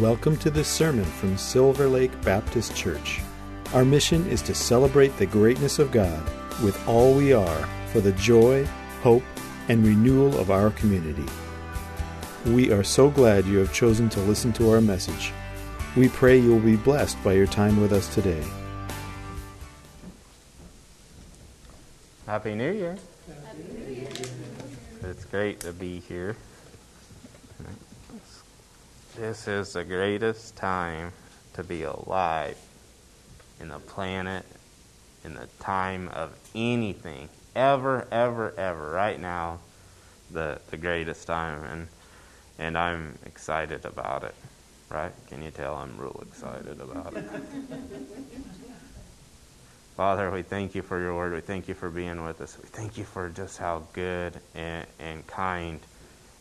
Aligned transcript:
Welcome 0.00 0.36
to 0.38 0.50
this 0.50 0.66
sermon 0.66 1.04
from 1.04 1.38
Silver 1.38 1.86
Lake 1.86 2.20
Baptist 2.22 2.74
Church. 2.74 3.20
Our 3.72 3.84
mission 3.84 4.26
is 4.26 4.42
to 4.42 4.52
celebrate 4.52 5.16
the 5.16 5.26
greatness 5.26 5.78
of 5.78 5.92
God 5.92 6.20
with 6.64 6.76
all 6.88 7.14
we 7.14 7.32
are 7.32 7.68
for 7.92 8.00
the 8.00 8.10
joy, 8.12 8.64
hope, 9.02 9.22
and 9.68 9.86
renewal 9.86 10.36
of 10.36 10.50
our 10.50 10.70
community. 10.70 11.24
We 12.44 12.72
are 12.72 12.82
so 12.82 13.08
glad 13.08 13.46
you 13.46 13.58
have 13.58 13.72
chosen 13.72 14.08
to 14.08 14.20
listen 14.22 14.52
to 14.54 14.72
our 14.72 14.80
message. 14.80 15.32
We 15.96 16.08
pray 16.08 16.38
you 16.38 16.50
will 16.50 16.58
be 16.58 16.74
blessed 16.74 17.22
by 17.22 17.34
your 17.34 17.46
time 17.46 17.80
with 17.80 17.92
us 17.92 18.12
today. 18.12 18.42
Happy 22.26 22.56
New 22.56 22.72
Year. 22.72 22.96
It's 25.04 25.24
great 25.26 25.60
to 25.60 25.72
be 25.72 26.00
here. 26.00 26.34
This 29.16 29.46
is 29.46 29.74
the 29.74 29.84
greatest 29.84 30.56
time 30.56 31.12
to 31.52 31.62
be 31.62 31.84
alive 31.84 32.58
in 33.60 33.68
the 33.68 33.78
planet, 33.78 34.44
in 35.24 35.34
the 35.34 35.46
time 35.60 36.08
of 36.08 36.36
anything, 36.52 37.28
ever, 37.54 38.08
ever, 38.10 38.52
ever. 38.58 38.90
Right 38.90 39.20
now, 39.20 39.60
the 40.32 40.60
the 40.72 40.76
greatest 40.76 41.28
time, 41.28 41.62
and 41.62 41.86
and 42.58 42.76
I'm 42.76 43.16
excited 43.24 43.84
about 43.84 44.24
it. 44.24 44.34
Right? 44.90 45.12
Can 45.28 45.42
you 45.42 45.52
tell 45.52 45.76
I'm 45.76 45.96
real 45.96 46.20
excited 46.28 46.80
about 46.80 47.16
it? 47.16 47.24
Father, 49.96 50.28
we 50.32 50.42
thank 50.42 50.74
you 50.74 50.82
for 50.82 50.98
your 50.98 51.14
word. 51.14 51.34
We 51.34 51.40
thank 51.40 51.68
you 51.68 51.74
for 51.74 51.88
being 51.88 52.24
with 52.24 52.40
us. 52.40 52.58
We 52.60 52.68
thank 52.68 52.98
you 52.98 53.04
for 53.04 53.28
just 53.28 53.58
how 53.58 53.84
good 53.92 54.32
and, 54.56 54.88
and 54.98 55.24
kind 55.28 55.78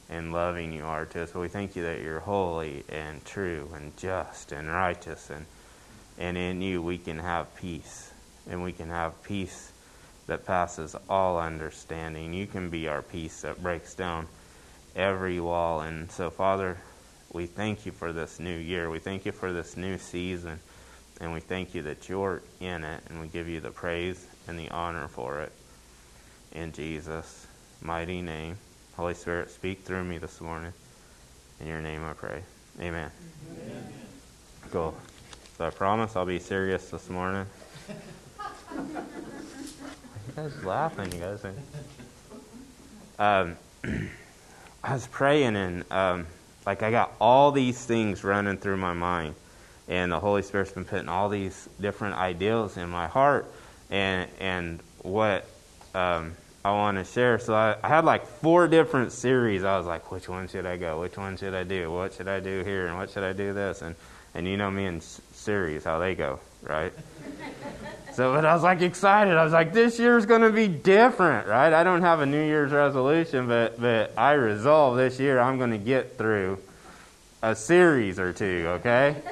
and 0.09 0.31
loving 0.31 0.71
you 0.71 0.83
are 0.83 1.05
to 1.05 1.23
us. 1.23 1.31
But 1.31 1.39
we 1.39 1.47
thank 1.47 1.75
you 1.75 1.83
that 1.83 2.01
you're 2.01 2.19
holy 2.19 2.83
and 2.89 3.23
true 3.25 3.69
and 3.75 3.95
just 3.97 4.51
and 4.51 4.67
righteous. 4.67 5.29
And, 5.29 5.45
and 6.17 6.37
in 6.37 6.61
you 6.61 6.81
we 6.81 6.97
can 6.97 7.19
have 7.19 7.55
peace. 7.55 8.11
And 8.49 8.61
we 8.61 8.73
can 8.73 8.89
have 8.89 9.23
peace 9.23 9.71
that 10.27 10.45
passes 10.45 10.95
all 11.09 11.39
understanding. 11.39 12.33
You 12.33 12.47
can 12.47 12.69
be 12.69 12.87
our 12.87 13.01
peace 13.01 13.41
that 13.41 13.61
breaks 13.61 13.93
down 13.93 14.27
every 14.95 15.39
wall. 15.39 15.81
And 15.81 16.11
so, 16.11 16.29
Father, 16.29 16.77
we 17.31 17.45
thank 17.45 17.85
you 17.85 17.91
for 17.91 18.13
this 18.13 18.39
new 18.39 18.57
year. 18.57 18.89
We 18.89 18.99
thank 18.99 19.25
you 19.25 19.31
for 19.31 19.51
this 19.51 19.75
new 19.77 19.97
season. 19.97 20.59
And 21.21 21.33
we 21.33 21.39
thank 21.39 21.73
you 21.73 21.83
that 21.83 22.09
you're 22.09 22.41
in 22.59 22.83
it. 22.83 23.01
And 23.09 23.21
we 23.21 23.27
give 23.27 23.47
you 23.47 23.59
the 23.59 23.71
praise 23.71 24.25
and 24.47 24.59
the 24.59 24.69
honor 24.69 25.07
for 25.07 25.41
it. 25.41 25.51
In 26.51 26.71
Jesus' 26.71 27.47
mighty 27.81 28.21
name. 28.21 28.57
Holy 28.95 29.15
Spirit, 29.15 29.49
speak 29.49 29.81
through 29.81 30.03
me 30.03 30.19
this 30.19 30.39
morning. 30.39 30.71
In 31.59 31.67
your 31.67 31.81
name 31.81 32.03
I 32.03 32.13
pray. 32.13 32.43
Amen. 32.79 33.09
Amen. 33.49 33.93
Cool. 34.71 34.95
So 35.57 35.65
I 35.65 35.71
promise 35.71 36.15
I'll 36.15 36.25
be 36.25 36.39
serious 36.39 36.89
this 36.91 37.09
morning. 37.09 37.47
you 38.77 38.83
guys 40.35 40.63
laughing, 40.63 41.11
you 41.11 41.19
guys. 41.19 41.43
Um, 43.17 43.57
I 44.83 44.93
was 44.93 45.07
praying 45.07 45.55
and 45.55 45.91
um, 45.91 46.27
like 46.65 46.83
I 46.83 46.91
got 46.91 47.13
all 47.19 47.51
these 47.51 47.83
things 47.83 48.23
running 48.23 48.57
through 48.57 48.77
my 48.77 48.93
mind, 48.93 49.33
and 49.87 50.11
the 50.11 50.19
Holy 50.19 50.43
Spirit's 50.43 50.71
been 50.71 50.85
putting 50.85 51.09
all 51.09 51.29
these 51.29 51.67
different 51.81 52.15
ideals 52.15 52.77
in 52.77 52.89
my 52.89 53.07
heart, 53.07 53.51
and 53.89 54.29
and 54.39 54.79
what 55.01 55.47
um, 55.95 56.35
I 56.65 56.71
want 56.71 56.97
to 56.97 57.03
share. 57.03 57.39
So 57.39 57.53
I, 57.53 57.75
I, 57.83 57.89
had 57.89 58.05
like 58.05 58.25
four 58.25 58.69
different 58.69 59.11
series. 59.11 59.65
I 59.65 59.77
was 59.77 59.85
like, 59.85 60.11
which 60.11 60.29
one 60.29 60.47
should 60.47 60.65
I 60.65 60.77
go? 60.77 61.01
Which 61.01 61.17
one 61.17 61.35
should 61.35 61.53
I 61.53 61.63
do? 61.63 61.91
What 61.91 62.13
should 62.13 62.29
I 62.29 62.39
do 62.39 62.63
here? 62.63 62.87
And 62.87 62.97
what 62.97 63.09
should 63.09 63.23
I 63.23 63.33
do 63.33 63.53
this? 63.53 63.81
And 63.81 63.95
and 64.33 64.47
you 64.47 64.57
know 64.57 64.71
me 64.71 64.85
in 64.85 64.99
series 65.01 65.83
how 65.83 65.99
they 65.99 66.15
go, 66.15 66.39
right? 66.63 66.93
so, 68.13 68.33
but 68.33 68.45
I 68.45 68.53
was 68.53 68.63
like 68.63 68.81
excited. 68.81 69.35
I 69.35 69.43
was 69.43 69.53
like, 69.53 69.73
this 69.73 69.99
year's 69.99 70.25
going 70.25 70.41
to 70.41 70.51
be 70.51 70.67
different, 70.67 71.47
right? 71.47 71.71
I 71.71 71.83
don't 71.83 72.01
have 72.01 72.21
a 72.21 72.25
New 72.25 72.43
Year's 72.43 72.71
resolution, 72.71 73.47
but 73.47 73.79
but 73.79 74.13
I 74.17 74.33
resolve 74.33 74.97
this 74.97 75.19
year 75.19 75.39
I'm 75.39 75.57
going 75.57 75.71
to 75.71 75.77
get 75.77 76.17
through 76.17 76.59
a 77.41 77.55
series 77.55 78.19
or 78.19 78.31
two, 78.33 78.65
okay? 78.79 79.15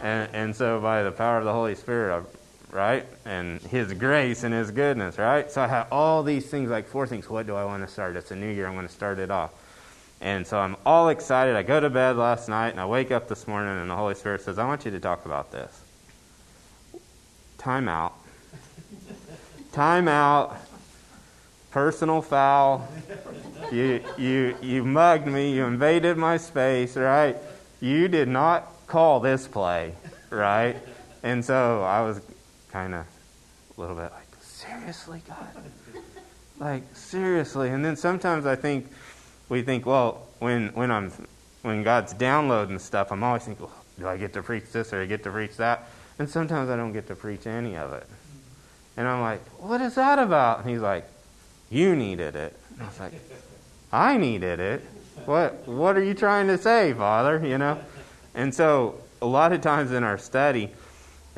And 0.00 0.30
and 0.32 0.54
so 0.54 0.80
by 0.80 1.02
the 1.02 1.10
power 1.10 1.38
of 1.38 1.44
the 1.44 1.52
Holy 1.52 1.74
Spirit, 1.74 2.24
right? 2.70 3.06
And 3.24 3.60
His 3.62 3.92
grace 3.94 4.44
and 4.44 4.54
His 4.54 4.70
goodness, 4.70 5.18
right? 5.18 5.50
So 5.50 5.62
I 5.62 5.68
have 5.68 5.88
all 5.92 6.22
these 6.22 6.46
things, 6.46 6.70
like 6.70 6.86
four 6.86 7.06
things. 7.06 7.28
What 7.28 7.46
do 7.46 7.54
I 7.54 7.64
want 7.64 7.86
to 7.86 7.92
start? 7.92 8.16
It's 8.16 8.30
a 8.30 8.36
new 8.36 8.50
year. 8.50 8.66
I'm 8.66 8.74
going 8.74 8.86
to 8.86 8.92
start 8.92 9.18
it 9.18 9.30
off. 9.30 9.52
And 10.20 10.46
so 10.46 10.58
I'm 10.58 10.76
all 10.84 11.10
excited. 11.10 11.54
I 11.54 11.62
go 11.62 11.78
to 11.78 11.90
bed 11.90 12.16
last 12.16 12.48
night 12.48 12.70
and 12.70 12.80
I 12.80 12.86
wake 12.86 13.12
up 13.12 13.28
this 13.28 13.46
morning 13.46 13.78
and 13.78 13.88
the 13.88 13.94
Holy 13.94 14.14
Spirit 14.14 14.40
says, 14.40 14.58
I 14.58 14.66
want 14.66 14.84
you 14.84 14.90
to 14.90 15.00
talk 15.00 15.26
about 15.26 15.52
this. 15.52 15.80
Time 17.58 17.88
out. 17.88 18.14
Time 19.72 20.08
out. 20.08 20.56
Personal 21.70 22.22
foul. 22.22 22.88
You, 23.70 24.02
you, 24.16 24.56
you 24.60 24.84
mugged 24.84 25.26
me. 25.26 25.54
You 25.54 25.66
invaded 25.66 26.16
my 26.16 26.36
space, 26.36 26.96
right? 26.96 27.36
You 27.80 28.08
did 28.08 28.26
not 28.26 28.72
call 28.88 29.20
this 29.20 29.46
play, 29.46 29.92
right? 30.30 30.76
And 31.22 31.44
so 31.44 31.82
I 31.82 32.00
was 32.02 32.20
kind 32.78 32.94
of 32.94 33.06
a 33.76 33.80
little 33.80 33.96
bit 33.96 34.12
like, 34.12 34.28
seriously, 34.40 35.20
God? 35.26 35.48
like, 36.60 36.82
seriously? 36.94 37.70
And 37.70 37.84
then 37.84 37.96
sometimes 37.96 38.46
I 38.46 38.54
think, 38.54 38.86
we 39.48 39.62
think, 39.62 39.84
well, 39.84 40.28
when, 40.38 40.68
when, 40.74 40.92
I'm, 40.92 41.10
when 41.62 41.82
God's 41.82 42.12
downloading 42.12 42.78
stuff, 42.78 43.10
I'm 43.10 43.24
always 43.24 43.42
thinking, 43.42 43.66
well, 43.66 43.74
do 43.98 44.06
I 44.06 44.16
get 44.16 44.32
to 44.34 44.44
preach 44.44 44.70
this 44.70 44.92
or 44.92 44.98
do 44.98 45.02
I 45.02 45.06
get 45.06 45.24
to 45.24 45.30
preach 45.32 45.56
that? 45.56 45.88
And 46.20 46.30
sometimes 46.30 46.70
I 46.70 46.76
don't 46.76 46.92
get 46.92 47.08
to 47.08 47.16
preach 47.16 47.48
any 47.48 47.76
of 47.76 47.92
it. 47.94 48.06
And 48.96 49.08
I'm 49.08 49.22
like, 49.22 49.40
what 49.60 49.80
is 49.80 49.96
that 49.96 50.20
about? 50.20 50.60
And 50.60 50.70
he's 50.70 50.80
like, 50.80 51.04
you 51.70 51.96
needed 51.96 52.36
it. 52.36 52.56
And 52.74 52.82
I 52.82 52.86
was 52.86 53.00
like, 53.00 53.12
I 53.92 54.16
needed 54.16 54.60
it. 54.60 54.84
What, 55.24 55.66
what 55.66 55.96
are 55.96 56.04
you 56.04 56.14
trying 56.14 56.46
to 56.46 56.58
say, 56.58 56.92
Father? 56.92 57.44
You 57.44 57.58
know? 57.58 57.80
And 58.36 58.54
so 58.54 59.00
a 59.20 59.26
lot 59.26 59.52
of 59.52 59.62
times 59.62 59.90
in 59.90 60.04
our 60.04 60.18
study, 60.18 60.70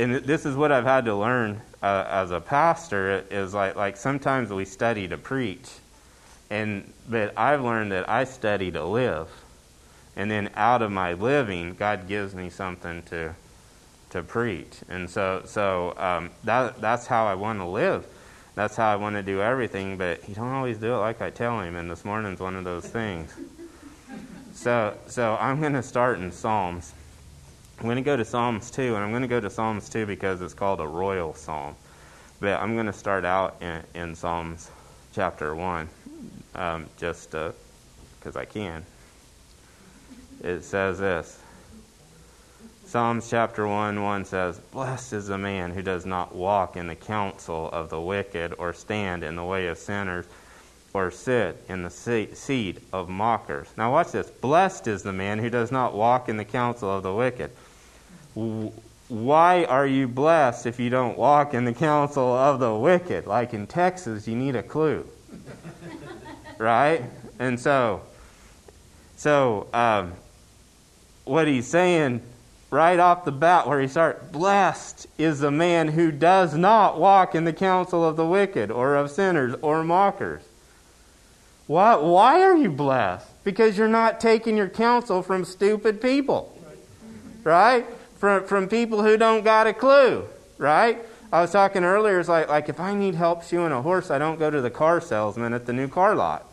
and 0.00 0.14
this 0.14 0.46
is 0.46 0.56
what 0.56 0.72
I've 0.72 0.84
had 0.84 1.04
to 1.04 1.14
learn 1.14 1.60
uh, 1.82 2.06
as 2.08 2.30
a 2.30 2.40
pastor 2.40 3.22
is 3.30 3.52
like 3.52 3.76
like 3.76 3.96
sometimes 3.98 4.50
we 4.50 4.64
study 4.64 5.06
to 5.08 5.18
preach, 5.18 5.68
and 6.48 6.90
but 7.08 7.36
I've 7.36 7.62
learned 7.62 7.92
that 7.92 8.08
I 8.08 8.24
study 8.24 8.70
to 8.70 8.82
live, 8.82 9.28
and 10.16 10.30
then 10.30 10.50
out 10.54 10.80
of 10.80 10.90
my 10.90 11.12
living, 11.12 11.74
God 11.74 12.08
gives 12.08 12.34
me 12.34 12.48
something 12.48 13.02
to 13.04 13.34
to 14.10 14.22
preach, 14.22 14.78
and 14.88 15.08
so 15.08 15.42
so 15.44 15.94
um, 15.98 16.30
that 16.44 16.80
that's 16.80 17.06
how 17.06 17.26
I 17.26 17.34
want 17.34 17.58
to 17.58 17.66
live. 17.66 18.06
That's 18.54 18.76
how 18.76 18.92
I 18.92 18.96
want 18.96 19.16
to 19.16 19.22
do 19.22 19.42
everything, 19.42 19.98
but 19.98 20.22
he 20.24 20.32
don't 20.32 20.48
always 20.48 20.78
do 20.78 20.94
it 20.94 20.98
like 20.98 21.20
I 21.20 21.28
tell 21.28 21.60
him, 21.60 21.76
and 21.76 21.90
this 21.90 22.06
morning's 22.06 22.40
one 22.40 22.56
of 22.56 22.64
those 22.64 22.86
things. 22.86 23.34
so 24.54 24.94
so 25.08 25.36
I'm 25.38 25.60
going 25.60 25.74
to 25.74 25.82
start 25.82 26.20
in 26.20 26.32
Psalms. 26.32 26.94
I'm 27.80 27.86
going 27.86 27.96
to 27.96 28.02
go 28.02 28.14
to 28.14 28.26
Psalms 28.26 28.70
2, 28.72 28.94
and 28.94 29.02
I'm 29.02 29.08
going 29.08 29.22
to 29.22 29.28
go 29.28 29.41
to 29.41 29.48
Psalms 29.48 29.88
2 29.88 30.04
because 30.04 30.42
it's 30.42 30.52
called 30.52 30.80
a 30.80 30.86
royal 30.86 31.32
psalm. 31.32 31.74
But 32.38 32.60
I'm 32.60 32.74
going 32.74 32.84
to 32.84 32.92
start 32.92 33.24
out 33.24 33.56
in, 33.62 33.82
in 33.94 34.14
Psalms 34.14 34.70
chapter 35.14 35.54
1, 35.54 35.88
um, 36.56 36.86
just 36.98 37.30
because 37.30 38.36
I 38.36 38.44
can. 38.44 38.84
It 40.44 40.62
says 40.62 40.98
this 40.98 41.41
Psalms 42.84 43.30
chapter 43.30 43.66
1 43.66 44.02
1 44.02 44.24
says, 44.26 44.58
Blessed 44.58 45.14
is 45.14 45.28
the 45.28 45.38
man 45.38 45.70
who 45.70 45.80
does 45.80 46.04
not 46.04 46.34
walk 46.34 46.76
in 46.76 46.86
the 46.86 46.94
counsel 46.94 47.70
of 47.70 47.88
the 47.88 48.00
wicked, 48.00 48.52
or 48.58 48.74
stand 48.74 49.24
in 49.24 49.36
the 49.36 49.44
way 49.44 49.68
of 49.68 49.78
sinners, 49.78 50.26
or 50.92 51.10
sit 51.10 51.64
in 51.70 51.82
the 51.82 51.91
seat 51.91 52.82
of 52.92 53.08
mockers. 53.08 53.68
Now, 53.78 53.91
watch 53.91 54.12
this. 54.12 54.28
Blessed 54.28 54.86
is 54.86 55.02
the 55.02 55.14
man 55.14 55.38
who 55.38 55.48
does 55.48 55.72
not 55.72 55.94
walk 55.94 56.28
in 56.28 56.36
the 56.36 56.44
counsel 56.44 56.94
of 56.94 57.02
the 57.02 57.14
wicked 57.14 57.50
why 58.34 59.65
are 59.65 59.86
you 59.86 60.06
blessed 60.06 60.66
if 60.66 60.78
you 60.78 60.88
don't 60.88 61.18
walk 61.18 61.53
in 61.53 61.65
the 61.65 61.72
counsel 61.72 62.32
of 62.32 62.60
the 62.60 62.74
wicked? 62.74 63.27
Like 63.27 63.54
in 63.54 63.66
Texas, 63.66 64.28
you 64.28 64.36
need 64.36 64.56
a 64.56 64.62
clue. 64.62 65.06
right? 66.59 67.03
And 67.38 67.59
so, 67.59 68.03
so 69.16 69.66
um, 69.72 70.12
what 71.24 71.48
he's 71.48 71.66
saying 71.66 72.22
right 72.71 73.00
off 73.00 73.24
the 73.24 73.32
bat, 73.32 73.66
where 73.66 73.80
he 73.80 73.88
starts, 73.88 74.24
blessed 74.30 75.09
is 75.18 75.41
the 75.41 75.50
man 75.50 75.88
who 75.88 76.12
does 76.12 76.54
not 76.54 77.00
walk 77.00 77.34
in 77.34 77.44
the 77.44 77.53
counsel 77.53 78.04
of 78.04 78.16
the 78.16 78.27
wicked 78.27 78.71
or 78.71 78.94
of 78.94 79.10
sinners 79.10 79.54
or 79.60 79.82
mockers. 79.82 80.42
Why, 81.66 81.97
why 81.97 82.42
are 82.42 82.56
you 82.56 82.71
blessed? 82.71 83.27
Because 83.44 83.77
you're 83.77 83.88
not 83.88 84.21
taking 84.21 84.56
your 84.56 84.68
counsel 84.68 85.22
from 85.22 85.44
stupid 85.44 86.00
people. 86.00 86.56
Right? 87.42 87.86
From, 88.20 88.44
from 88.44 88.68
people 88.68 89.02
who 89.02 89.16
don't 89.16 89.42
got 89.42 89.66
a 89.66 89.72
clue, 89.72 90.24
right? 90.58 90.98
I 91.32 91.40
was 91.40 91.50
talking 91.50 91.82
earlier, 91.82 92.20
it's 92.20 92.28
like, 92.28 92.48
like 92.48 92.68
if 92.68 92.78
I 92.78 92.94
need 92.94 93.16
help 93.16 93.42
shoeing 93.42 93.72
a 93.72 93.82
horse, 93.82 94.12
I 94.12 94.18
don't 94.18 94.38
go 94.38 94.48
to 94.48 94.60
the 94.60 94.70
car 94.70 95.00
salesman 95.00 95.52
at 95.52 95.66
the 95.66 95.72
new 95.72 95.88
car 95.88 96.14
lot, 96.14 96.46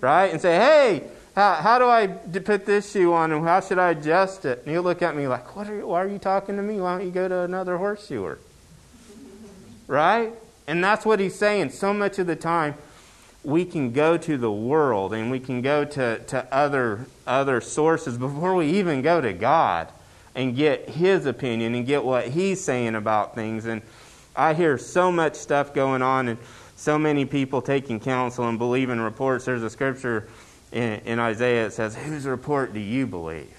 right? 0.00 0.26
And 0.26 0.40
say, 0.40 0.56
hey, 0.56 1.04
How, 1.34 1.54
how 1.54 1.78
do 1.78 1.86
I 1.86 2.08
put 2.08 2.66
this 2.66 2.90
shoe 2.90 3.12
on 3.12 3.30
and 3.30 3.44
how 3.44 3.60
should 3.60 3.78
I 3.78 3.90
adjust 3.90 4.44
it? 4.44 4.58
And 4.64 4.72
he'll 4.72 4.82
look 4.82 5.02
at 5.02 5.14
me 5.14 5.28
like, 5.28 5.54
what 5.54 5.70
are 5.70 5.76
you, 5.76 5.86
why 5.86 6.02
are 6.02 6.08
you 6.08 6.18
talking 6.18 6.56
to 6.56 6.62
me? 6.62 6.80
Why 6.80 6.98
don't 6.98 7.06
you 7.06 7.12
go 7.12 7.28
to 7.28 7.40
another 7.42 7.78
horseshoer? 7.78 8.38
Right? 9.86 10.32
And 10.66 10.82
that's 10.82 11.06
what 11.06 11.20
he's 11.20 11.36
saying. 11.36 11.70
So 11.70 11.94
much 11.94 12.18
of 12.18 12.26
the 12.26 12.34
time, 12.34 12.74
we 13.44 13.64
can 13.64 13.92
go 13.92 14.18
to 14.18 14.36
the 14.36 14.50
world 14.50 15.14
and 15.14 15.30
we 15.30 15.38
can 15.38 15.62
go 15.62 15.84
to, 15.84 16.18
to 16.18 16.52
other, 16.52 17.06
other 17.24 17.60
sources 17.60 18.18
before 18.18 18.56
we 18.56 18.66
even 18.72 19.00
go 19.00 19.20
to 19.20 19.32
God 19.32 19.88
and 20.38 20.54
get 20.54 20.88
his 20.88 21.26
opinion 21.26 21.74
and 21.74 21.84
get 21.84 22.04
what 22.04 22.28
he's 22.28 22.62
saying 22.62 22.94
about 22.94 23.34
things. 23.34 23.64
And 23.64 23.82
I 24.36 24.54
hear 24.54 24.78
so 24.78 25.10
much 25.10 25.34
stuff 25.34 25.74
going 25.74 26.00
on 26.00 26.28
and 26.28 26.38
so 26.76 26.96
many 26.96 27.24
people 27.24 27.60
taking 27.60 27.98
counsel 27.98 28.48
and 28.48 28.56
believing 28.56 29.00
reports. 29.00 29.46
There's 29.46 29.64
a 29.64 29.68
scripture 29.68 30.28
in, 30.70 31.00
in 31.00 31.18
Isaiah, 31.18 31.64
that 31.64 31.72
says, 31.72 31.96
Whose 31.96 32.24
report 32.24 32.72
do 32.72 32.78
you 32.78 33.04
believe? 33.04 33.52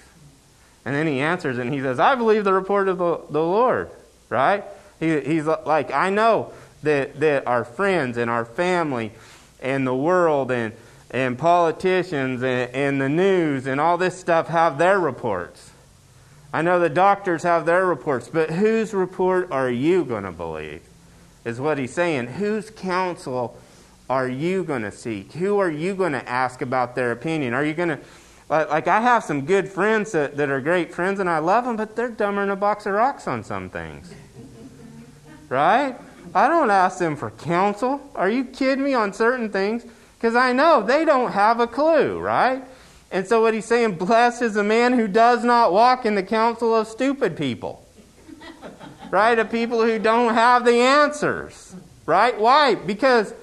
And 0.86 0.94
then 0.94 1.06
he 1.06 1.20
answers 1.20 1.58
and 1.58 1.70
he 1.70 1.82
says, 1.82 2.00
I 2.00 2.14
believe 2.14 2.44
the 2.44 2.54
report 2.54 2.88
of 2.88 2.96
the, 2.96 3.20
the 3.28 3.42
Lord, 3.42 3.90
right? 4.30 4.64
He, 4.98 5.20
he's 5.20 5.44
like, 5.44 5.92
I 5.92 6.08
know 6.08 6.50
that, 6.82 7.20
that 7.20 7.46
our 7.46 7.66
friends 7.66 8.16
and 8.16 8.30
our 8.30 8.46
family 8.46 9.12
and 9.60 9.86
the 9.86 9.94
world 9.94 10.50
and, 10.50 10.72
and 11.10 11.38
politicians 11.38 12.42
and, 12.42 12.74
and 12.74 12.98
the 13.02 13.10
news 13.10 13.66
and 13.66 13.82
all 13.82 13.98
this 13.98 14.18
stuff 14.18 14.48
have 14.48 14.78
their 14.78 14.98
reports. 14.98 15.69
I 16.52 16.62
know 16.62 16.80
the 16.80 16.88
doctors 16.88 17.44
have 17.44 17.64
their 17.64 17.86
reports, 17.86 18.28
but 18.28 18.50
whose 18.50 18.92
report 18.92 19.52
are 19.52 19.70
you 19.70 20.04
going 20.04 20.24
to 20.24 20.32
believe? 20.32 20.82
Is 21.44 21.60
what 21.60 21.78
he's 21.78 21.92
saying. 21.92 22.26
Whose 22.26 22.70
counsel 22.70 23.56
are 24.08 24.28
you 24.28 24.64
going 24.64 24.82
to 24.82 24.90
seek? 24.90 25.32
Who 25.34 25.58
are 25.58 25.70
you 25.70 25.94
going 25.94 26.12
to 26.12 26.28
ask 26.28 26.60
about 26.60 26.96
their 26.96 27.12
opinion? 27.12 27.54
Are 27.54 27.64
you 27.64 27.72
going 27.72 27.90
to, 27.90 28.00
like, 28.48 28.88
I 28.88 29.00
have 29.00 29.22
some 29.22 29.46
good 29.46 29.68
friends 29.68 30.12
that, 30.12 30.36
that 30.36 30.50
are 30.50 30.60
great 30.60 30.92
friends 30.92 31.20
and 31.20 31.30
I 31.30 31.38
love 31.38 31.64
them, 31.64 31.76
but 31.76 31.94
they're 31.94 32.08
dumber 32.08 32.42
than 32.42 32.50
a 32.50 32.56
box 32.56 32.86
of 32.86 32.94
rocks 32.94 33.28
on 33.28 33.44
some 33.44 33.70
things. 33.70 34.12
right? 35.48 35.96
I 36.34 36.48
don't 36.48 36.70
ask 36.70 36.98
them 36.98 37.16
for 37.16 37.30
counsel. 37.30 38.00
Are 38.16 38.28
you 38.28 38.44
kidding 38.44 38.84
me 38.84 38.94
on 38.94 39.12
certain 39.12 39.50
things? 39.50 39.84
Because 40.16 40.34
I 40.34 40.52
know 40.52 40.82
they 40.82 41.04
don't 41.04 41.32
have 41.32 41.60
a 41.60 41.66
clue, 41.66 42.18
right? 42.18 42.62
And 43.10 43.26
so 43.26 43.42
what 43.42 43.54
he's 43.54 43.64
saying, 43.64 43.96
blessed 43.96 44.42
is 44.42 44.56
a 44.56 44.62
man 44.62 44.92
who 44.92 45.08
does 45.08 45.44
not 45.44 45.72
walk 45.72 46.06
in 46.06 46.14
the 46.14 46.22
counsel 46.22 46.74
of 46.74 46.86
stupid 46.86 47.36
people. 47.36 47.84
right? 49.10 49.38
Of 49.38 49.50
people 49.50 49.82
who 49.82 49.98
don't 49.98 50.34
have 50.34 50.64
the 50.64 50.74
answers. 50.74 51.74
Right? 52.06 52.38
Why? 52.38 52.74
Because 52.74 53.34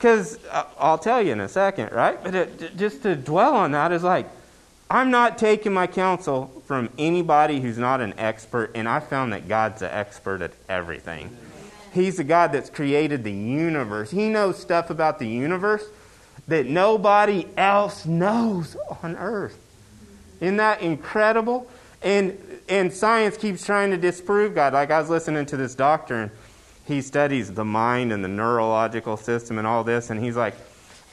because 0.00 0.38
uh, 0.50 0.64
I'll 0.78 0.96
tell 0.96 1.20
you 1.20 1.32
in 1.32 1.40
a 1.40 1.48
second, 1.48 1.92
right? 1.92 2.22
But 2.24 2.34
it, 2.34 2.76
just 2.78 3.02
to 3.02 3.14
dwell 3.14 3.54
on 3.54 3.72
that 3.72 3.92
is 3.92 4.02
like, 4.02 4.26
I'm 4.90 5.10
not 5.10 5.36
taking 5.36 5.74
my 5.74 5.86
counsel 5.86 6.62
from 6.64 6.88
anybody 6.96 7.60
who's 7.60 7.76
not 7.76 8.00
an 8.00 8.14
expert, 8.16 8.70
and 8.74 8.88
I 8.88 9.00
found 9.00 9.34
that 9.34 9.46
God's 9.46 9.82
an 9.82 9.90
expert 9.90 10.40
at 10.40 10.52
everything. 10.70 11.36
He's 11.92 12.16
the 12.16 12.24
God 12.24 12.50
that's 12.50 12.70
created 12.70 13.24
the 13.24 13.32
universe. 13.32 14.10
He 14.10 14.30
knows 14.30 14.58
stuff 14.58 14.88
about 14.88 15.18
the 15.18 15.28
universe 15.28 15.84
that 16.50 16.66
nobody 16.66 17.46
else 17.56 18.04
knows 18.04 18.76
on 19.02 19.16
earth. 19.16 19.58
Isn't 20.40 20.56
that 20.58 20.82
incredible? 20.82 21.70
And 22.02 22.38
and 22.68 22.92
science 22.92 23.36
keeps 23.36 23.64
trying 23.64 23.90
to 23.90 23.96
disprove 23.96 24.54
God. 24.54 24.72
Like 24.72 24.90
I 24.90 25.00
was 25.00 25.10
listening 25.10 25.46
to 25.46 25.56
this 25.56 25.74
doctor 25.74 26.22
and 26.22 26.30
he 26.86 27.02
studies 27.02 27.52
the 27.52 27.64
mind 27.64 28.12
and 28.12 28.24
the 28.24 28.28
neurological 28.28 29.16
system 29.16 29.58
and 29.58 29.66
all 29.66 29.84
this, 29.84 30.10
and 30.10 30.22
he's 30.22 30.36
like, 30.36 30.54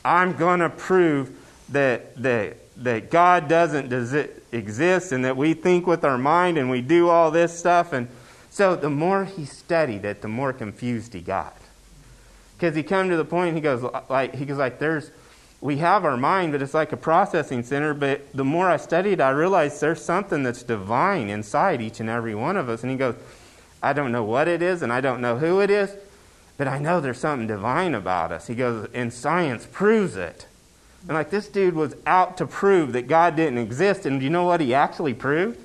I'm 0.04 0.34
going 0.34 0.60
to 0.60 0.70
prove 0.70 1.32
that, 1.70 2.16
that, 2.24 2.58
that 2.78 3.12
God 3.12 3.48
doesn't 3.48 3.92
exist 4.52 5.12
and 5.12 5.26
that 5.26 5.36
we 5.36 5.54
think 5.54 5.86
with 5.86 6.04
our 6.04 6.18
mind 6.18 6.58
and 6.58 6.70
we 6.70 6.82
do 6.82 7.10
all 7.10 7.30
this 7.30 7.58
stuff. 7.58 7.94
And 7.94 8.08
so 8.50 8.76
the 8.76 8.90
more 8.90 9.26
he 9.26 9.46
studied 9.46 10.06
it, 10.06 10.22
the 10.22 10.28
more 10.28 10.54
confused 10.54 11.14
he 11.14 11.22
got. 11.22 11.56
Because 12.56 12.76
he 12.76 12.82
come 12.82 13.10
to 13.10 13.18
the 13.18 13.26
point, 13.26 13.54
he 13.54 13.62
goes 13.62 13.84
like 14.10 14.34
he 14.34 14.46
goes 14.46 14.58
like 14.58 14.80
there's 14.80 15.12
we 15.60 15.78
have 15.78 16.06
our 16.06 16.18
mind, 16.18 16.52
but 16.52 16.62
it's 16.62 16.74
like 16.74 16.92
a 16.92 16.98
processing 16.98 17.64
center. 17.64 17.94
But 17.94 18.32
the 18.34 18.46
more 18.46 18.70
I 18.70 18.78
studied, 18.78 19.20
I 19.20 19.32
realized 19.32 19.82
there's 19.82 20.04
something 20.04 20.44
that's 20.44 20.64
divine 20.64 21.30
inside 21.30 21.82
each 21.82 22.00
and 22.00 22.10
every 22.10 22.36
one 22.36 22.58
of 22.58 22.70
us. 22.70 22.84
And 22.84 22.92
he 22.92 22.98
goes, 22.98 23.16
I 23.82 23.94
don't 23.94 24.12
know 24.12 24.24
what 24.24 24.48
it 24.48 24.62
is 24.62 24.82
and 24.82 24.92
I 24.92 25.02
don't 25.02 25.22
know 25.22 25.38
who 25.38 25.60
it 25.60 25.70
is, 25.70 25.92
but 26.58 26.68
I 26.68 26.80
know 26.80 27.00
there's 27.00 27.20
something 27.20 27.48
divine 27.48 27.96
about 27.96 28.32
us. 28.32 28.48
He 28.48 28.56
goes, 28.56 28.88
and 28.94 29.14
science 29.14 29.68
proves 29.72 30.16
it. 30.16 30.48
And 31.08 31.16
like 31.16 31.30
this 31.30 31.48
dude 31.48 31.76
was 31.76 31.96
out 32.06 32.38
to 32.38 32.46
prove 32.46 32.94
that 32.94 33.08
God 33.08 33.36
didn't 33.36 33.60
exist. 33.60 34.06
And 34.06 34.20
do 34.20 34.24
you 34.24 34.30
know 34.30 34.44
what 34.44 34.62
he 34.62 34.74
actually 34.74 35.14
proved? 35.14 35.60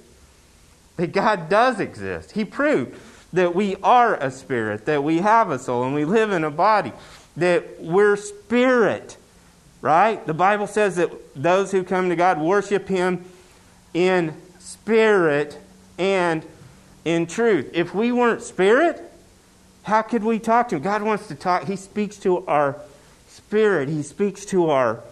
That 0.97 1.13
God 1.13 1.49
does 1.49 1.81
exist. 1.81 2.33
He 2.33 2.45
proved 2.45 2.99
that 3.33 3.55
we 3.55 3.77
are 3.83 4.15
a 4.17 4.31
spirit, 4.31 4.85
that 4.87 5.03
we 5.03 5.19
have 5.19 5.51
a 5.51 5.59
soul, 5.59 5.85
and 5.85 5.95
we 5.95 6.05
live 6.05 6.31
in 6.33 6.45
a 6.45 6.51
body, 6.51 6.93
that 7.37 7.81
we're 7.81 8.17
spirit, 8.17 9.17
right? 9.83 10.25
The 10.27 10.33
Bible 10.33 10.67
says 10.67 10.97
that 10.97 11.11
those 11.35 11.71
who 11.71 11.85
come 11.85 12.09
to 12.09 12.17
God 12.17 12.41
worship 12.41 12.89
Him 12.89 13.25
in 13.93 14.35
spirit 14.59 15.59
and 15.99 16.43
in 17.05 17.27
truth. 17.27 17.71
If 17.75 17.95
we 17.95 18.13
weren't 18.13 18.43
spirit, 18.43 19.03
how 19.83 20.03
could 20.03 20.25
we 20.25 20.39
talk 20.39 20.69
to 20.69 20.77
him? 20.77 20.83
God 20.83 21.03
wants 21.03 21.27
to 21.29 21.35
talk. 21.35 21.65
He 21.65 21.77
speaks 21.77 22.17
to 22.19 22.47
our 22.47 22.77
spirit. 23.29 23.89
He 23.89 24.03
speaks 24.03 24.45
to 24.47 24.71
our 24.71 25.03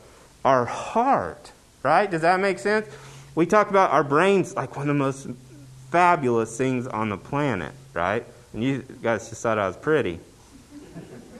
our 0.44 0.64
heart. 0.64 1.52
Right? 1.82 2.10
Does 2.10 2.22
that 2.22 2.40
make 2.40 2.58
sense? 2.58 2.86
We 3.34 3.46
talk 3.46 3.70
about 3.70 3.90
our 3.90 4.04
brains 4.04 4.54
like 4.54 4.76
one 4.76 4.88
of 4.88 4.94
the 4.94 4.98
most 4.98 5.28
fabulous 5.90 6.56
things 6.56 6.86
on 6.86 7.08
the 7.08 7.16
planet, 7.16 7.72
right? 7.94 8.24
And 8.52 8.62
you 8.62 8.84
guys 9.02 9.28
just 9.28 9.42
thought 9.42 9.58
I 9.58 9.66
was 9.66 9.76
pretty. 9.76 10.20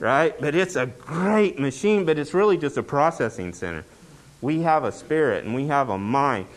Right? 0.01 0.33
But 0.41 0.55
it's 0.55 0.75
a 0.75 0.87
great 0.87 1.59
machine, 1.59 2.05
but 2.05 2.17
it's 2.17 2.33
really 2.33 2.57
just 2.57 2.75
a 2.75 2.81
processing 2.81 3.53
center. 3.53 3.85
We 4.41 4.61
have 4.63 4.83
a 4.83 4.91
spirit 4.91 5.45
and 5.45 5.53
we 5.53 5.67
have 5.67 5.89
a 5.89 5.97
mind. 5.97 6.47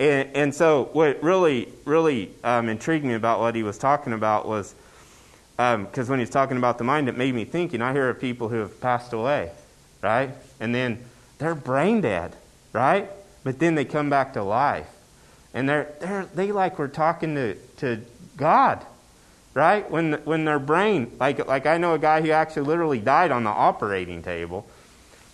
And, 0.00 0.28
and 0.34 0.54
so, 0.54 0.90
what 0.92 1.22
really, 1.22 1.68
really 1.84 2.32
um, 2.42 2.68
intrigued 2.68 3.04
me 3.04 3.14
about 3.14 3.38
what 3.38 3.54
he 3.54 3.62
was 3.62 3.78
talking 3.78 4.12
about 4.12 4.48
was 4.48 4.74
because 5.56 6.08
um, 6.08 6.08
when 6.08 6.18
he's 6.18 6.28
talking 6.28 6.56
about 6.56 6.78
the 6.78 6.84
mind, 6.84 7.08
it 7.08 7.16
made 7.16 7.36
me 7.36 7.44
think. 7.44 7.72
And 7.72 7.84
I 7.84 7.92
hear 7.92 8.08
of 8.08 8.20
people 8.20 8.48
who 8.48 8.56
have 8.56 8.80
passed 8.80 9.12
away, 9.12 9.52
right? 10.02 10.30
And 10.58 10.74
then 10.74 11.04
they're 11.38 11.54
brain 11.54 12.00
dead, 12.00 12.34
right? 12.72 13.08
But 13.44 13.60
then 13.60 13.76
they 13.76 13.84
come 13.84 14.10
back 14.10 14.32
to 14.34 14.42
life. 14.42 14.88
And 15.54 15.68
they're, 15.68 15.94
they're, 16.00 16.26
they 16.34 16.50
like 16.50 16.80
we're 16.80 16.88
talking 16.88 17.36
to, 17.36 17.54
to 17.78 18.00
God, 18.36 18.84
right? 19.58 19.90
When, 19.90 20.12
when 20.24 20.44
their 20.44 20.60
brain, 20.60 21.10
like, 21.18 21.46
like 21.48 21.66
I 21.66 21.78
know 21.78 21.94
a 21.94 21.98
guy 21.98 22.22
who 22.22 22.30
actually 22.30 22.62
literally 22.62 23.00
died 23.00 23.32
on 23.32 23.42
the 23.42 23.50
operating 23.50 24.22
table, 24.22 24.68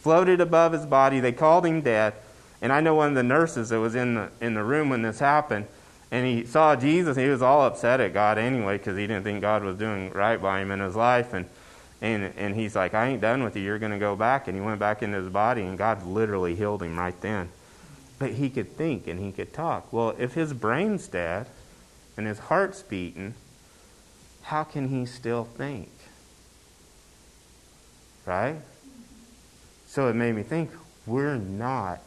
floated 0.01 0.41
above 0.41 0.73
his 0.73 0.87
body. 0.87 1.21
They 1.21 1.33
called 1.33 1.67
him 1.67 1.83
dead. 1.83 2.15
And 2.63 2.73
I 2.73 2.81
know 2.81 2.95
one 2.95 3.11
of 3.11 3.15
the 3.15 3.23
nurses 3.23 3.69
that 3.69 3.79
was 3.79 3.95
in 3.95 4.15
the, 4.15 4.31
in 4.41 4.55
the 4.55 4.65
room 4.65 4.89
when 4.89 5.03
this 5.03 5.19
happened, 5.19 5.67
and 6.11 6.27
he 6.27 6.47
saw 6.47 6.75
Jesus. 6.75 7.19
He 7.19 7.29
was 7.29 7.43
all 7.43 7.67
upset 7.67 8.01
at 8.01 8.15
God 8.15 8.39
anyway 8.39 8.79
because 8.79 8.97
he 8.97 9.07
didn't 9.07 9.25
think 9.25 9.43
God 9.43 9.63
was 9.63 9.77
doing 9.77 10.11
right 10.13 10.41
by 10.41 10.61
him 10.61 10.71
in 10.71 10.81
his 10.81 10.97
life. 10.97 11.35
And, 11.35 11.47
and, 12.01 12.33
and 12.39 12.55
he's 12.55 12.75
like, 12.75 12.95
I 12.95 13.09
ain't 13.09 13.21
done 13.21 13.43
with 13.43 13.57
you. 13.57 13.63
You're 13.63 13.79
going 13.79 13.93
to 13.93 13.99
go 13.99 14.17
back. 14.17 14.49
And 14.49 14.57
he 14.57 14.65
went 14.65 14.81
back 14.81 15.03
into 15.03 15.19
his 15.19 15.29
body, 15.29 15.63
and 15.63 15.77
God 15.77 16.07
literally 16.07 16.55
healed 16.55 16.83
him 16.83 16.99
right 16.99 17.21
then. 17.21 17.51
But 18.19 18.33
he 18.33 18.49
could 18.49 18.75
think 18.75 19.07
and 19.07 19.21
he 19.21 19.33
could 19.33 19.53
talk. 19.53 19.93
Well, 19.93 20.15
if 20.19 20.33
his 20.33 20.55
brain's 20.55 21.09
dead 21.09 21.47
and 22.17 22.27
his 22.27 22.39
heart's 22.39 22.81
beating, 22.83 23.35
how 24.45 24.63
can 24.63 24.89
he 24.89 25.07
still 25.07 25.45
think? 25.45 25.89
Right? 28.27 28.57
So 29.87 30.09
it 30.09 30.15
made 30.15 30.35
me 30.35 30.43
think 30.43 30.71
we're 31.07 31.37
not 31.37 32.01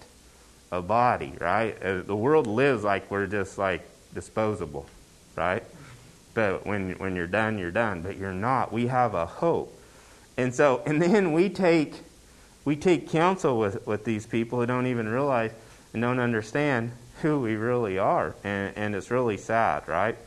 a 0.71 0.81
body, 0.81 1.33
right? 1.39 1.81
Uh, 1.81 2.01
the 2.01 2.15
world 2.15 2.47
lives 2.47 2.83
like 2.83 3.09
we're 3.09 3.27
just 3.27 3.57
like 3.57 3.87
disposable, 4.13 4.85
right? 5.35 5.63
But 6.33 6.65
when 6.65 6.91
when 6.93 7.15
you're 7.15 7.27
done, 7.27 7.57
you're 7.57 7.71
done. 7.71 8.01
But 8.01 8.17
you're 8.17 8.33
not. 8.33 8.71
We 8.71 8.87
have 8.87 9.13
a 9.13 9.25
hope, 9.25 9.75
and 10.37 10.53
so 10.53 10.83
and 10.85 11.01
then 11.01 11.33
we 11.33 11.49
take 11.49 11.95
we 12.65 12.75
take 12.75 13.09
counsel 13.09 13.57
with 13.57 13.85
with 13.87 14.03
these 14.03 14.25
people 14.25 14.59
who 14.59 14.65
don't 14.65 14.87
even 14.87 15.07
realize 15.07 15.51
and 15.93 16.01
don't 16.01 16.19
understand 16.19 16.91
who 17.21 17.39
we 17.39 17.55
really 17.55 17.97
are, 17.97 18.35
and 18.43 18.75
and 18.75 18.95
it's 18.95 19.09
really 19.09 19.37
sad, 19.37 19.87
right? 19.87 20.17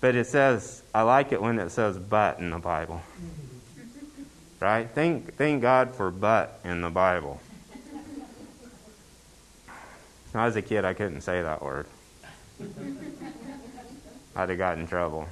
But 0.00 0.14
it 0.14 0.26
says 0.26 0.82
I 0.94 1.02
like 1.02 1.32
it 1.32 1.42
when 1.42 1.58
it 1.58 1.70
says 1.70 1.98
"but" 1.98 2.38
in 2.38 2.50
the 2.50 2.58
Bible, 2.58 3.02
right? 4.60 4.88
Thank 4.94 5.36
thank 5.36 5.62
God 5.62 5.94
for 5.94 6.10
"but" 6.10 6.60
in 6.64 6.80
the 6.80 6.90
Bible 6.90 7.40
when 10.32 10.42
I 10.42 10.46
was 10.46 10.56
a 10.56 10.62
kid, 10.62 10.84
I 10.84 10.94
couldn't 10.94 11.22
say 11.22 11.42
that 11.42 11.62
word. 11.62 11.86
I'd 14.36 14.48
have 14.48 14.58
got 14.58 14.78
in 14.78 14.86
trouble. 14.86 15.26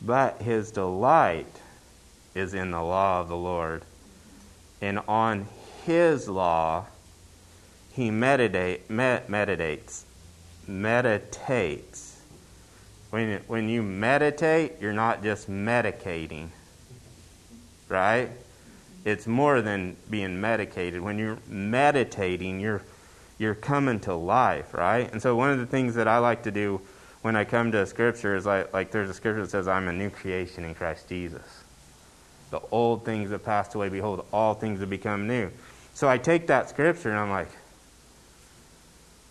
But 0.00 0.40
his 0.40 0.70
delight 0.70 1.60
is 2.34 2.54
in 2.54 2.70
the 2.70 2.82
law 2.82 3.20
of 3.20 3.28
the 3.28 3.36
Lord, 3.36 3.82
and 4.80 5.00
on 5.08 5.48
his 5.84 6.28
law, 6.28 6.86
he 7.92 8.10
meditate, 8.10 8.88
med, 8.88 9.28
meditates. 9.28 10.04
Meditates. 10.66 11.97
When, 13.10 13.40
when 13.46 13.68
you 13.68 13.82
meditate, 13.82 14.74
you're 14.80 14.92
not 14.92 15.22
just 15.22 15.50
medicating, 15.50 16.48
right? 17.88 18.30
It's 19.04 19.26
more 19.26 19.62
than 19.62 19.96
being 20.10 20.40
medicated. 20.40 21.00
When 21.00 21.18
you're 21.18 21.38
meditating, 21.48 22.60
you're, 22.60 22.82
you're 23.38 23.54
coming 23.54 24.00
to 24.00 24.14
life, 24.14 24.74
right? 24.74 25.10
And 25.10 25.22
so, 25.22 25.34
one 25.36 25.50
of 25.50 25.58
the 25.58 25.66
things 25.66 25.94
that 25.94 26.06
I 26.06 26.18
like 26.18 26.42
to 26.42 26.50
do 26.50 26.82
when 27.22 27.34
I 27.34 27.44
come 27.44 27.72
to 27.72 27.82
a 27.82 27.86
scripture 27.86 28.36
is 28.36 28.46
like, 28.46 28.72
like 28.72 28.90
there's 28.90 29.10
a 29.10 29.14
scripture 29.14 29.42
that 29.42 29.50
says, 29.50 29.68
I'm 29.68 29.88
a 29.88 29.92
new 29.92 30.10
creation 30.10 30.64
in 30.64 30.74
Christ 30.74 31.08
Jesus. 31.08 31.64
The 32.50 32.60
old 32.70 33.04
things 33.04 33.30
have 33.30 33.44
passed 33.44 33.74
away. 33.74 33.88
Behold, 33.88 34.24
all 34.32 34.54
things 34.54 34.80
have 34.80 34.90
become 34.90 35.26
new. 35.26 35.50
So 35.94 36.08
I 36.08 36.18
take 36.18 36.46
that 36.46 36.68
scripture 36.68 37.10
and 37.10 37.18
I'm 37.18 37.30
like, 37.30 37.48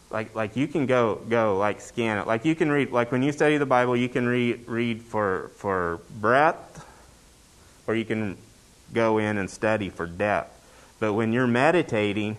like, 0.10 0.34
like 0.36 0.56
you 0.56 0.68
can 0.68 0.86
go, 0.86 1.16
go 1.30 1.58
like 1.58 1.82
scan 1.82 2.18
it. 2.18 2.28
Like 2.28 2.46
you 2.46 2.56
can 2.56 2.72
read, 2.72 2.92
like 2.92 3.12
when 3.12 3.22
you 3.22 3.32
study 3.32 3.58
the 3.58 3.66
Bible, 3.66 3.96
you 3.96 4.10
can 4.10 4.26
read, 4.28 4.68
read 4.68 5.02
for, 5.02 5.52
for 5.56 6.00
breadth, 6.20 6.86
or 7.88 7.96
you 7.96 8.06
can 8.06 8.38
go 8.94 9.18
in 9.18 9.38
and 9.38 9.50
study 9.50 9.90
for 9.90 10.06
depth. 10.06 10.54
But 11.00 11.14
when 11.14 11.34
you're 11.34 11.48
meditating, 11.48 12.38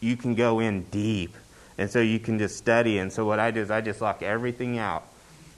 you 0.00 0.16
can 0.16 0.34
go 0.34 0.60
in 0.60 0.84
deep. 0.84 1.34
And 1.76 1.90
so 1.90 2.00
you 2.00 2.18
can 2.18 2.38
just 2.38 2.56
study. 2.56 2.98
And 2.98 3.12
so 3.12 3.24
what 3.24 3.38
I 3.38 3.50
do 3.50 3.60
is 3.60 3.70
I 3.70 3.80
just 3.80 4.00
lock 4.00 4.22
everything 4.22 4.78
out. 4.78 5.04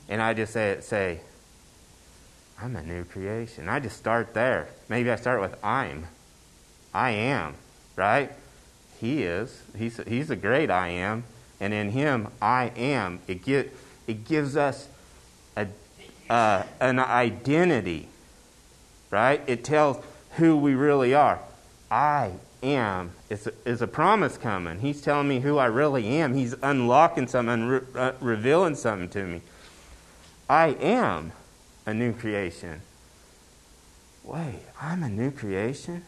And 0.08 0.20
I 0.20 0.34
just 0.34 0.52
say, 0.52 0.78
say 0.80 1.20
I'm 2.60 2.76
a 2.76 2.82
new 2.82 3.04
creation. 3.04 3.68
I 3.68 3.80
just 3.80 3.96
start 3.96 4.34
there. 4.34 4.68
Maybe 4.88 5.10
I 5.10 5.16
start 5.16 5.40
with 5.40 5.62
I'm. 5.64 6.06
I 6.92 7.10
am, 7.10 7.54
right? 7.96 8.32
He 9.00 9.22
is. 9.22 9.62
He's, 9.76 9.98
he's 10.06 10.30
a 10.30 10.36
great 10.36 10.70
I 10.70 10.88
am. 10.88 11.24
And 11.60 11.74
in 11.74 11.90
him, 11.90 12.28
I 12.40 12.72
am. 12.76 13.20
It, 13.28 13.44
get, 13.44 13.74
it 14.06 14.24
gives 14.24 14.56
us 14.56 14.88
a, 15.56 15.66
uh, 16.28 16.64
an 16.80 16.98
identity, 16.98 18.08
right? 19.10 19.42
It 19.46 19.62
tells 19.62 20.02
who 20.36 20.56
we 20.56 20.74
really 20.74 21.14
are. 21.14 21.38
I 21.90 22.32
am 22.62 23.12
is 23.28 23.46
a, 23.46 23.52
is 23.64 23.82
a 23.82 23.86
promise 23.86 24.36
coming. 24.36 24.80
He's 24.80 25.00
telling 25.00 25.28
me 25.28 25.40
who 25.40 25.58
I 25.58 25.66
really 25.66 26.06
am. 26.06 26.34
He's 26.34 26.54
unlocking 26.62 27.26
something, 27.26 27.66
re- 27.66 27.80
uh, 27.94 28.12
revealing 28.20 28.74
something 28.74 29.08
to 29.10 29.24
me. 29.24 29.42
I 30.48 30.68
am 30.80 31.32
a 31.86 31.94
new 31.94 32.12
creation. 32.12 32.80
Wait, 34.24 34.60
I'm 34.80 35.02
a 35.02 35.08
new 35.08 35.30
creation? 35.30 36.04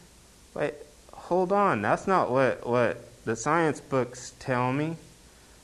Wait, 0.54 0.75
hold 1.12 1.52
on. 1.52 1.82
That's 1.82 2.06
not 2.06 2.30
what, 2.30 2.66
what 2.66 3.25
the 3.25 3.37
science 3.37 3.80
books 3.80 4.35
tell 4.38 4.73
me. 4.73 4.97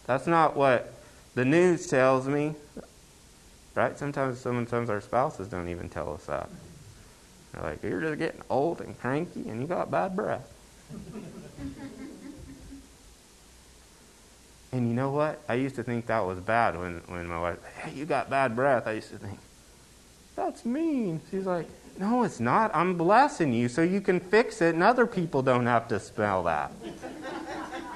That's 0.09 0.27
not 0.27 0.57
what 0.57 0.93
the 1.35 1.45
news 1.45 1.87
tells 1.87 2.27
me. 2.27 2.55
Right? 3.75 3.97
Sometimes, 3.99 4.41
sometimes 4.41 4.89
our 4.89 5.03
spouses 5.03 5.49
don't 5.49 5.69
even 5.69 5.91
tell 5.91 6.15
us 6.15 6.25
that. 6.25 6.49
They're 7.53 7.63
like, 7.63 7.83
you're 7.83 8.01
just 8.01 8.19
getting 8.19 8.41
old 8.49 8.81
and 8.81 8.99
cranky 8.99 9.47
and 9.51 9.61
you 9.61 9.67
got 9.67 9.91
bad 9.91 10.17
breath. 10.17 10.51
and 14.73 14.89
you 14.89 14.95
know 14.95 15.11
what? 15.11 15.43
I 15.47 15.55
used 15.55 15.77
to 15.77 15.83
think 15.83 16.07
that 16.07 16.21
was 16.21 16.41
bad 16.41 16.79
when, 16.79 17.03
when 17.09 17.27
my 17.27 17.39
wife, 17.39 17.59
hey, 17.77 17.93
you 17.93 18.07
got 18.07 18.31
bad 18.31 18.57
breath. 18.57 18.87
I 18.87 18.93
used 18.93 19.11
to 19.11 19.19
think, 19.19 19.39
that's 20.35 20.65
mean. 20.65 21.21
She's 21.31 21.45
like, 21.45 21.69
No, 21.99 22.23
it's 22.23 22.41
not. 22.41 22.71
I'm 22.75 22.97
blessing 22.97 23.53
you 23.53 23.69
so 23.69 23.83
you 23.83 24.01
can 24.01 24.21
fix 24.21 24.63
it 24.63 24.75
and 24.75 24.83
other 24.83 25.07
people 25.07 25.43
don't 25.43 25.67
have 25.67 25.87
to 25.89 26.01
smell 26.01 26.45
that. 26.45 26.73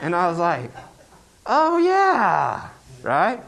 and 0.02 0.14
I 0.14 0.28
was 0.28 0.38
like, 0.38 0.70
Oh, 1.46 1.78
yeah. 1.78 2.68
Right? 3.02 3.40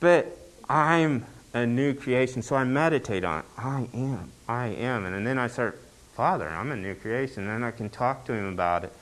But 0.00 0.36
I'm 0.68 1.24
a 1.54 1.66
new 1.66 1.94
creation, 1.94 2.42
so 2.42 2.56
I 2.56 2.64
meditate 2.64 3.24
on 3.24 3.40
it. 3.40 3.44
I 3.56 3.88
am. 3.94 4.30
I 4.48 4.66
am. 4.68 5.04
And 5.06 5.26
then 5.26 5.38
I 5.38 5.46
start, 5.46 5.80
Father, 6.14 6.48
I'm 6.48 6.72
a 6.72 6.76
new 6.76 6.94
creation. 6.94 7.44
And 7.44 7.52
then 7.52 7.64
I 7.64 7.70
can 7.70 7.88
talk 7.88 8.24
to 8.26 8.32
Him 8.32 8.46
about 8.52 8.84
it. 8.84 8.92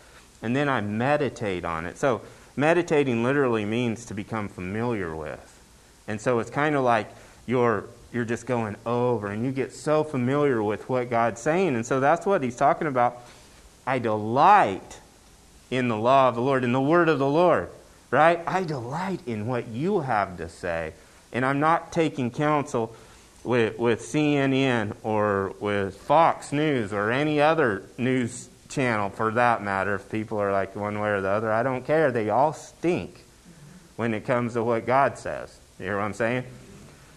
And 0.42 0.54
then 0.54 0.68
I 0.68 0.80
meditate 0.80 1.64
on 1.64 1.86
it. 1.86 1.96
So, 1.96 2.20
meditating 2.56 3.22
literally 3.22 3.64
means 3.64 4.04
to 4.06 4.14
become 4.14 4.48
familiar 4.48 5.16
with. 5.16 5.60
And 6.06 6.20
so 6.20 6.38
it's 6.38 6.50
kind 6.50 6.76
of 6.76 6.84
like 6.84 7.10
you're 7.46 7.84
you're 8.12 8.24
just 8.24 8.46
going 8.46 8.76
over 8.86 9.28
and 9.28 9.44
you 9.44 9.50
get 9.50 9.72
so 9.72 10.04
familiar 10.04 10.62
with 10.62 10.88
what 10.88 11.10
God's 11.10 11.40
saying. 11.40 11.74
And 11.74 11.84
so 11.84 11.98
that's 11.98 12.24
what 12.24 12.44
he's 12.44 12.54
talking 12.54 12.86
about. 12.86 13.22
I 13.86 13.98
delight 13.98 15.00
in 15.70 15.88
the 15.88 15.96
law 15.96 16.28
of 16.28 16.34
the 16.34 16.40
Lord, 16.40 16.64
in 16.64 16.72
the 16.72 16.80
word 16.80 17.08
of 17.08 17.18
the 17.18 17.28
Lord, 17.28 17.68
right? 18.10 18.40
I 18.46 18.64
delight 18.64 19.20
in 19.26 19.46
what 19.46 19.68
you 19.68 20.00
have 20.00 20.36
to 20.38 20.48
say. 20.48 20.92
And 21.32 21.44
I'm 21.44 21.60
not 21.60 21.92
taking 21.92 22.30
counsel 22.30 22.94
with, 23.42 23.78
with 23.78 24.00
CNN 24.00 24.94
or 25.02 25.54
with 25.60 25.96
Fox 25.96 26.52
News 26.52 26.92
or 26.92 27.10
any 27.10 27.40
other 27.40 27.82
news 27.98 28.48
channel 28.68 29.10
for 29.10 29.30
that 29.32 29.62
matter. 29.62 29.96
If 29.96 30.10
people 30.10 30.38
are 30.38 30.52
like 30.52 30.74
one 30.76 30.98
way 31.00 31.10
or 31.10 31.20
the 31.20 31.28
other, 31.28 31.52
I 31.52 31.62
don't 31.62 31.84
care. 31.84 32.10
They 32.10 32.30
all 32.30 32.52
stink 32.52 33.24
when 33.96 34.14
it 34.14 34.24
comes 34.24 34.54
to 34.54 34.64
what 34.64 34.86
God 34.86 35.18
says. 35.18 35.58
You 35.78 35.86
hear 35.86 35.96
what 35.96 36.04
I'm 36.04 36.14
saying? 36.14 36.44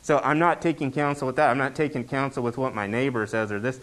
So 0.02 0.20
I'm 0.24 0.40
not 0.40 0.62
taking 0.62 0.92
counsel 0.92 1.28
with 1.28 1.36
that. 1.36 1.50
I'm 1.50 1.58
not 1.58 1.76
taking 1.76 2.04
counsel 2.04 2.44
with 2.44 2.58
what 2.58 2.74
my 2.74 2.88
neighbor 2.88 3.26
says 3.28 3.52
or 3.52 3.60
this. 3.60 3.80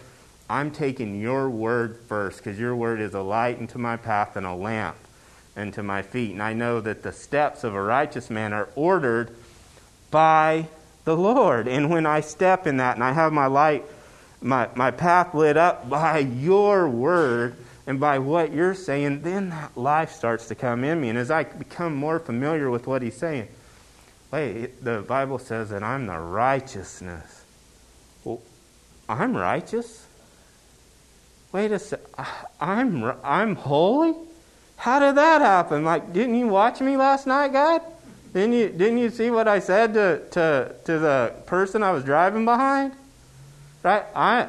I'm 0.49 0.71
taking 0.71 1.21
your 1.21 1.49
word 1.49 1.99
first 2.07 2.39
because 2.39 2.59
your 2.59 2.77
word 2.77 3.01
is 3.01 3.15
a 3.15 3.21
light 3.21 3.59
into 3.59 3.79
my 3.79 3.97
path 3.97 4.37
and 4.37 4.47
a 4.47 4.55
lamp 4.55 4.97
unto 5.57 5.83
my 5.83 6.03
feet. 6.03 6.33
And 6.33 6.43
I 6.43 6.53
know 6.53 6.81
that 6.81 7.03
the 7.03 7.13
steps 7.13 7.65
of 7.65 7.75
a 7.75 7.83
righteous 7.83 8.31
man 8.31 8.53
are 8.53 8.69
ordered 8.75 9.35
by 10.11 10.69
the 11.05 11.17
Lord. 11.17 11.69
And 11.69 11.91
when 11.91 12.07
I 12.07 12.21
step 12.21 12.67
in 12.67 12.77
that 12.79 12.97
and 12.97 13.05
I 13.05 13.13
have 13.13 13.33
my 13.33 13.47
light, 13.47 13.85
my, 14.43 14.69
my 14.75 14.91
path 14.91 15.35
lit 15.35 15.57
up 15.57 15.89
by 15.89 16.19
your 16.19 16.89
word 16.89 17.57
and 17.87 17.99
by 17.99 18.19
what 18.19 18.53
you're 18.53 18.75
saying, 18.75 19.23
then 19.23 19.51
that 19.51 19.77
life 19.77 20.13
starts 20.13 20.49
to 20.49 20.55
come 20.55 20.85
in 20.85 21.01
me. 21.01 21.09
And 21.09 21.19
as 21.19 21.31
I 21.31 21.45
become 21.45 21.95
more 21.95 22.19
familiar 22.19 22.71
with 22.71 22.87
what 22.87 23.03
he's 23.03 23.17
saying, 23.17 23.49
Wait, 24.35 24.83
the 24.83 25.01
Bible 25.07 25.39
says 25.39 25.71
that 25.71 25.85
I'm 25.85 26.07
the 26.07 26.19
righteousness. 26.19 27.45
Well, 28.25 28.43
I'm 29.09 29.37
righteous? 29.37 30.04
Wait 31.55 31.71
a 31.71 31.79
sec. 31.79 32.01
I'm, 32.61 33.13
I'm 33.23 33.55
holy? 33.55 34.13
How 34.77 34.99
did 34.99 35.15
that 35.15 35.41
happen? 35.41 35.85
Like, 35.85 36.13
didn't 36.13 36.35
you 36.35 36.49
watch 36.49 36.81
me 36.81 36.97
last 36.97 37.29
night, 37.29 37.53
God? 37.53 37.81
Didn't 38.33 38.55
you, 38.55 38.71
didn't 38.71 38.99
you 38.99 39.09
see 39.09 39.31
what 39.31 39.47
I 39.47 39.61
said 39.61 39.95
to, 39.95 40.21
to, 40.33 40.75
to 40.85 40.99
the 40.99 41.33
person 41.47 41.85
I 41.85 41.93
was 41.93 42.03
driving 42.03 42.45
behind? 42.45 42.95
Right? 43.85 44.03
I, 44.17 44.49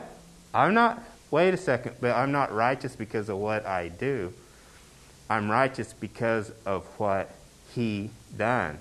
I'm 0.51 0.73
not, 0.73 0.99
wait 1.29 1.53
a 1.53 1.57
second, 1.57 1.93
but 2.01 2.15
I'm 2.15 2.31
not 2.31 2.51
righteous 2.51 2.95
because 2.95 3.29
of 3.29 3.37
what 3.37 3.67
I 3.67 3.89
do. 3.89 4.33
I'm 5.29 5.51
righteous 5.51 5.93
because 5.93 6.51
of 6.65 6.87
what 6.97 7.29
He 7.75 8.09
done. 8.35 8.79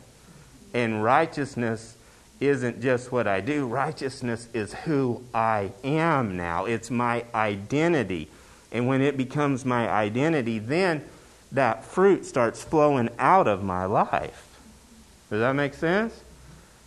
And 0.72 1.04
righteousness 1.04 1.94
isn't 2.40 2.82
just 2.82 3.12
what 3.12 3.26
I 3.26 3.40
do, 3.40 3.66
righteousness 3.66 4.48
is 4.52 4.74
who 4.74 5.22
I 5.32 5.70
am 5.82 6.36
now. 6.36 6.64
It's 6.64 6.90
my 6.90 7.24
identity. 7.34 8.28
And 8.72 8.86
when 8.86 9.00
it 9.00 9.16
becomes 9.16 9.64
my 9.64 9.88
identity, 9.88 10.58
then 10.58 11.04
that 11.52 11.84
fruit 11.84 12.26
starts 12.26 12.62
flowing 12.62 13.08
out 13.18 13.46
of 13.46 13.62
my 13.62 13.84
life. 13.84 14.58
Does 15.30 15.40
that 15.40 15.52
make 15.52 15.74
sense? 15.74 16.22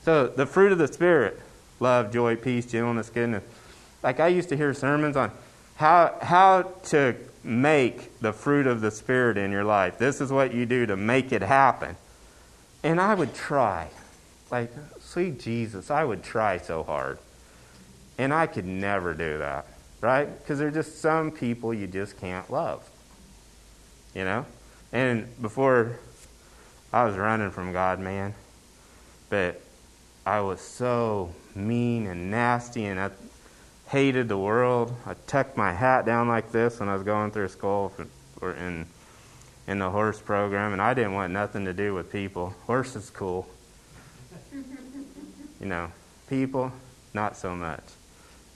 So, 0.03 0.27
the 0.27 0.45
fruit 0.45 0.71
of 0.71 0.77
the 0.77 0.87
Spirit 0.87 1.41
love, 1.79 2.11
joy, 2.11 2.35
peace, 2.35 2.65
gentleness, 2.65 3.09
goodness. 3.09 3.43
Like 4.03 4.19
I 4.19 4.27
used 4.27 4.49
to 4.49 4.57
hear 4.57 4.73
sermons 4.73 5.15
on 5.15 5.31
how, 5.75 6.17
how 6.21 6.73
to 6.85 7.15
make 7.43 8.19
the 8.19 8.33
fruit 8.33 8.67
of 8.67 8.81
the 8.81 8.91
Spirit 8.91 9.37
in 9.37 9.51
your 9.51 9.63
life. 9.63 9.97
This 9.97 10.21
is 10.21 10.31
what 10.31 10.53
you 10.53 10.65
do 10.65 10.85
to 10.85 10.97
make 10.97 11.31
it 11.31 11.41
happen. 11.41 11.95
And 12.83 12.99
I 12.99 13.13
would 13.13 13.33
try. 13.33 13.89
Like, 14.51 14.71
sweet 15.07 15.39
Jesus, 15.39 15.89
I 15.89 16.03
would 16.03 16.23
try 16.23 16.57
so 16.57 16.83
hard. 16.83 17.17
And 18.17 18.33
I 18.33 18.47
could 18.47 18.65
never 18.65 19.13
do 19.13 19.37
that, 19.37 19.67
right? 20.01 20.25
Because 20.25 20.59
there's 20.59 20.73
just 20.73 20.99
some 20.99 21.31
people 21.31 21.73
you 21.73 21.87
just 21.87 22.19
can't 22.19 22.51
love. 22.51 22.87
You 24.13 24.25
know? 24.25 24.45
And 24.91 25.27
before 25.41 25.97
I 26.91 27.05
was 27.05 27.15
running 27.15 27.51
from 27.51 27.71
God, 27.71 27.99
man, 27.99 28.33
but 29.29 29.61
I 30.25 30.41
was 30.41 30.59
so 30.61 31.33
mean 31.55 32.07
and 32.07 32.31
nasty 32.31 32.85
and 32.85 32.99
I 32.99 33.11
hated 33.87 34.27
the 34.27 34.37
world. 34.37 34.93
I 35.05 35.15
tucked 35.27 35.55
my 35.55 35.71
hat 35.71 36.05
down 36.05 36.27
like 36.27 36.51
this 36.51 36.79
when 36.79 36.89
I 36.89 36.93
was 36.93 37.03
going 37.03 37.31
through 37.31 37.49
school 37.49 37.93
or 38.41 38.51
in 38.53 38.85
in 39.67 39.79
the 39.79 39.89
horse 39.89 40.19
program, 40.19 40.71
and 40.71 40.81
I 40.81 40.93
didn't 40.93 41.13
want 41.13 41.33
nothing 41.33 41.65
to 41.65 41.73
do 41.73 41.93
with 41.93 42.09
people. 42.09 42.55
Horse 42.65 42.95
is 42.95 43.09
cool. 43.09 43.47
You 45.59 45.67
know, 45.67 45.91
people, 46.29 46.71
not 47.13 47.37
so 47.37 47.55
much. 47.55 47.83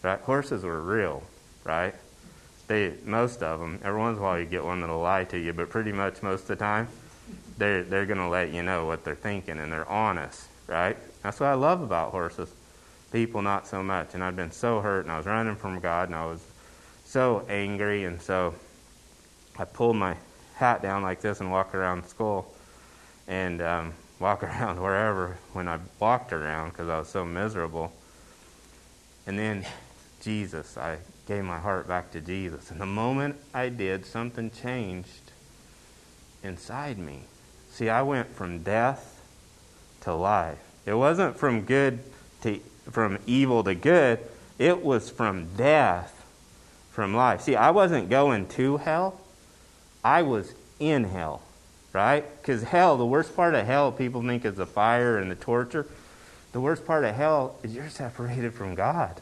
Right? 0.03 0.20
Horses 0.20 0.63
were 0.63 0.81
real, 0.81 1.24
right? 1.63 1.96
they 2.72 2.93
most 3.03 3.43
of 3.43 3.60
them. 3.60 3.79
Every 3.84 4.00
once 4.00 4.15
in 4.15 4.24
a 4.24 4.25
while, 4.25 4.39
you 4.39 4.46
get 4.46 4.63
one 4.63 4.79
that'll 4.79 5.01
lie 5.01 5.25
to 5.25 5.38
you, 5.38 5.51
but 5.51 5.70
pretty 5.70 5.91
much 5.91 6.24
most 6.24 6.43
of 6.43 6.48
the 6.48 6.55
time, 6.55 6.88
they're 7.58 7.84
they're 7.84 8.05
going 8.05 8.17
to 8.17 8.29
let 8.29 8.53
you 8.53 8.63
know 8.63 8.86
what 8.86 9.03
they're 9.03 9.13
thinking 9.13 9.58
and 9.58 9.72
they're 9.72 9.89
honest, 9.89 10.48
right? 10.67 10.98
That's 11.22 11.39
what 11.39 11.48
I 11.48 11.53
love 11.55 11.81
about 11.81 12.12
horses. 12.12 12.50
People, 13.12 13.41
not 13.41 13.67
so 13.67 13.84
much. 13.84 14.13
And 14.13 14.24
I've 14.24 14.38
been 14.38 14.51
so 14.51 14.79
hurt, 14.79 15.01
and 15.01 15.12
I 15.12 15.17
was 15.17 15.25
running 15.25 15.58
from 15.58 15.81
God, 15.81 16.08
and 16.08 16.15
I 16.15 16.25
was 16.25 16.41
so 17.03 17.46
angry, 17.50 18.05
and 18.05 18.22
so 18.22 18.55
I 19.60 19.65
pulled 19.65 19.98
my 19.98 20.15
hat 20.55 20.81
down 20.81 21.01
like 21.01 21.20
this 21.20 21.41
and 21.41 21.51
walked 21.51 21.75
around 21.75 22.08
school, 22.08 22.50
and 23.27 23.62
um, 23.62 23.93
walk 24.21 24.43
around 24.43 24.81
wherever 24.81 25.37
when 25.53 25.67
I 25.67 25.79
walked 25.99 26.31
around 26.31 26.69
because 26.69 26.87
I 26.87 26.99
was 26.99 27.09
so 27.09 27.25
miserable. 27.25 27.91
And 29.27 29.37
then 29.37 29.65
Jesus, 30.21 30.77
I 30.77 30.97
gave 31.27 31.43
my 31.43 31.59
heart 31.59 31.87
back 31.87 32.11
to 32.11 32.21
Jesus. 32.21 32.71
And 32.71 32.79
the 32.79 32.85
moment 32.85 33.35
I 33.53 33.69
did, 33.69 34.05
something 34.05 34.51
changed 34.51 35.31
inside 36.43 36.97
me. 36.97 37.21
See, 37.71 37.89
I 37.89 38.01
went 38.01 38.33
from 38.35 38.63
death 38.63 39.21
to 40.01 40.13
life. 40.13 40.59
It 40.85 40.93
wasn't 40.93 41.37
from 41.37 41.61
good 41.61 41.99
to 42.41 42.59
from 42.89 43.19
evil 43.27 43.63
to 43.63 43.75
good. 43.75 44.19
It 44.57 44.83
was 44.83 45.09
from 45.09 45.47
death 45.55 46.25
from 46.91 47.15
life. 47.15 47.41
See, 47.41 47.55
I 47.55 47.71
wasn't 47.71 48.09
going 48.09 48.47
to 48.49 48.77
hell. 48.77 49.21
I 50.03 50.23
was 50.23 50.53
in 50.79 51.05
hell, 51.05 51.41
right? 51.93 52.24
Because 52.41 52.63
hell, 52.63 52.98
the 52.98 53.05
worst 53.05 53.36
part 53.36 53.55
of 53.55 53.65
hell, 53.65 53.91
people 53.91 54.21
think 54.21 54.45
is 54.45 54.55
the 54.55 54.65
fire 54.65 55.17
and 55.17 55.29
the 55.29 55.36
torture. 55.36 55.88
The 56.51 56.62
worst 56.62 56.86
part 56.86 57.03
of 57.03 57.15
hell 57.15 57.57
is 57.63 57.74
you're 57.74 57.89
separated 57.89 58.53
from 58.53 58.75
God. 58.75 59.21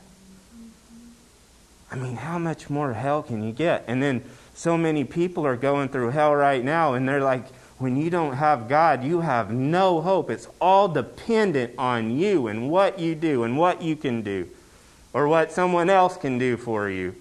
I 1.91 1.95
mean, 1.95 2.17
how 2.17 2.37
much 2.37 2.69
more 2.69 2.93
hell 2.93 3.23
can 3.23 3.43
you 3.43 3.51
get? 3.51 3.83
And 3.87 4.01
then 4.01 4.23
so 4.53 4.77
many 4.77 5.03
people 5.03 5.45
are 5.45 5.55
going 5.55 5.89
through 5.89 6.09
hell 6.09 6.35
right 6.35 6.63
now, 6.63 6.93
and 6.93 7.07
they're 7.07 7.21
like, 7.21 7.47
when 7.79 7.95
you 7.95 8.09
don't 8.09 8.33
have 8.33 8.67
God, 8.67 9.03
you 9.03 9.21
have 9.21 9.51
no 9.51 10.01
hope. 10.01 10.29
It's 10.29 10.47
all 10.59 10.87
dependent 10.87 11.73
on 11.77 12.17
you 12.17 12.47
and 12.47 12.69
what 12.69 12.99
you 12.99 13.15
do 13.15 13.43
and 13.43 13.57
what 13.57 13.81
you 13.81 13.95
can 13.95 14.21
do 14.21 14.49
or 15.13 15.27
what 15.27 15.51
someone 15.51 15.89
else 15.89 16.17
can 16.17 16.37
do 16.37 16.57
for 16.57 16.89
you. 16.89 17.15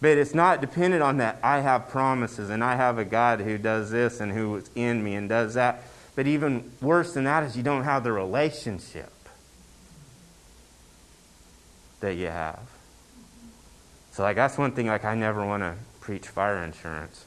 But 0.00 0.16
it's 0.16 0.34
not 0.34 0.60
dependent 0.60 1.02
on 1.02 1.18
that. 1.18 1.38
I 1.42 1.60
have 1.60 1.88
promises 1.88 2.48
and 2.48 2.64
I 2.64 2.76
have 2.76 2.98
a 2.98 3.04
God 3.04 3.40
who 3.40 3.58
does 3.58 3.90
this 3.90 4.20
and 4.20 4.32
who 4.32 4.56
is 4.56 4.70
in 4.74 5.04
me 5.04 5.14
and 5.14 5.28
does 5.28 5.54
that. 5.54 5.82
But 6.16 6.26
even 6.26 6.72
worse 6.80 7.12
than 7.14 7.24
that 7.24 7.42
is 7.42 7.56
you 7.56 7.62
don't 7.62 7.84
have 7.84 8.02
the 8.02 8.12
relationship 8.12 9.12
that 12.00 12.14
you 12.14 12.28
have. 12.28 12.60
So 14.12 14.22
like 14.22 14.36
that's 14.36 14.56
one 14.56 14.72
thing 14.72 14.86
like 14.86 15.04
I 15.04 15.14
never 15.14 15.44
want 15.44 15.62
to 15.62 15.74
preach 16.00 16.28
fire 16.28 16.64
insurance. 16.64 17.26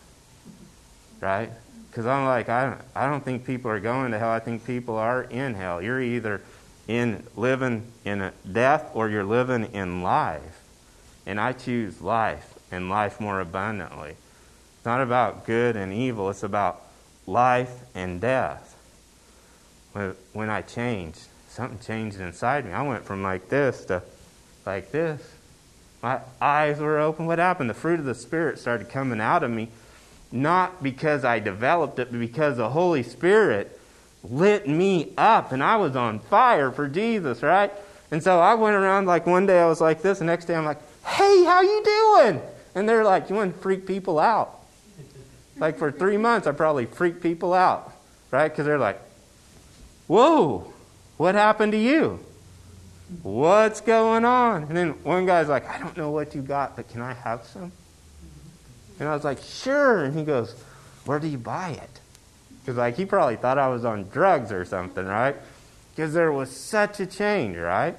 Right? 1.21 1.51
Cuz 1.91 2.07
I'm 2.07 2.25
like 2.25 2.49
I 2.49 2.75
I 2.95 3.07
don't 3.07 3.23
think 3.23 3.45
people 3.45 3.69
are 3.69 3.79
going 3.79 4.11
to 4.11 4.19
hell. 4.19 4.31
I 4.31 4.39
think 4.39 4.65
people 4.65 4.97
are 4.97 5.23
in 5.23 5.53
hell. 5.53 5.79
You're 5.79 6.01
either 6.01 6.41
in 6.87 7.23
living 7.35 7.91
in 8.03 8.31
death 8.51 8.89
or 8.95 9.09
you're 9.09 9.23
living 9.23 9.65
in 9.73 10.01
life. 10.01 10.59
And 11.25 11.39
I 11.39 11.53
choose 11.53 12.01
life 12.01 12.52
and 12.73 12.89
life 12.89 13.19
more 13.19 13.39
abundantly. 13.39 14.09
It's 14.09 14.85
not 14.85 15.01
about 15.01 15.45
good 15.45 15.75
and 15.75 15.93
evil, 15.93 16.29
it's 16.29 16.43
about 16.43 16.81
life 17.27 17.73
and 17.95 18.19
death. 18.19 18.71
When, 20.33 20.49
I 20.49 20.61
changed, 20.63 21.19
something 21.49 21.79
changed 21.79 22.19
inside 22.19 22.65
me. 22.65 22.71
I 22.71 22.81
went 22.81 23.05
from 23.05 23.21
like 23.21 23.47
this 23.49 23.85
to 23.85 24.01
like 24.65 24.91
this. 24.91 25.21
My 26.01 26.19
eyes 26.41 26.79
were 26.79 26.99
open. 26.99 27.27
What 27.27 27.37
happened? 27.37 27.69
The 27.69 27.75
fruit 27.75 27.99
of 27.99 28.05
the 28.05 28.15
Spirit 28.15 28.57
started 28.57 28.89
coming 28.89 29.21
out 29.21 29.43
of 29.43 29.51
me, 29.51 29.69
not 30.31 30.81
because 30.81 31.23
I 31.23 31.39
developed 31.39 31.99
it, 31.99 32.11
but 32.11 32.19
because 32.19 32.57
the 32.57 32.71
Holy 32.71 33.03
Spirit 33.03 33.79
lit 34.23 34.67
me 34.67 35.13
up 35.15 35.51
and 35.51 35.63
I 35.63 35.75
was 35.75 35.95
on 35.95 36.19
fire 36.19 36.71
for 36.71 36.87
Jesus, 36.87 37.43
right? 37.43 37.71
And 38.09 38.23
so 38.23 38.39
I 38.39 38.55
went 38.55 38.75
around 38.75 39.05
like 39.05 39.27
one 39.27 39.45
day 39.45 39.59
I 39.59 39.67
was 39.67 39.79
like 39.79 40.01
this, 40.01 40.19
the 40.19 40.25
next 40.25 40.45
day 40.45 40.55
I'm 40.55 40.65
like, 40.65 40.81
hey, 41.05 41.43
how 41.43 41.61
you 41.61 41.83
doing? 41.83 42.41
And 42.75 42.87
they're 42.87 43.03
like, 43.03 43.29
you 43.29 43.35
want 43.35 43.55
to 43.55 43.61
freak 43.61 43.85
people 43.85 44.19
out. 44.19 44.59
Like 45.59 45.77
for 45.77 45.91
three 45.91 46.17
months, 46.17 46.47
I 46.47 46.51
probably 46.51 46.87
freaked 46.87 47.21
people 47.21 47.53
out, 47.53 47.93
right? 48.31 48.51
Because 48.51 48.65
they're 48.65 48.79
like, 48.79 48.99
whoa, 50.07 50.73
what 51.17 51.35
happened 51.35 51.73
to 51.73 51.77
you? 51.77 52.19
What's 53.21 53.79
going 53.79 54.25
on? 54.25 54.63
And 54.63 54.75
then 54.75 54.89
one 55.03 55.27
guy's 55.27 55.49
like, 55.49 55.69
I 55.69 55.77
don't 55.77 55.95
know 55.95 56.09
what 56.09 56.33
you 56.33 56.41
got, 56.41 56.75
but 56.75 56.89
can 56.89 57.01
I 57.01 57.13
have 57.13 57.45
some? 57.45 57.71
And 58.99 59.07
I 59.07 59.13
was 59.13 59.23
like, 59.23 59.39
sure. 59.43 60.03
And 60.03 60.17
he 60.17 60.23
goes, 60.23 60.55
where 61.05 61.19
do 61.19 61.27
you 61.27 61.37
buy 61.37 61.69
it? 61.69 61.99
Because 62.59 62.77
like 62.77 62.95
he 62.95 63.05
probably 63.05 63.35
thought 63.35 63.57
I 63.57 63.67
was 63.67 63.85
on 63.85 64.07
drugs 64.09 64.51
or 64.51 64.65
something, 64.65 65.05
right? 65.05 65.35
Because 65.95 66.13
there 66.13 66.31
was 66.31 66.49
such 66.49 66.99
a 66.99 67.05
change, 67.05 67.57
right? 67.57 67.95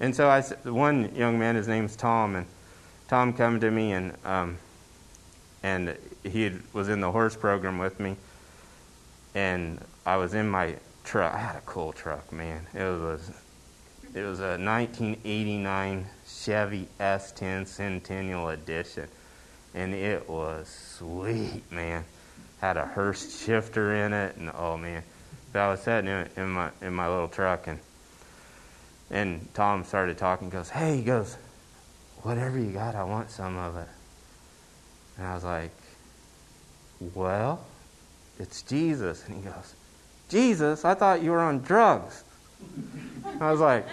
And 0.00 0.14
so 0.14 0.28
I, 0.28 0.42
one 0.68 1.14
young 1.14 1.38
man, 1.38 1.54
his 1.54 1.68
name's 1.68 1.94
Tom, 1.94 2.34
and 2.34 2.46
Tom 3.12 3.34
come 3.34 3.60
to 3.60 3.70
me 3.70 3.92
and 3.92 4.16
um, 4.24 4.56
and 5.62 5.94
he 6.22 6.50
was 6.72 6.88
in 6.88 7.02
the 7.02 7.12
horse 7.12 7.36
program 7.36 7.76
with 7.76 8.00
me, 8.00 8.16
and 9.34 9.78
I 10.06 10.16
was 10.16 10.32
in 10.32 10.48
my 10.48 10.76
truck. 11.04 11.34
I 11.34 11.36
had 11.36 11.56
a 11.56 11.60
cool 11.66 11.92
truck, 11.92 12.32
man. 12.32 12.66
It 12.72 12.78
was 12.78 13.30
it 14.14 14.22
was 14.22 14.40
a 14.40 14.56
1989 14.56 16.06
Chevy 16.26 16.88
S10 16.98 17.66
Centennial 17.66 18.48
Edition, 18.48 19.08
and 19.74 19.92
it 19.92 20.26
was 20.26 20.66
sweet, 20.68 21.70
man. 21.70 22.06
Had 22.62 22.78
a 22.78 22.86
Hurst 22.86 23.44
shifter 23.44 23.94
in 24.06 24.14
it, 24.14 24.36
and 24.36 24.50
oh 24.56 24.78
man, 24.78 25.02
but 25.52 25.58
I 25.58 25.70
was 25.70 25.82
sitting 25.82 26.08
in, 26.08 26.28
in 26.38 26.48
my 26.48 26.70
in 26.80 26.94
my 26.94 27.10
little 27.10 27.28
truck, 27.28 27.66
and 27.66 27.78
and 29.10 29.52
Tom 29.52 29.84
started 29.84 30.16
talking. 30.16 30.48
Goes, 30.48 30.70
hey, 30.70 30.96
he 30.96 31.02
goes, 31.02 31.36
whatever 32.22 32.58
you 32.58 32.70
got, 32.70 32.94
I 32.94 33.04
want 33.04 33.30
some 33.30 33.56
of 33.56 33.76
it. 33.76 33.88
And 35.18 35.26
I 35.26 35.34
was 35.34 35.44
like, 35.44 35.72
well, 37.14 37.64
it's 38.38 38.62
Jesus. 38.62 39.24
And 39.26 39.36
he 39.36 39.42
goes, 39.42 39.74
Jesus? 40.28 40.84
I 40.84 40.94
thought 40.94 41.22
you 41.22 41.30
were 41.30 41.40
on 41.40 41.60
drugs. 41.60 42.24
I 43.40 43.50
was 43.50 43.60
like, 43.60 43.86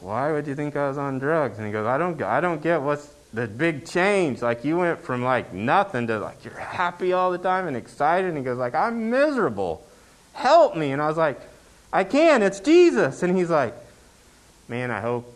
why 0.00 0.32
would 0.32 0.46
you 0.46 0.54
think 0.54 0.76
I 0.76 0.88
was 0.88 0.98
on 0.98 1.18
drugs? 1.18 1.58
And 1.58 1.66
he 1.66 1.72
goes, 1.72 1.86
I 1.86 1.98
don't, 1.98 2.20
I 2.22 2.40
don't 2.40 2.62
get 2.62 2.80
what's 2.80 3.14
the 3.32 3.46
big 3.46 3.86
change. 3.86 4.42
Like 4.42 4.64
you 4.64 4.78
went 4.78 5.00
from 5.00 5.22
like 5.22 5.52
nothing 5.52 6.06
to 6.06 6.18
like 6.18 6.44
you're 6.44 6.54
happy 6.54 7.12
all 7.12 7.30
the 7.30 7.38
time 7.38 7.66
and 7.66 7.76
excited. 7.76 8.28
And 8.28 8.38
he 8.38 8.44
goes 8.44 8.58
like, 8.58 8.74
I'm 8.74 9.10
miserable. 9.10 9.86
Help 10.32 10.76
me. 10.76 10.92
And 10.92 11.00
I 11.02 11.08
was 11.08 11.16
like, 11.16 11.40
I 11.92 12.04
can. 12.04 12.42
It's 12.42 12.60
Jesus. 12.60 13.22
And 13.22 13.36
he's 13.36 13.50
like, 13.50 13.74
man, 14.68 14.90
I 14.90 15.00
hope 15.00 15.33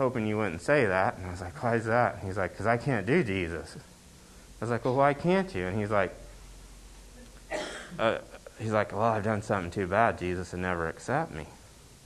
hoping 0.00 0.26
you 0.26 0.38
wouldn't 0.38 0.62
say 0.62 0.86
that. 0.86 1.18
And 1.18 1.26
I 1.26 1.30
was 1.30 1.42
like, 1.42 1.62
why 1.62 1.76
is 1.76 1.84
that? 1.84 2.14
And 2.14 2.22
he's 2.22 2.38
like, 2.38 2.52
because 2.52 2.66
I 2.66 2.78
can't 2.78 3.06
do 3.06 3.22
Jesus. 3.22 3.76
I 3.76 4.64
was 4.64 4.70
like, 4.70 4.82
well, 4.86 4.96
why 4.96 5.12
can't 5.12 5.54
you? 5.54 5.66
And 5.66 5.78
he's 5.78 5.90
like, 5.90 6.14
uh, 7.98 8.16
he's 8.58 8.72
like, 8.72 8.92
well, 8.92 9.02
I've 9.02 9.24
done 9.24 9.42
something 9.42 9.70
too 9.70 9.86
bad, 9.86 10.18
Jesus, 10.18 10.54
and 10.54 10.62
never 10.62 10.88
accept 10.88 11.32
me. 11.32 11.44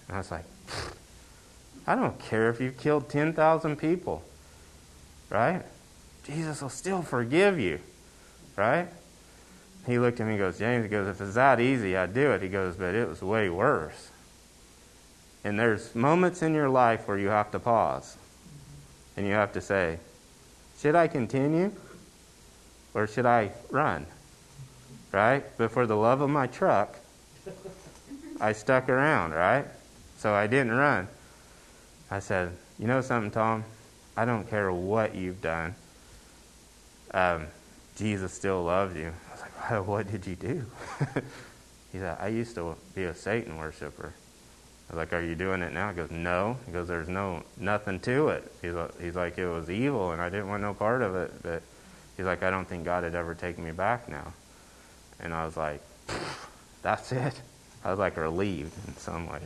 And 0.08 0.16
I 0.16 0.18
was 0.18 0.32
like, 0.32 0.44
I 1.86 1.94
don't 1.94 2.18
care 2.18 2.50
if 2.50 2.60
you've 2.60 2.76
killed 2.76 3.08
10,000 3.08 3.76
people, 3.76 4.24
right? 5.30 5.62
Jesus 6.24 6.62
will 6.62 6.70
still 6.70 7.02
forgive 7.02 7.60
you, 7.60 7.78
right? 8.56 8.88
He 9.86 10.00
looked 10.00 10.18
at 10.18 10.26
me 10.26 10.32
and 10.32 10.40
he 10.40 10.44
goes, 10.44 10.58
James, 10.58 10.82
he 10.82 10.88
goes, 10.88 11.06
if 11.06 11.20
it's 11.20 11.34
that 11.34 11.60
easy, 11.60 11.96
I'd 11.96 12.12
do 12.12 12.32
it. 12.32 12.42
He 12.42 12.48
goes, 12.48 12.74
but 12.74 12.96
it 12.96 13.08
was 13.08 13.22
way 13.22 13.48
worse. 13.50 14.10
And 15.44 15.58
there's 15.58 15.94
moments 15.94 16.42
in 16.42 16.54
your 16.54 16.70
life 16.70 17.06
where 17.06 17.18
you 17.18 17.28
have 17.28 17.50
to 17.50 17.58
pause 17.58 18.16
and 19.16 19.26
you 19.26 19.34
have 19.34 19.52
to 19.52 19.60
say, 19.60 19.98
should 20.78 20.94
I 20.94 21.06
continue 21.06 21.70
or 22.94 23.06
should 23.06 23.26
I 23.26 23.52
run? 23.70 24.06
Right? 25.12 25.44
But 25.58 25.70
for 25.70 25.86
the 25.86 25.96
love 25.96 26.22
of 26.22 26.30
my 26.30 26.46
truck, 26.46 26.98
I 28.40 28.52
stuck 28.52 28.88
around, 28.88 29.32
right? 29.32 29.66
So 30.18 30.32
I 30.34 30.46
didn't 30.46 30.72
run. 30.72 31.06
I 32.10 32.18
said, 32.18 32.52
You 32.78 32.86
know 32.86 33.00
something, 33.00 33.30
Tom? 33.30 33.64
I 34.16 34.24
don't 34.24 34.48
care 34.48 34.72
what 34.72 35.14
you've 35.14 35.40
done. 35.40 35.74
Um, 37.12 37.46
Jesus 37.96 38.32
still 38.32 38.64
loves 38.64 38.96
you. 38.96 39.12
I 39.30 39.32
was 39.32 39.40
like, 39.40 39.86
What 39.86 40.10
did 40.10 40.26
you 40.26 40.34
do? 40.34 40.64
he 41.92 41.98
said, 41.98 42.16
I 42.20 42.28
used 42.28 42.54
to 42.56 42.76
be 42.94 43.04
a 43.04 43.14
Satan 43.14 43.56
worshiper. 43.56 44.14
I 44.88 44.92
was 44.92 44.96
like, 44.98 45.12
"Are 45.12 45.22
you 45.22 45.34
doing 45.34 45.62
it 45.62 45.72
now?" 45.72 45.90
He 45.90 45.96
goes, 45.96 46.10
"No." 46.10 46.56
He 46.66 46.72
goes, 46.72 46.88
"There's 46.88 47.08
no 47.08 47.42
nothing 47.56 48.00
to 48.00 48.28
it." 48.28 48.52
He's 48.62 48.74
like, 48.74 49.00
he's 49.00 49.16
like, 49.16 49.38
"It 49.38 49.48
was 49.48 49.70
evil, 49.70 50.12
and 50.12 50.20
I 50.20 50.28
didn't 50.28 50.48
want 50.48 50.62
no 50.62 50.74
part 50.74 51.02
of 51.02 51.14
it." 51.16 51.42
But 51.42 51.62
he's 52.16 52.26
like, 52.26 52.42
"I 52.42 52.50
don't 52.50 52.66
think 52.66 52.84
God 52.84 53.04
had 53.04 53.14
ever 53.14 53.34
taken 53.34 53.64
me 53.64 53.72
back 53.72 54.08
now." 54.08 54.32
And 55.20 55.32
I 55.32 55.44
was 55.44 55.56
like, 55.56 55.80
"That's 56.82 57.12
it." 57.12 57.40
I 57.84 57.90
was 57.90 57.98
like 57.98 58.16
relieved 58.16 58.72
in 58.86 58.96
some 58.96 59.28
ways. 59.28 59.42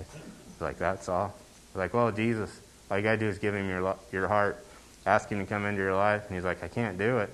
like, 0.60 0.78
"That's 0.78 1.08
all." 1.08 1.34
Was 1.74 1.78
like, 1.78 1.94
"Well, 1.94 2.10
Jesus, 2.10 2.60
all 2.90 2.96
you 2.96 3.02
gotta 3.02 3.18
do 3.18 3.28
is 3.28 3.38
give 3.38 3.54
him 3.54 3.68
your 3.68 3.96
your 4.12 4.28
heart, 4.28 4.64
ask 5.06 5.28
him 5.28 5.38
to 5.38 5.46
come 5.46 5.64
into 5.66 5.80
your 5.80 5.94
life." 5.94 6.26
And 6.26 6.34
he's 6.34 6.44
like, 6.44 6.62
"I 6.62 6.68
can't 6.68 6.98
do 6.98 7.18
it." 7.18 7.30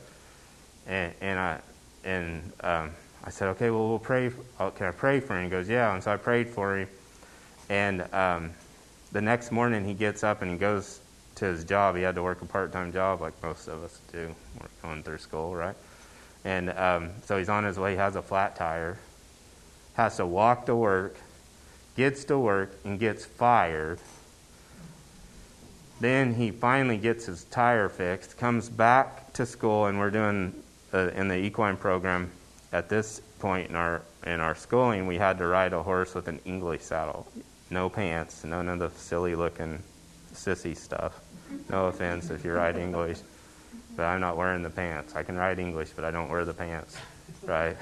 and, 0.86 1.12
and 1.20 1.38
I 1.38 1.60
and 2.04 2.52
um, 2.60 2.90
I 3.24 3.30
said, 3.30 3.48
okay, 3.48 3.70
well 3.70 3.88
we'll 3.88 3.98
pray. 3.98 4.30
Oh, 4.60 4.70
can 4.70 4.86
I 4.86 4.90
pray 4.90 5.20
for 5.20 5.36
him? 5.36 5.44
He 5.44 5.50
goes, 5.50 5.68
yeah. 5.68 5.94
And 5.94 6.02
so 6.02 6.12
I 6.12 6.16
prayed 6.16 6.48
for 6.48 6.78
him, 6.78 6.88
and 7.68 8.02
um, 8.12 8.50
the 9.12 9.20
next 9.20 9.52
morning 9.52 9.84
he 9.84 9.94
gets 9.94 10.24
up 10.24 10.42
and 10.42 10.50
he 10.50 10.56
goes 10.56 11.00
to 11.36 11.46
his 11.46 11.64
job. 11.64 11.96
He 11.96 12.02
had 12.02 12.14
to 12.14 12.22
work 12.22 12.42
a 12.42 12.46
part-time 12.46 12.92
job 12.92 13.20
like 13.20 13.40
most 13.42 13.68
of 13.68 13.82
us 13.82 14.00
do. 14.12 14.34
We're 14.60 14.68
going 14.82 15.02
through 15.02 15.18
school, 15.18 15.54
right? 15.54 15.76
And 16.44 16.70
um, 16.70 17.10
so 17.24 17.38
he's 17.38 17.48
on 17.48 17.64
his 17.64 17.78
way. 17.78 17.92
He 17.92 17.96
has 17.96 18.16
a 18.16 18.22
flat 18.22 18.56
tire. 18.56 18.98
Has 19.94 20.16
to 20.16 20.26
walk 20.26 20.66
to 20.66 20.76
work. 20.76 21.16
Gets 21.96 22.24
to 22.24 22.38
work 22.38 22.72
and 22.84 22.98
gets 22.98 23.24
fired. 23.24 23.98
Then 26.00 26.34
he 26.34 26.50
finally 26.50 26.98
gets 26.98 27.26
his 27.26 27.44
tire 27.44 27.88
fixed. 27.88 28.36
Comes 28.36 28.68
back 28.68 29.32
to 29.34 29.46
school, 29.46 29.86
and 29.86 29.98
we're 29.98 30.10
doing 30.10 30.52
uh, 30.92 31.10
in 31.14 31.28
the 31.28 31.36
equine 31.36 31.76
program. 31.76 32.30
At 32.72 32.88
this 32.88 33.20
point 33.38 33.70
in 33.70 33.76
our 33.76 34.02
in 34.26 34.40
our 34.40 34.54
schooling, 34.54 35.06
we 35.06 35.16
had 35.16 35.38
to 35.38 35.46
ride 35.46 35.72
a 35.72 35.82
horse 35.82 36.14
with 36.14 36.26
an 36.28 36.40
English 36.44 36.82
saddle, 36.82 37.26
no 37.74 37.90
pants, 37.90 38.44
none 38.44 38.68
of 38.68 38.78
the 38.78 38.88
silly 38.90 39.34
looking 39.34 39.82
sissy 40.32 40.74
stuff. 40.74 41.20
No 41.68 41.86
offense 41.86 42.30
if 42.30 42.44
you 42.44 42.52
ride 42.52 42.78
English, 42.78 43.18
but 43.96 44.04
I'm 44.04 44.20
not 44.20 44.36
wearing 44.36 44.62
the 44.62 44.70
pants. 44.70 45.14
I 45.14 45.24
can 45.24 45.36
ride 45.36 45.58
English, 45.58 45.90
but 45.94 46.04
I 46.04 46.10
don't 46.10 46.30
wear 46.30 46.44
the 46.44 46.54
pants, 46.54 46.96
right? 47.42 47.76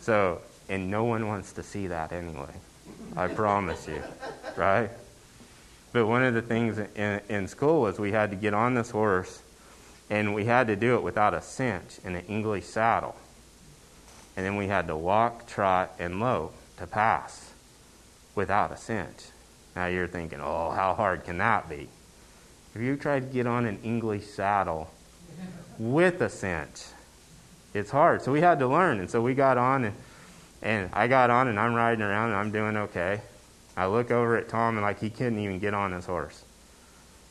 So, 0.00 0.40
and 0.68 0.90
no 0.90 1.04
one 1.04 1.26
wants 1.26 1.52
to 1.54 1.62
see 1.62 1.88
that 1.88 2.12
anyway. 2.12 2.54
I 3.16 3.26
promise 3.26 3.86
you, 3.86 4.02
right? 4.56 4.90
But 5.92 6.06
one 6.06 6.22
of 6.22 6.34
the 6.34 6.42
things 6.42 6.78
in, 6.78 7.20
in 7.28 7.48
school 7.48 7.82
was 7.82 7.98
we 7.98 8.12
had 8.12 8.30
to 8.30 8.36
get 8.36 8.54
on 8.54 8.74
this 8.74 8.90
horse, 8.90 9.42
and 10.08 10.34
we 10.34 10.44
had 10.44 10.68
to 10.68 10.76
do 10.76 10.94
it 10.94 11.02
without 11.02 11.34
a 11.34 11.42
cinch 11.42 11.98
in 12.04 12.14
an 12.14 12.24
English 12.26 12.64
saddle. 12.64 13.16
And 14.36 14.46
then 14.46 14.56
we 14.56 14.68
had 14.68 14.86
to 14.86 14.96
walk, 14.96 15.48
trot, 15.48 15.94
and 15.98 16.20
lope 16.20 16.54
to 16.76 16.86
pass 16.86 17.47
without 18.38 18.70
a 18.70 18.76
cinch. 18.76 19.30
Now 19.74 19.86
you're 19.86 20.06
thinking, 20.06 20.40
oh, 20.40 20.70
how 20.70 20.94
hard 20.94 21.24
can 21.24 21.38
that 21.38 21.68
be? 21.68 21.88
If 22.72 22.80
you 22.80 22.96
try 22.96 23.18
to 23.18 23.26
get 23.26 23.48
on 23.48 23.66
an 23.66 23.80
English 23.82 24.26
saddle 24.26 24.92
with 25.76 26.22
a 26.22 26.28
cinch, 26.28 26.84
it's 27.74 27.90
hard. 27.90 28.22
So 28.22 28.30
we 28.30 28.40
had 28.40 28.60
to 28.60 28.68
learn. 28.68 29.00
And 29.00 29.10
so 29.10 29.20
we 29.20 29.34
got 29.34 29.58
on, 29.58 29.86
and, 29.86 29.96
and 30.62 30.88
I 30.92 31.08
got 31.08 31.30
on, 31.30 31.48
and 31.48 31.58
I'm 31.58 31.74
riding 31.74 32.00
around, 32.00 32.30
and 32.30 32.38
I'm 32.38 32.52
doing 32.52 32.76
okay. 32.76 33.22
I 33.76 33.86
look 33.86 34.12
over 34.12 34.36
at 34.36 34.48
Tom, 34.48 34.76
and 34.76 34.82
like 34.82 35.00
he 35.00 35.10
couldn't 35.10 35.40
even 35.40 35.58
get 35.58 35.74
on 35.74 35.90
his 35.90 36.06
horse. 36.06 36.44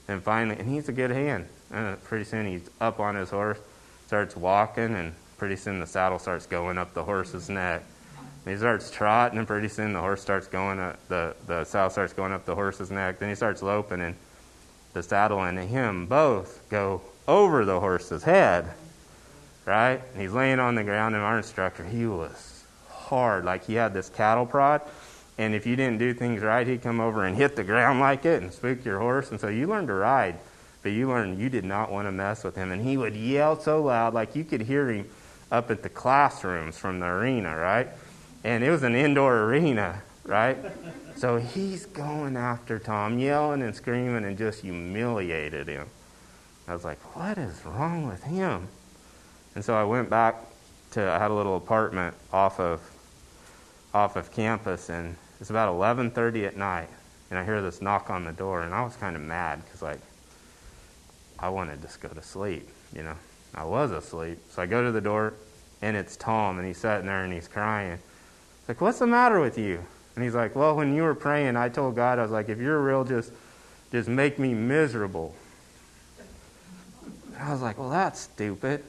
And 0.09 0.21
finally, 0.21 0.59
and 0.59 0.67
he's 0.69 0.89
a 0.89 0.93
good 0.93 1.11
hand. 1.11 1.47
And 1.71 1.87
uh, 1.87 1.95
pretty 2.03 2.25
soon 2.25 2.47
he's 2.47 2.69
up 2.81 2.99
on 2.99 3.15
his 3.15 3.29
horse, 3.29 3.59
starts 4.07 4.35
walking, 4.35 4.93
and 4.93 5.13
pretty 5.37 5.55
soon 5.55 5.79
the 5.79 5.87
saddle 5.87 6.19
starts 6.19 6.45
going 6.45 6.77
up 6.77 6.93
the 6.93 7.03
horse's 7.03 7.49
neck. 7.49 7.83
And 8.47 8.53
he 8.53 8.59
starts 8.59 8.89
trotting, 8.89 9.37
and 9.37 9.45
pretty 9.45 9.67
soon 9.67 9.91
the 9.91 9.99
horse 9.99 10.21
starts 10.21 10.47
going 10.47 10.79
up, 10.79 11.05
the, 11.09 11.35
the 11.47 11.65
saddle 11.65 11.89
starts 11.89 12.13
going 12.13 12.31
up 12.31 12.45
the 12.45 12.55
horse's 12.55 12.89
neck. 12.89 13.19
Then 13.19 13.27
he 13.27 13.35
starts 13.35 13.61
loping, 13.61 13.99
and 13.99 14.15
the 14.93 15.03
saddle 15.03 15.43
and 15.43 15.59
him 15.59 16.05
both 16.05 16.63
go 16.69 17.01
over 17.27 17.65
the 17.65 17.77
horse's 17.77 18.23
head. 18.23 18.71
Right? 19.65 20.01
And 20.13 20.21
he's 20.21 20.31
laying 20.31 20.61
on 20.61 20.75
the 20.75 20.85
ground, 20.85 21.13
and 21.13 21.25
our 21.25 21.35
instructor, 21.35 21.83
he 21.83 22.05
was 22.05 22.63
hard. 22.89 23.43
Like 23.43 23.65
he 23.65 23.73
had 23.73 23.93
this 23.93 24.07
cattle 24.07 24.45
prod. 24.45 24.81
And 25.37 25.53
if 25.53 25.65
you 25.65 25.75
didn't 25.75 25.97
do 25.97 26.13
things 26.13 26.41
right, 26.41 26.65
he'd 26.65 26.81
come 26.81 27.01
over 27.01 27.25
and 27.25 27.35
hit 27.35 27.57
the 27.57 27.65
ground 27.65 27.99
like 27.99 28.23
it 28.23 28.41
and 28.41 28.53
spook 28.53 28.85
your 28.85 28.99
horse. 28.99 29.29
And 29.29 29.41
so 29.41 29.49
you 29.49 29.67
learned 29.67 29.89
to 29.89 29.93
ride, 29.93 30.39
but 30.83 30.93
you 30.93 31.09
learned 31.09 31.37
you 31.37 31.49
did 31.49 31.65
not 31.65 31.91
want 31.91 32.07
to 32.07 32.13
mess 32.13 32.45
with 32.45 32.55
him. 32.55 32.71
And 32.71 32.81
he 32.81 32.95
would 32.95 33.13
yell 33.13 33.59
so 33.59 33.83
loud, 33.83 34.13
like 34.13 34.37
you 34.37 34.45
could 34.45 34.61
hear 34.61 34.89
him 34.89 35.09
up 35.51 35.69
at 35.69 35.83
the 35.83 35.89
classrooms 35.89 36.77
from 36.77 37.01
the 37.01 37.07
arena, 37.07 37.53
right? 37.53 37.89
And 38.43 38.63
it 38.63 38.71
was 38.71 38.83
an 38.83 38.95
indoor 38.95 39.43
arena, 39.43 40.01
right? 40.25 40.57
So 41.15 41.37
he's 41.37 41.85
going 41.85 42.37
after 42.37 42.79
Tom, 42.79 43.19
yelling 43.19 43.61
and 43.61 43.75
screaming 43.75 44.23
and 44.25 44.37
just 44.37 44.61
humiliated 44.61 45.67
him. 45.67 45.87
I 46.67 46.73
was 46.73 46.85
like, 46.85 46.99
what 47.15 47.37
is 47.37 47.65
wrong 47.65 48.07
with 48.07 48.23
him? 48.23 48.67
And 49.55 49.63
so 49.65 49.75
I 49.75 49.83
went 49.83 50.09
back 50.09 50.35
to, 50.91 51.09
I 51.09 51.17
had 51.17 51.31
a 51.31 51.33
little 51.33 51.57
apartment 51.57 52.15
off 52.31 52.59
of, 52.59 52.81
off 53.93 54.15
of 54.15 54.31
campus, 54.31 54.89
and 54.89 55.15
it's 55.39 55.49
about 55.49 55.73
11:30 55.73 56.45
at 56.45 56.57
night, 56.57 56.89
and 57.29 57.39
I 57.39 57.43
hear 57.43 57.61
this 57.61 57.81
knock 57.81 58.09
on 58.09 58.25
the 58.25 58.33
door, 58.33 58.61
and 58.61 58.73
I 58.73 58.83
was 58.83 58.95
kind 58.95 59.15
of 59.15 59.21
mad 59.21 59.63
because 59.63 59.81
like 59.81 59.99
I 61.39 61.49
wanted 61.49 61.77
to 61.77 61.87
just 61.87 62.01
go 62.01 62.09
to 62.09 62.21
sleep, 62.21 62.69
you 62.95 63.03
know. 63.03 63.15
I 63.55 63.63
was 63.63 63.91
asleep, 63.91 64.39
so 64.49 64.61
I 64.61 64.65
go 64.65 64.83
to 64.83 64.91
the 64.91 65.01
door, 65.01 65.33
and 65.81 65.97
it's 65.97 66.15
Tom, 66.15 66.59
and 66.59 66.67
he's 66.67 66.77
sitting 66.77 67.07
there 67.07 67.23
and 67.23 67.33
he's 67.33 67.47
crying. 67.47 67.97
Like, 68.67 68.81
what's 68.81 68.99
the 68.99 69.07
matter 69.07 69.39
with 69.39 69.57
you? 69.57 69.83
And 70.15 70.23
he's 70.23 70.35
like, 70.35 70.55
well, 70.55 70.75
when 70.75 70.93
you 70.95 71.03
were 71.03 71.15
praying, 71.15 71.55
I 71.55 71.69
told 71.69 71.95
God, 71.95 72.19
I 72.19 72.23
was 72.23 72.31
like, 72.31 72.49
if 72.49 72.59
you're 72.59 72.81
real, 72.81 73.03
just 73.03 73.31
just 73.91 74.09
make 74.09 74.37
me 74.37 74.53
miserable. 74.53 75.33
And 77.33 77.43
I 77.43 77.51
was 77.51 77.61
like, 77.61 77.77
well, 77.77 77.89
that's 77.89 78.19
stupid, 78.19 78.83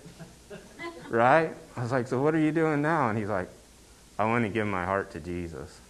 right? 1.09 1.53
I 1.77 1.83
was 1.83 1.93
like, 1.93 2.09
so 2.09 2.21
what 2.21 2.35
are 2.35 2.41
you 2.41 2.51
doing 2.51 2.83
now? 2.83 3.09
And 3.09 3.19
he's 3.19 3.29
like, 3.29 3.49
I 4.19 4.25
want 4.25 4.45
to 4.45 4.49
give 4.49 4.67
my 4.67 4.85
heart 4.85 5.13
to 5.13 5.21
Jesus. 5.21 5.81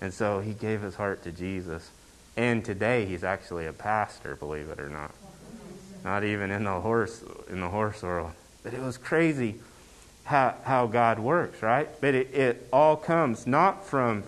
And 0.00 0.12
so 0.12 0.40
he 0.40 0.54
gave 0.54 0.80
his 0.80 0.96
heart 0.96 1.22
to 1.22 1.30
Jesus. 1.30 1.90
And 2.36 2.64
today 2.64 3.04
he's 3.04 3.22
actually 3.22 3.66
a 3.66 3.72
pastor, 3.72 4.34
believe 4.36 4.68
it 4.70 4.80
or 4.80 4.88
not. 4.88 5.12
Not 6.02 6.24
even 6.24 6.50
in 6.50 6.64
the 6.64 6.80
horse 6.80 7.22
in 7.48 7.60
the 7.60 7.68
horse 7.68 8.02
world. 8.02 8.32
But 8.64 8.74
it 8.74 8.80
was 8.80 8.96
crazy 8.96 9.60
how, 10.32 10.54
how 10.64 10.86
God 10.86 11.18
works, 11.18 11.62
right? 11.62 11.88
But 12.00 12.14
it, 12.14 12.34
it 12.34 12.66
all 12.72 12.96
comes 12.96 13.46
not 13.46 13.86
from 13.86 14.24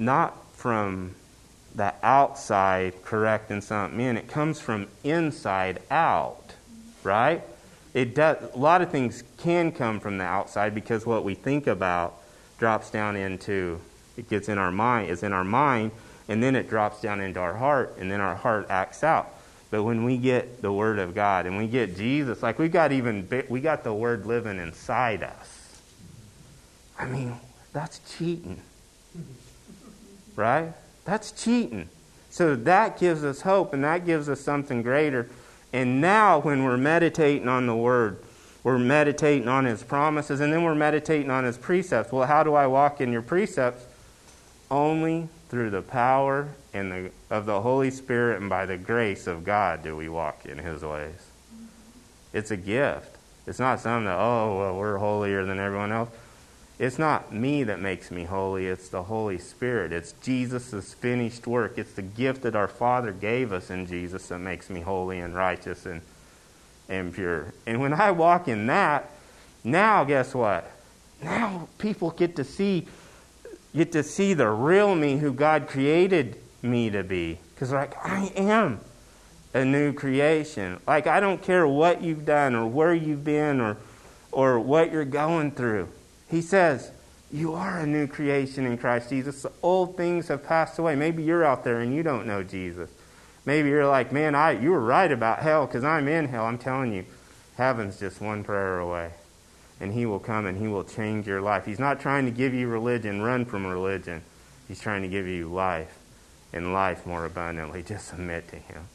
not 0.00 0.36
from 0.52 1.14
the 1.76 1.94
outside 2.02 3.04
correcting 3.04 3.60
something 3.60 4.00
in. 4.00 4.16
It 4.16 4.26
comes 4.26 4.60
from 4.60 4.88
inside 5.04 5.80
out, 5.90 6.54
right? 7.04 7.42
It 7.94 8.16
does 8.16 8.52
a 8.52 8.58
lot 8.58 8.82
of 8.82 8.90
things 8.90 9.22
can 9.38 9.70
come 9.70 10.00
from 10.00 10.18
the 10.18 10.24
outside 10.24 10.74
because 10.74 11.06
what 11.06 11.22
we 11.22 11.34
think 11.34 11.68
about 11.68 12.20
drops 12.58 12.90
down 12.90 13.14
into 13.14 13.80
it 14.16 14.28
gets 14.28 14.48
in 14.48 14.58
our 14.58 14.72
mind, 14.72 15.10
is 15.10 15.22
in 15.22 15.32
our 15.32 15.44
mind, 15.44 15.92
and 16.28 16.42
then 16.42 16.56
it 16.56 16.68
drops 16.68 17.00
down 17.00 17.20
into 17.20 17.38
our 17.38 17.54
heart, 17.54 17.94
and 17.98 18.10
then 18.10 18.20
our 18.20 18.34
heart 18.34 18.66
acts 18.68 19.04
out. 19.04 19.32
But 19.70 19.84
when 19.84 20.04
we 20.04 20.16
get 20.16 20.62
the 20.62 20.72
Word 20.72 20.98
of 20.98 21.14
God 21.14 21.46
and 21.46 21.56
we 21.56 21.68
get 21.68 21.96
Jesus, 21.96 22.42
like 22.42 22.58
we 22.58 22.68
got 22.68 22.90
even 22.92 23.28
we 23.48 23.60
got 23.60 23.84
the 23.84 23.94
Word 23.94 24.26
living 24.26 24.58
inside 24.58 25.22
us. 25.22 25.80
I 26.98 27.06
mean, 27.06 27.34
that's 27.72 28.00
cheating, 28.16 28.60
right? 30.36 30.72
That's 31.04 31.30
cheating. 31.32 31.88
So 32.30 32.56
that 32.56 32.98
gives 32.98 33.24
us 33.24 33.40
hope, 33.40 33.72
and 33.72 33.82
that 33.84 34.04
gives 34.04 34.28
us 34.28 34.40
something 34.40 34.82
greater. 34.82 35.28
And 35.72 36.00
now, 36.00 36.40
when 36.40 36.64
we're 36.64 36.76
meditating 36.76 37.48
on 37.48 37.66
the 37.66 37.76
Word, 37.76 38.22
we're 38.62 38.78
meditating 38.78 39.48
on 39.48 39.64
His 39.64 39.82
promises, 39.82 40.40
and 40.40 40.52
then 40.52 40.62
we're 40.62 40.74
meditating 40.74 41.30
on 41.30 41.44
His 41.44 41.56
precepts. 41.56 42.12
Well, 42.12 42.26
how 42.26 42.42
do 42.42 42.54
I 42.54 42.66
walk 42.66 43.00
in 43.00 43.12
your 43.12 43.22
precepts? 43.22 43.86
Only 44.70 45.28
through 45.50 45.70
the 45.70 45.82
power 45.82 46.48
and 46.72 46.90
the, 46.90 47.10
of 47.28 47.44
the 47.44 47.60
Holy 47.60 47.90
Spirit 47.90 48.40
and 48.40 48.48
by 48.48 48.64
the 48.64 48.78
grace 48.78 49.26
of 49.26 49.44
God 49.44 49.82
do 49.82 49.96
we 49.96 50.08
walk 50.08 50.46
in 50.46 50.58
His 50.58 50.82
ways. 50.82 51.28
It's 52.32 52.52
a 52.52 52.56
gift. 52.56 53.16
It's 53.46 53.58
not 53.58 53.80
something 53.80 54.04
that, 54.04 54.16
oh, 54.16 54.58
well, 54.58 54.76
we're 54.76 54.98
holier 54.98 55.44
than 55.44 55.58
everyone 55.58 55.90
else. 55.90 56.10
It's 56.78 56.98
not 56.98 57.34
me 57.34 57.64
that 57.64 57.80
makes 57.80 58.10
me 58.10 58.24
holy, 58.24 58.68
it's 58.68 58.88
the 58.88 59.02
Holy 59.02 59.38
Spirit. 59.38 59.92
It's 59.92 60.12
Jesus' 60.22 60.94
finished 60.94 61.46
work. 61.46 61.76
It's 61.76 61.92
the 61.92 62.02
gift 62.02 62.42
that 62.42 62.54
our 62.54 62.68
Father 62.68 63.12
gave 63.12 63.52
us 63.52 63.70
in 63.70 63.86
Jesus 63.86 64.28
that 64.28 64.38
makes 64.38 64.70
me 64.70 64.80
holy 64.80 65.18
and 65.18 65.34
righteous 65.34 65.84
and, 65.84 66.00
and 66.88 67.12
pure. 67.12 67.52
And 67.66 67.80
when 67.80 67.92
I 67.92 68.12
walk 68.12 68.48
in 68.48 68.66
that, 68.68 69.10
now 69.64 70.04
guess 70.04 70.32
what? 70.32 70.70
Now 71.22 71.68
people 71.78 72.12
get 72.12 72.36
to 72.36 72.44
see 72.44 72.86
get 73.74 73.92
to 73.92 74.02
see 74.02 74.34
the 74.34 74.48
real 74.48 74.94
me 74.94 75.18
who 75.18 75.32
God 75.32 75.68
created 75.68 76.36
me 76.62 76.90
to 76.90 77.02
be. 77.02 77.38
Because, 77.54 77.72
like, 77.72 77.94
I 78.04 78.32
am 78.36 78.80
a 79.54 79.64
new 79.64 79.92
creation. 79.92 80.80
Like, 80.86 81.06
I 81.06 81.20
don't 81.20 81.42
care 81.42 81.66
what 81.66 82.02
you've 82.02 82.24
done 82.24 82.54
or 82.54 82.66
where 82.66 82.94
you've 82.94 83.24
been 83.24 83.60
or, 83.60 83.76
or 84.32 84.58
what 84.58 84.92
you're 84.92 85.04
going 85.04 85.52
through. 85.52 85.88
He 86.28 86.42
says, 86.42 86.90
You 87.32 87.54
are 87.54 87.80
a 87.80 87.86
new 87.86 88.06
creation 88.06 88.66
in 88.66 88.78
Christ 88.78 89.10
Jesus. 89.10 89.42
The 89.42 89.52
old 89.62 89.96
things 89.96 90.28
have 90.28 90.44
passed 90.44 90.78
away. 90.78 90.94
Maybe 90.96 91.22
you're 91.22 91.44
out 91.44 91.64
there 91.64 91.80
and 91.80 91.94
you 91.94 92.02
don't 92.02 92.26
know 92.26 92.42
Jesus. 92.42 92.90
Maybe 93.44 93.68
you're 93.68 93.88
like, 93.88 94.12
Man, 94.12 94.34
I, 94.34 94.52
you 94.52 94.70
were 94.70 94.80
right 94.80 95.10
about 95.10 95.40
hell 95.40 95.66
because 95.66 95.84
I'm 95.84 96.08
in 96.08 96.28
hell. 96.28 96.46
I'm 96.46 96.58
telling 96.58 96.92
you, 96.92 97.04
heaven's 97.56 97.98
just 97.98 98.20
one 98.20 98.44
prayer 98.44 98.78
away 98.78 99.12
and 99.80 99.92
He 99.92 100.06
will 100.06 100.18
come 100.18 100.46
and 100.46 100.58
He 100.58 100.68
will 100.68 100.84
change 100.84 101.26
your 101.26 101.40
life. 101.40 101.64
He's 101.64 101.78
not 101.78 102.00
trying 102.00 102.26
to 102.26 102.30
give 102.30 102.54
you 102.54 102.68
religion, 102.68 103.22
run 103.22 103.44
from 103.44 103.66
religion. 103.66 104.22
He's 104.68 104.80
trying 104.80 105.02
to 105.02 105.08
give 105.08 105.26
you 105.26 105.48
life 105.48 105.98
and 106.52 106.72
life 106.72 107.06
more 107.06 107.24
abundantly. 107.24 107.82
Just 107.82 108.08
submit 108.08 108.48
to 108.48 108.56
Him. 108.56 108.88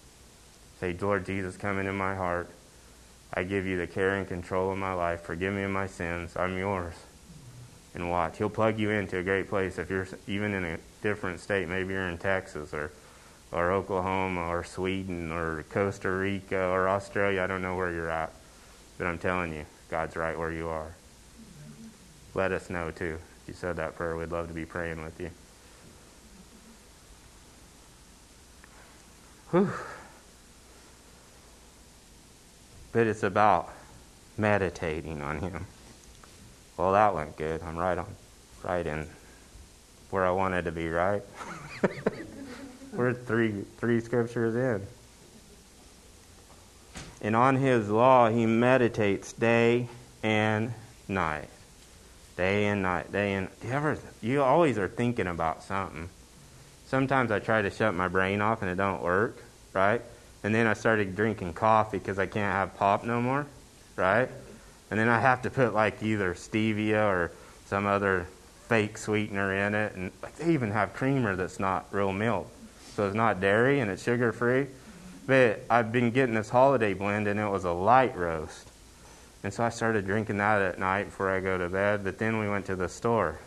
Say, 0.79 0.95
Lord 0.99 1.25
Jesus, 1.25 1.57
come 1.57 1.79
into 1.79 1.93
my 1.93 2.15
heart. 2.15 2.49
I 3.33 3.43
give 3.43 3.65
you 3.65 3.77
the 3.77 3.87
care 3.87 4.15
and 4.15 4.27
control 4.27 4.71
of 4.71 4.77
my 4.77 4.93
life. 4.93 5.21
Forgive 5.21 5.53
me 5.53 5.63
of 5.63 5.71
my 5.71 5.87
sins. 5.87 6.35
I'm 6.37 6.57
yours. 6.57 6.93
And 7.93 8.09
watch. 8.09 8.37
He'll 8.37 8.49
plug 8.49 8.77
you 8.79 8.89
into 8.91 9.17
a 9.17 9.23
great 9.23 9.49
place 9.49 9.79
if 9.79 9.89
you're 9.89 10.07
even 10.27 10.53
in 10.53 10.65
a 10.65 10.77
different 11.01 11.39
state. 11.39 11.67
Maybe 11.67 11.93
you're 11.93 12.09
in 12.09 12.17
Texas 12.17 12.73
or, 12.73 12.91
or 13.51 13.71
Oklahoma 13.71 14.47
or 14.47 14.63
Sweden 14.63 15.31
or 15.31 15.63
Costa 15.69 16.11
Rica 16.11 16.67
or 16.67 16.89
Australia. 16.89 17.41
I 17.41 17.47
don't 17.47 17.61
know 17.61 17.75
where 17.75 17.91
you're 17.91 18.09
at. 18.09 18.31
But 18.97 19.07
I'm 19.07 19.17
telling 19.17 19.53
you, 19.53 19.65
God's 19.89 20.15
right 20.15 20.37
where 20.37 20.51
you 20.51 20.67
are. 20.67 20.93
Let 22.33 22.51
us 22.51 22.69
know, 22.69 22.91
too. 22.91 23.17
If 23.43 23.47
you 23.47 23.53
said 23.53 23.77
that 23.77 23.95
prayer, 23.95 24.15
we'd 24.15 24.31
love 24.31 24.47
to 24.47 24.53
be 24.53 24.65
praying 24.65 25.03
with 25.03 25.19
you. 25.19 25.29
Whew. 29.51 29.71
But 32.91 33.07
it's 33.07 33.23
about 33.23 33.69
meditating 34.37 35.21
on 35.21 35.39
Him. 35.39 35.65
Well, 36.77 36.93
that 36.93 37.13
went 37.13 37.37
good. 37.37 37.61
I'm 37.61 37.77
right 37.77 37.97
on, 37.97 38.07
right 38.63 38.85
in 38.85 39.07
where 40.09 40.25
I 40.25 40.31
wanted 40.31 40.65
to 40.65 40.71
be. 40.71 40.89
Right? 40.89 41.21
We're 42.93 43.13
three 43.13 43.63
three 43.77 43.99
scriptures 43.99 44.55
in. 44.55 44.85
And 47.25 47.35
on 47.35 47.55
His 47.55 47.89
law, 47.89 48.29
He 48.29 48.45
meditates 48.45 49.33
day 49.33 49.87
and 50.21 50.71
night, 51.07 51.49
day 52.37 52.67
and 52.67 52.83
night, 52.83 53.11
day 53.11 53.33
and. 53.33 53.47
Do 53.61 53.67
you 53.67 53.73
ever? 53.73 53.97
You 54.21 54.43
always 54.43 54.77
are 54.77 54.87
thinking 54.87 55.25
about 55.25 55.63
something. 55.63 56.07
Sometimes 56.85 57.31
I 57.31 57.39
try 57.39 57.63
to 57.63 57.71
shut 57.71 57.95
my 57.95 58.07
brain 58.07 58.41
off 58.41 58.61
and 58.61 58.69
it 58.69 58.75
don't 58.75 59.01
work, 59.01 59.41
right? 59.73 60.03
And 60.43 60.53
then 60.53 60.67
I 60.67 60.73
started 60.75 61.15
drinking 61.15 61.53
coffee 61.53 61.97
because 61.97 62.19
I 62.19 62.27
can't 62.27 62.53
have 62.53 62.77
pop 62.77 63.03
no 63.03 63.19
more, 63.19 63.47
right? 63.95 64.29
And 64.91 64.99
then 64.99 65.09
I 65.09 65.19
have 65.19 65.41
to 65.41 65.49
put 65.49 65.73
like 65.73 66.03
either 66.03 66.35
stevia 66.35 67.07
or 67.07 67.31
some 67.65 67.87
other 67.87 68.27
fake 68.67 68.99
sweetener 68.99 69.51
in 69.51 69.73
it. 69.73 69.95
And 69.95 70.11
like 70.21 70.35
they 70.35 70.53
even 70.53 70.69
have 70.69 70.93
creamer 70.93 71.35
that's 71.35 71.59
not 71.59 71.87
real 71.89 72.13
milk. 72.13 72.51
So 72.93 73.07
it's 73.07 73.15
not 73.15 73.41
dairy 73.41 73.79
and 73.79 73.89
it's 73.89 74.03
sugar 74.03 74.31
free. 74.31 74.67
But 75.27 75.63
I've 75.69 75.91
been 75.91 76.11
getting 76.11 76.35
this 76.35 76.49
holiday 76.49 76.93
blend 76.93 77.27
and 77.27 77.39
it 77.39 77.49
was 77.49 77.65
a 77.65 77.71
light 77.71 78.15
roast. 78.15 78.71
And 79.43 79.53
so 79.53 79.63
I 79.63 79.69
started 79.69 80.05
drinking 80.05 80.37
that 80.37 80.61
at 80.61 80.79
night 80.79 81.05
before 81.05 81.29
I 81.29 81.39
go 81.39 81.57
to 81.57 81.69
bed. 81.69 82.03
But 82.03 82.19
then 82.19 82.39
we 82.39 82.49
went 82.49 82.65
to 82.67 82.75
the 82.75 82.89
store. 82.89 83.39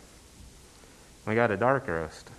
We 1.25 1.35
got 1.35 1.51
a 1.51 1.57
dark 1.57 1.87
roast. 1.87 2.29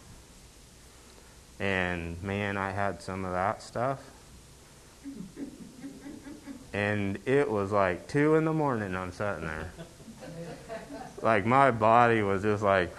And 1.59 2.23
man, 2.23 2.57
I 2.57 2.71
had 2.71 3.03
some 3.03 3.25
of 3.25 3.33
that 3.33 3.63
stuff. 3.63 4.01
And 6.73 7.19
it 7.27 7.51
was 7.51 7.73
like 7.73 8.09
two 8.09 8.37
in 8.37 8.45
the 8.45 8.53
morning, 8.53 8.95
I'm 8.95 9.13
sitting 9.13 9.43
there. 9.43 9.73
Like 11.23 11.45
my 11.45 11.71
body 11.71 12.23
was 12.23 12.43
just 12.43 12.63
like, 12.63 12.91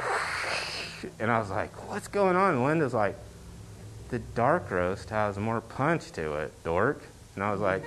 and 1.20 1.32
I 1.32 1.40
was 1.40 1.50
like, 1.50 1.90
what's 1.90 2.08
going 2.08 2.36
on? 2.36 2.64
Linda's 2.64 2.94
like, 2.94 3.16
the 4.12 4.20
dark 4.20 4.70
roast 4.70 5.10
has 5.10 5.38
more 5.38 5.62
punch 5.62 6.12
to 6.12 6.34
it, 6.34 6.52
dork. 6.64 7.02
And 7.36 7.44
I 7.44 7.52
was 7.52 7.62
like, 7.62 7.84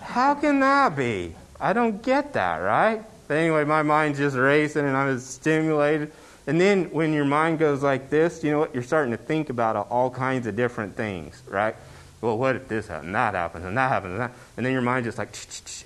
how 0.00 0.34
can 0.34 0.60
that 0.60 0.94
be? 0.94 1.34
I 1.58 1.72
don't 1.72 2.02
get 2.02 2.34
that, 2.34 2.58
right? 2.58 3.02
But 3.26 3.38
anyway, 3.38 3.64
my 3.64 3.82
mind's 3.82 4.18
just 4.18 4.36
racing 4.36 4.84
and 4.84 4.96
I 4.96 5.06
was 5.06 5.24
stimulated. 5.24 6.12
And 6.46 6.60
then 6.60 6.92
when 6.92 7.12
your 7.12 7.24
mind 7.24 7.58
goes 7.58 7.82
like 7.82 8.10
this, 8.10 8.44
you 8.44 8.52
know 8.52 8.60
what? 8.60 8.74
You're 8.74 8.84
starting 8.84 9.10
to 9.10 9.16
think 9.16 9.50
about 9.50 9.74
all 9.90 10.10
kinds 10.10 10.46
of 10.46 10.54
different 10.54 10.94
things, 10.94 11.42
right? 11.48 11.74
Well, 12.20 12.38
what 12.38 12.54
if 12.54 12.68
this 12.68 12.86
happens, 12.86 13.12
that 13.12 13.34
happens, 13.34 13.64
and 13.64 13.76
that 13.76 13.88
happens, 13.88 14.12
and 14.12 14.20
that? 14.20 14.32
And 14.56 14.64
then 14.64 14.72
your 14.72 14.82
mind 14.82 15.04
just 15.04 15.18
like, 15.18 15.34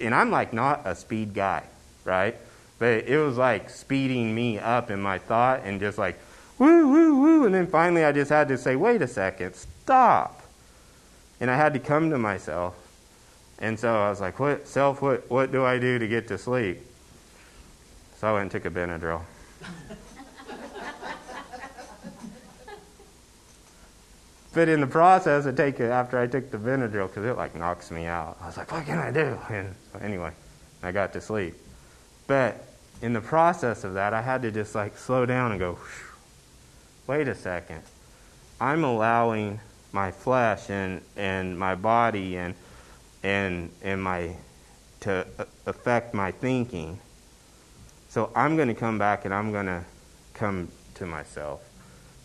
and 0.00 0.14
I'm 0.14 0.30
like 0.30 0.52
not 0.52 0.82
a 0.84 0.94
speed 0.94 1.32
guy, 1.32 1.62
right? 2.04 2.36
But 2.78 3.06
it 3.06 3.18
was 3.18 3.36
like 3.36 3.70
speeding 3.70 4.34
me 4.34 4.58
up 4.58 4.90
in 4.90 5.00
my 5.00 5.18
thought 5.18 5.62
and 5.64 5.80
just 5.80 5.96
like, 5.96 6.18
woo, 6.60 6.88
woo, 6.88 7.20
woo. 7.20 7.46
And 7.46 7.54
then 7.54 7.66
finally 7.66 8.04
I 8.04 8.12
just 8.12 8.30
had 8.30 8.46
to 8.48 8.58
say, 8.58 8.76
wait 8.76 9.02
a 9.02 9.08
second, 9.08 9.54
stop. 9.54 10.42
And 11.40 11.50
I 11.50 11.56
had 11.56 11.72
to 11.72 11.80
come 11.80 12.10
to 12.10 12.18
myself. 12.18 12.76
And 13.58 13.80
so 13.80 13.92
I 13.92 14.10
was 14.10 14.20
like, 14.20 14.38
what, 14.38 14.68
self, 14.68 15.02
what, 15.02 15.28
what 15.28 15.50
do 15.50 15.64
I 15.64 15.78
do 15.78 15.98
to 15.98 16.06
get 16.06 16.28
to 16.28 16.38
sleep? 16.38 16.78
So 18.18 18.28
I 18.28 18.32
went 18.32 18.42
and 18.42 18.50
took 18.50 18.66
a 18.66 18.70
Benadryl. 18.70 19.22
But 24.52 24.68
in 24.68 24.80
the 24.80 24.86
process, 24.86 25.46
I 25.46 25.52
take 25.52 25.78
it 25.78 25.90
after 25.90 26.18
I 26.18 26.26
took 26.26 26.50
the 26.50 26.58
Benadryl 26.58 27.06
because 27.06 27.24
it 27.24 27.36
like 27.36 27.54
knocks 27.54 27.90
me 27.90 28.06
out. 28.06 28.36
I 28.42 28.46
was 28.46 28.56
like, 28.56 28.72
what 28.72 28.84
can 28.84 28.98
I 28.98 29.12
do? 29.12 29.38
And 29.48 29.74
anyway, 30.02 30.32
I 30.82 30.90
got 30.90 31.12
to 31.12 31.20
sleep. 31.20 31.54
But 32.26 32.64
in 33.00 33.12
the 33.12 33.20
process 33.20 33.84
of 33.84 33.94
that, 33.94 34.12
I 34.12 34.20
had 34.20 34.42
to 34.42 34.50
just 34.50 34.74
like 34.74 34.98
slow 34.98 35.24
down 35.24 35.52
and 35.52 35.60
go, 35.60 35.78
wait 37.06 37.28
a 37.28 37.34
second. 37.34 37.82
I'm 38.60 38.84
allowing 38.84 39.60
my 39.92 40.10
flesh 40.10 40.70
and, 40.70 41.00
and 41.16 41.58
my 41.58 41.74
body 41.74 42.36
and 42.36 42.54
and 43.22 43.70
and 43.82 44.02
my 44.02 44.34
to 45.00 45.26
affect 45.66 46.14
my 46.14 46.30
thinking. 46.30 46.98
So 48.08 48.30
I'm 48.34 48.56
going 48.56 48.68
to 48.68 48.74
come 48.74 48.98
back 48.98 49.24
and 49.24 49.32
I'm 49.32 49.52
going 49.52 49.66
to 49.66 49.84
come 50.34 50.68
to 50.94 51.06
myself 51.06 51.62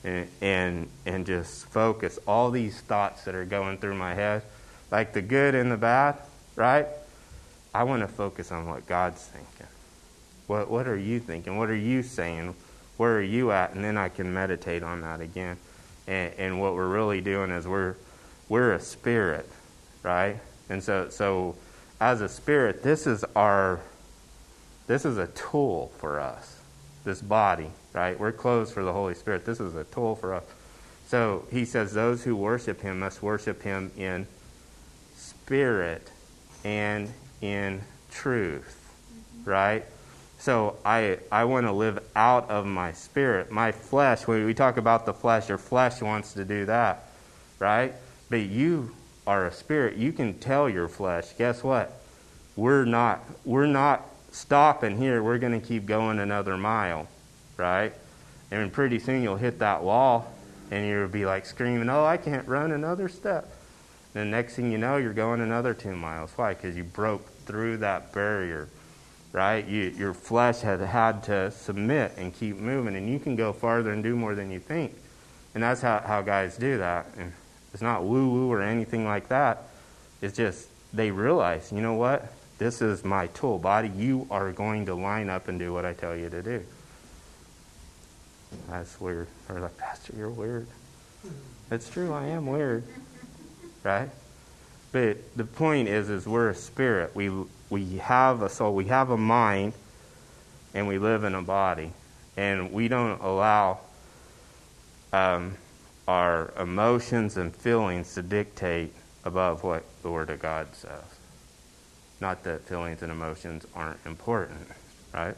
and, 0.03 0.27
and, 0.41 0.87
and 1.05 1.25
just 1.25 1.67
focus 1.67 2.19
all 2.27 2.51
these 2.51 2.81
thoughts 2.81 3.23
that 3.23 3.35
are 3.35 3.45
going 3.45 3.77
through 3.77 3.95
my 3.95 4.13
head, 4.13 4.43
like 4.91 5.13
the 5.13 5.21
good 5.21 5.55
and 5.55 5.71
the 5.71 5.77
bad, 5.77 6.17
right? 6.55 6.87
I 7.73 7.83
want 7.83 8.01
to 8.01 8.07
focus 8.07 8.51
on 8.51 8.67
what 8.67 8.85
God's 8.87 9.23
thinking. 9.23 9.67
What, 10.47 10.69
what 10.69 10.87
are 10.87 10.97
you 10.97 11.19
thinking? 11.19 11.57
What 11.57 11.69
are 11.69 11.75
you 11.75 12.03
saying? 12.03 12.55
Where 12.97 13.17
are 13.17 13.21
you 13.21 13.51
at? 13.51 13.73
And 13.73 13.83
then 13.83 13.97
I 13.97 14.09
can 14.09 14.33
meditate 14.33 14.83
on 14.83 15.01
that 15.01 15.21
again. 15.21 15.57
And, 16.07 16.33
and 16.37 16.61
what 16.61 16.75
we're 16.75 16.87
really 16.87 17.21
doing 17.21 17.51
is 17.51 17.67
we're, 17.67 17.95
we're 18.49 18.73
a 18.73 18.79
spirit, 18.79 19.49
right? 20.03 20.37
And 20.69 20.83
so, 20.83 21.09
so 21.09 21.55
as 21.99 22.21
a 22.21 22.29
spirit, 22.29 22.83
this 22.83 23.07
is 23.07 23.23
our, 23.35 23.81
this 24.87 25.05
is 25.05 25.17
a 25.17 25.27
tool 25.27 25.91
for 25.97 26.19
us, 26.19 26.59
this 27.03 27.21
body 27.21 27.69
right? 27.95 28.19
We're 28.19 28.33
closed 28.33 28.73
for 28.73 28.83
the 28.83 28.91
Holy 28.91 29.15
Spirit. 29.15 29.45
This 29.45 29.59
is 29.59 29.75
a 29.75 29.85
tool 29.85 30.15
for 30.15 30.33
us. 30.33 30.43
So 31.07 31.45
he 31.49 31.63
says, 31.63 31.93
Those 31.93 32.23
who 32.23 32.35
worship 32.35 32.81
him 32.81 32.99
must 32.99 33.23
worship 33.23 33.61
him 33.63 33.91
in 33.97 34.27
spirit 35.15 36.11
and 36.63 37.11
in 37.41 37.81
truth, 38.11 38.77
mm-hmm. 39.39 39.49
right? 39.49 39.85
So 40.45 40.77
I, 40.85 41.17
I 41.31 41.45
want 41.45 41.65
to 41.65 41.71
live 41.71 41.97
out 42.15 42.51
of 42.51 42.67
my 42.67 42.93
spirit. 42.93 43.51
My 43.51 43.71
flesh, 43.71 44.27
when 44.27 44.45
we 44.45 44.53
talk 44.53 44.77
about 44.77 45.07
the 45.07 45.13
flesh, 45.13 45.49
your 45.49 45.57
flesh 45.57 46.01
wants 46.01 46.33
to 46.33 46.45
do 46.45 46.65
that, 46.67 47.09
right? 47.57 47.93
But 48.29 48.41
you 48.41 48.91
are 49.25 49.47
a 49.47 49.51
spirit. 49.51 49.97
You 49.97 50.13
can 50.13 50.35
tell 50.35 50.69
your 50.69 50.87
flesh, 50.87 51.33
guess 51.35 51.63
what? 51.63 51.99
We're 52.55 52.85
not, 52.85 53.23
we're 53.43 53.65
not 53.65 54.05
stopping 54.31 54.97
here. 54.97 55.23
We're 55.23 55.39
going 55.39 55.59
to 55.59 55.67
keep 55.67 55.87
going 55.87 56.19
another 56.19 56.57
mile 56.57 57.07
right? 57.57 57.93
And 58.51 58.71
pretty 58.71 58.99
soon 58.99 59.23
you'll 59.23 59.37
hit 59.37 59.59
that 59.59 59.83
wall 59.83 60.31
and 60.71 60.87
you'll 60.87 61.07
be 61.07 61.25
like 61.25 61.45
screaming, 61.45 61.89
Oh, 61.89 62.05
I 62.05 62.17
can't 62.17 62.47
run 62.47 62.71
another 62.71 63.09
step. 63.09 63.49
And 64.13 64.27
the 64.27 64.37
next 64.37 64.55
thing 64.55 64.71
you 64.71 64.77
know, 64.77 64.97
you're 64.97 65.13
going 65.13 65.41
another 65.41 65.73
two 65.73 65.95
miles. 65.95 66.31
Why? 66.35 66.53
Because 66.53 66.75
you 66.75 66.83
broke 66.83 67.27
through 67.45 67.77
that 67.77 68.13
barrier, 68.13 68.69
right? 69.35 69.67
You, 69.67 69.93
your 69.97 70.13
flesh 70.13 70.61
has 70.61 70.79
had 70.79 71.23
to 71.23 71.51
submit 71.51 72.13
and 72.15 72.33
keep 72.33 72.55
moving, 72.55 72.95
and 72.95 73.09
you 73.09 73.19
can 73.19 73.35
go 73.35 73.51
farther 73.51 73.91
and 73.91 74.01
do 74.01 74.15
more 74.15 74.33
than 74.33 74.49
you 74.49 74.59
think. 74.59 74.95
And 75.53 75.61
that's 75.61 75.81
how, 75.81 75.99
how 75.99 76.21
guys 76.21 76.55
do 76.55 76.77
that. 76.77 77.07
And 77.17 77.33
it's 77.73 77.81
not 77.81 78.05
woo 78.05 78.29
woo 78.29 78.49
or 78.49 78.61
anything 78.61 79.03
like 79.03 79.27
that. 79.27 79.63
It's 80.21 80.37
just 80.37 80.69
they 80.93 81.11
realize, 81.11 81.69
you 81.73 81.81
know 81.81 81.95
what? 81.95 82.31
This 82.59 82.81
is 82.81 83.03
my 83.03 83.27
tool. 83.27 83.59
Body, 83.59 83.89
you 83.89 84.25
are 84.31 84.53
going 84.53 84.85
to 84.85 84.95
line 84.95 85.29
up 85.29 85.49
and 85.49 85.59
do 85.59 85.73
what 85.73 85.83
I 85.83 85.91
tell 85.91 86.15
you 86.15 86.29
to 86.29 86.41
do. 86.41 86.63
That's 88.69 89.01
weird. 89.01 89.27
Or 89.49 89.59
like, 89.59 89.77
Pastor, 89.77 90.13
you're 90.17 90.29
weird. 90.29 90.65
It's 91.69 91.89
true, 91.89 92.13
I 92.13 92.27
am 92.27 92.47
weird. 92.47 92.83
Right? 93.83 94.09
But 94.91 95.17
the 95.37 95.43
point 95.43 95.87
is, 95.89 96.09
is 96.09 96.25
we're 96.25 96.49
a 96.49 96.55
spirit. 96.55 97.15
We 97.15 97.29
we 97.69 97.97
have 97.97 98.41
a 98.41 98.49
soul. 98.49 98.75
We 98.75 98.85
have 98.85 99.09
a 99.09 99.17
mind, 99.17 99.73
and 100.73 100.87
we 100.87 100.97
live 100.97 101.23
in 101.23 101.35
a 101.35 101.41
body, 101.41 101.91
and 102.37 102.71
we 102.71 102.87
don't 102.87 103.21
allow 103.21 103.79
um, 105.13 105.55
our 106.07 106.53
emotions 106.59 107.37
and 107.37 107.55
feelings 107.55 108.13
to 108.15 108.21
dictate 108.21 108.93
above 109.23 109.63
what 109.63 109.83
the 110.03 110.11
Word 110.11 110.29
of 110.29 110.39
God 110.39 110.67
says. 110.73 111.03
Not 112.21 112.43
that 112.43 112.61
feelings 112.61 113.01
and 113.01 113.11
emotions 113.11 113.65
aren't 113.75 113.99
important, 114.05 114.67
right? 115.13 115.35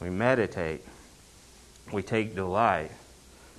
We 0.00 0.10
meditate 0.10 0.82
we 1.92 2.02
take 2.02 2.34
delight. 2.34 2.90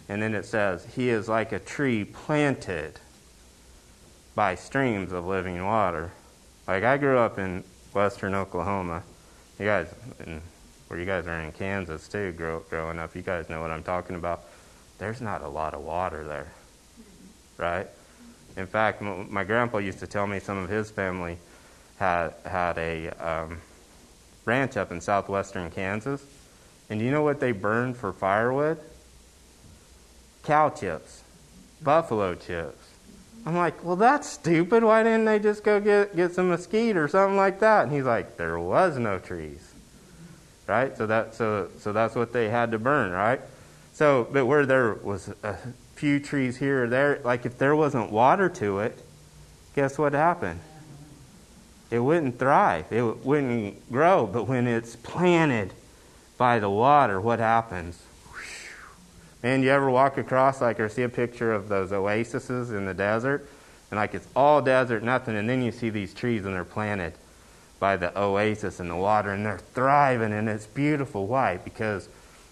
And 0.10 0.22
then 0.22 0.34
it 0.34 0.46
says, 0.46 0.86
He 0.96 1.10
is 1.10 1.28
like 1.28 1.52
a 1.52 1.60
tree 1.60 2.04
planted 2.04 3.00
by 4.36 4.56
streams 4.56 5.12
of 5.12 5.26
living 5.26 5.64
water. 5.64 6.12
Like 6.72 6.86
I 6.86 6.96
grew 6.96 7.18
up 7.18 7.38
in 7.38 7.66
western 7.92 8.34
Oklahoma. 8.34 9.04
You 9.60 9.66
guys, 9.66 9.94
and 10.26 10.42
where 10.88 10.98
you 10.98 11.06
guys 11.06 11.28
are 11.28 11.42
in 11.42 11.52
Kansas 11.52 12.08
too, 12.08 12.32
grow, 12.32 12.62
growing 12.70 12.98
up, 12.98 13.14
you 13.14 13.22
guys 13.22 13.50
know 13.50 13.60
what 13.60 13.72
I'm 13.72 13.84
talking 13.84 14.16
about. 14.16 14.46
There's 14.98 15.20
not 15.20 15.42
a 15.42 15.50
lot 15.50 15.74
of 15.74 15.82
water 15.82 16.24
there, 16.24 16.50
right? 17.58 17.88
In 18.56 18.68
fact, 18.68 19.02
my 19.02 19.44
grandpa 19.44 19.80
used 19.80 20.00
to 20.00 20.08
tell 20.08 20.26
me 20.26 20.40
some 20.40 20.58
of 20.58 20.70
his 20.70 20.90
family 20.90 21.40
had 22.00 22.36
had 22.46 22.78
a 22.78 23.10
um, 23.20 23.60
ranch 24.46 24.78
up 24.78 24.94
in 24.94 25.02
southwestern 25.02 25.72
Kansas, 25.72 26.24
and 26.90 27.02
do 27.02 27.06
you 27.06 27.12
know 27.12 27.22
what 27.22 27.42
they 27.42 27.52
burned 27.52 27.98
for 27.98 28.14
firewood? 28.14 28.80
Cow 30.44 30.70
chips, 30.70 31.22
buffalo 31.84 32.34
chips. 32.34 32.81
I'm 33.46 33.56
like, 33.56 33.84
well, 33.84 33.96
that's 33.96 34.30
stupid. 34.30 34.84
Why 34.84 35.04
didn't 35.04 35.26
they 35.26 35.40
just 35.40 35.64
go 35.64 35.80
get, 35.80 36.16
get 36.16 36.34
some 36.34 36.50
mesquite 36.50 36.96
or 36.96 37.08
something 37.08 37.38
like 37.38 37.60
that? 37.60 37.84
And 37.84 37.92
he's 37.92 38.06
like, 38.06 38.38
there 38.38 38.60
was 38.60 38.98
no 38.98 39.18
trees. 39.18 39.74
Right? 40.68 40.96
So 40.96 41.08
that 41.08 41.34
so 41.36 41.70
so 41.80 41.92
that's 41.92 42.16
what 42.16 42.32
they 42.32 42.48
had 42.50 42.72
to 42.72 42.80
burn, 42.80 43.12
right? 43.12 43.42
So 43.94 44.28
but 44.32 44.46
where 44.46 44.66
there 44.66 44.94
was 44.94 45.30
a 45.44 45.58
few 45.96 46.20
trees 46.20 46.58
here 46.58 46.86
or 46.86 46.88
there, 46.88 47.20
like 47.24 47.46
if 47.46 47.58
there 47.58 47.76
wasn't 47.76 48.12
water 48.12 48.48
to 48.48 48.80
it, 48.80 49.04
guess 49.76 49.98
what 49.98 50.14
happened? 50.14 50.60
It 51.90 52.00
wouldn't 52.00 52.40
thrive. 52.40 52.86
It 52.92 53.26
wouldn't 53.26 53.92
grow. 53.92 54.26
But 54.26 54.48
when 54.48 54.66
it's 54.66 54.96
planted 54.96 55.74
by 56.38 56.60
the 56.60 56.70
water, 56.70 57.20
what 57.20 57.40
happens? 57.40 58.02
Man, 59.44 59.64
you 59.64 59.70
ever 59.70 59.90
walk 59.90 60.18
across 60.18 60.62
like 60.62 60.80
or 60.80 60.88
see 60.88 61.02
a 61.02 61.10
picture 61.10 61.52
of 61.52 61.68
those 61.68 61.92
oases 61.92 62.72
in 62.72 62.86
the 62.86 62.94
desert? 62.94 63.48
And 63.90 63.98
like 64.00 64.14
it's 64.14 64.28
all 64.36 64.62
desert, 64.62 65.04
nothing, 65.04 65.36
and 65.36 65.50
then 65.50 65.62
you 65.62 65.72
see 65.72 65.90
these 65.90 66.14
trees 66.14 66.46
and 66.46 66.54
they're 66.54 66.64
planted 66.64 67.14
by 67.80 67.98
the 67.98 68.18
oasis 68.18 68.80
and 68.80 68.90
the 68.90 68.96
water 68.96 69.32
and 69.32 69.46
they're 69.46 69.58
thriving 69.74 70.32
and 70.32 70.48
it's 70.48 70.68
beautiful. 70.68 71.26
Why? 71.26 71.58
Because 71.58 72.08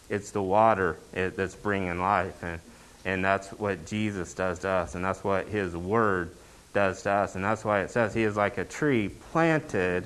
it's 0.09 0.31
the 0.31 0.41
water 0.41 0.97
that's 1.13 1.55
bringing 1.55 1.99
life. 1.99 2.43
And, 2.43 2.59
and 3.05 3.23
that's 3.23 3.49
what 3.51 3.85
Jesus 3.85 4.33
does 4.33 4.59
to 4.59 4.69
us, 4.69 4.95
and 4.95 5.05
that's 5.05 5.23
what 5.23 5.47
His 5.47 5.77
Word 5.77 6.31
does 6.73 7.03
to 7.03 7.11
us. 7.11 7.35
And 7.35 7.43
that's 7.43 7.63
why 7.63 7.81
it 7.81 7.91
says 7.91 8.13
He 8.13 8.23
is 8.23 8.35
like 8.35 8.57
a 8.57 8.65
tree 8.65 9.09
planted 9.31 10.05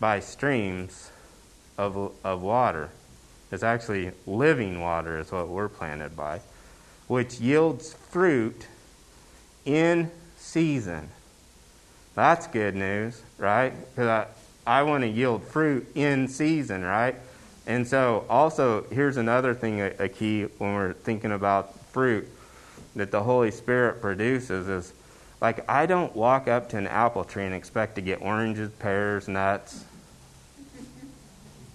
by 0.00 0.20
streams 0.20 1.10
of, 1.76 2.12
of 2.24 2.42
water. 2.42 2.88
It's 3.52 3.62
actually 3.62 4.12
living 4.26 4.80
water, 4.80 5.18
is 5.18 5.30
what 5.30 5.48
we're 5.48 5.68
planted 5.68 6.16
by, 6.16 6.40
which 7.06 7.38
yields 7.38 7.92
fruit 7.92 8.66
in 9.66 10.10
season. 10.36 11.10
That's 12.14 12.46
good 12.46 12.74
news, 12.74 13.22
right? 13.36 13.74
Because 13.90 14.08
I, 14.66 14.78
I 14.80 14.82
want 14.84 15.02
to 15.02 15.08
yield 15.08 15.44
fruit 15.44 15.86
in 15.94 16.28
season, 16.28 16.82
right? 16.82 17.14
And 17.66 17.86
so, 17.86 18.24
also, 18.28 18.84
here's 18.90 19.18
another 19.18 19.54
thing 19.54 19.82
a, 19.82 19.92
a 19.98 20.08
key 20.08 20.44
when 20.58 20.74
we're 20.74 20.94
thinking 20.94 21.32
about 21.32 21.78
fruit 21.86 22.28
that 22.96 23.10
the 23.10 23.22
Holy 23.22 23.50
Spirit 23.50 24.00
produces 24.00 24.68
is 24.68 24.92
like 25.42 25.68
I 25.68 25.86
don't 25.86 26.14
walk 26.16 26.48
up 26.48 26.70
to 26.70 26.78
an 26.78 26.86
apple 26.86 27.24
tree 27.24 27.44
and 27.44 27.54
expect 27.54 27.96
to 27.96 28.00
get 28.00 28.22
oranges, 28.22 28.70
pears, 28.70 29.28
nuts. 29.28 29.84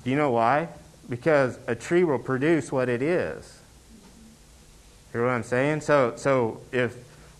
Do 0.03 0.09
you 0.09 0.15
know 0.15 0.31
why? 0.31 0.69
Because 1.09 1.59
a 1.67 1.75
tree 1.75 2.03
will 2.03 2.19
produce 2.19 2.71
what 2.71 2.89
it 2.89 3.01
is. 3.01 3.59
Hear 5.11 5.23
what 5.23 5.31
I'm 5.31 5.43
saying? 5.43 5.81
So, 5.81 6.13
so 6.15 6.61
if 6.71 6.95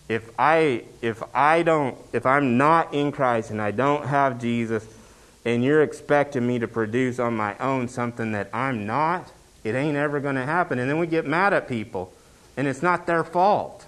if 0.08 0.30
I 0.38 0.84
if 1.02 1.22
I 1.34 1.62
don't 1.62 1.96
if 2.12 2.24
I'm 2.24 2.56
not 2.56 2.94
in 2.94 3.12
Christ 3.12 3.50
and 3.50 3.60
I 3.60 3.70
don't 3.70 4.06
have 4.06 4.40
Jesus, 4.40 4.86
and 5.44 5.62
you're 5.62 5.82
expecting 5.82 6.46
me 6.46 6.58
to 6.58 6.68
produce 6.68 7.18
on 7.18 7.36
my 7.36 7.56
own 7.58 7.88
something 7.88 8.32
that 8.32 8.48
I'm 8.52 8.86
not, 8.86 9.30
it 9.64 9.74
ain't 9.74 9.96
ever 9.96 10.20
going 10.20 10.36
to 10.36 10.46
happen. 10.46 10.78
And 10.78 10.88
then 10.88 10.98
we 10.98 11.06
get 11.06 11.26
mad 11.26 11.52
at 11.52 11.68
people, 11.68 12.12
and 12.56 12.66
it's 12.66 12.82
not 12.82 13.06
their 13.06 13.22
fault, 13.22 13.84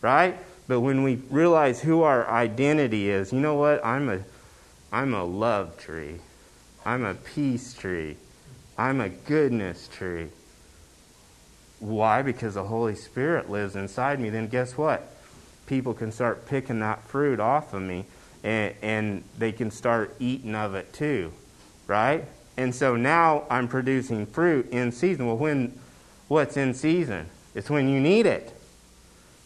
right? 0.00 0.38
But 0.66 0.80
when 0.80 1.02
we 1.02 1.16
realize 1.30 1.80
who 1.80 2.02
our 2.02 2.28
identity 2.28 3.10
is, 3.10 3.32
you 3.32 3.40
know 3.40 3.54
what? 3.54 3.84
I'm 3.84 4.08
a 4.08 4.20
I'm 4.90 5.12
a 5.12 5.24
love 5.24 5.76
tree. 5.76 6.20
I'm 6.86 7.04
a 7.04 7.14
peace 7.14 7.74
tree. 7.74 8.16
I'm 8.78 9.00
a 9.00 9.08
goodness 9.08 9.88
tree. 9.88 10.28
Why? 11.80 12.22
Because 12.22 12.54
the 12.54 12.64
Holy 12.64 12.94
Spirit 12.94 13.50
lives 13.50 13.74
inside 13.74 14.20
me. 14.20 14.30
Then 14.30 14.46
guess 14.46 14.78
what? 14.78 15.12
People 15.66 15.94
can 15.94 16.12
start 16.12 16.46
picking 16.46 16.78
that 16.80 17.02
fruit 17.02 17.40
off 17.40 17.74
of 17.74 17.82
me 17.82 18.06
and, 18.44 18.74
and 18.80 19.24
they 19.36 19.50
can 19.50 19.72
start 19.72 20.14
eating 20.20 20.54
of 20.54 20.76
it 20.76 20.92
too. 20.92 21.32
Right? 21.88 22.24
And 22.56 22.74
so 22.74 22.96
now 22.96 23.44
I'm 23.50 23.66
producing 23.66 24.26
fruit 24.26 24.70
in 24.70 24.92
season. 24.92 25.26
Well, 25.26 25.36
when 25.36 25.78
what's 26.28 26.56
in 26.56 26.72
season? 26.72 27.26
It's 27.54 27.68
when 27.68 27.88
you 27.88 28.00
need 28.00 28.26
it. 28.26 28.52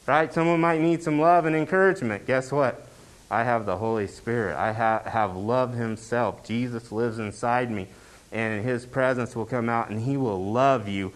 Right? 0.07 0.33
Someone 0.33 0.61
might 0.61 0.81
need 0.81 1.03
some 1.03 1.21
love 1.21 1.47
and 1.47 1.57
encouragement. 1.57 2.27
Guess 2.27 2.53
what? 2.53 2.87
I 3.31 3.45
have 3.45 3.65
the 3.65 3.79
Holy 3.79 4.09
Spirit. 4.09 4.57
I 4.57 4.73
ha- 4.73 5.03
have 5.07 5.37
love 5.37 5.73
Himself. 5.73 6.45
Jesus 6.47 6.93
lives 6.93 7.19
inside 7.19 7.71
me 7.71 7.89
and 8.33 8.65
his 8.65 8.87
presence 8.87 9.37
will 9.37 9.45
come 9.45 9.69
out 9.69 9.91
and 9.91 10.01
he 10.01 10.17
will 10.17 10.53
love 10.53 10.89
you 10.89 11.13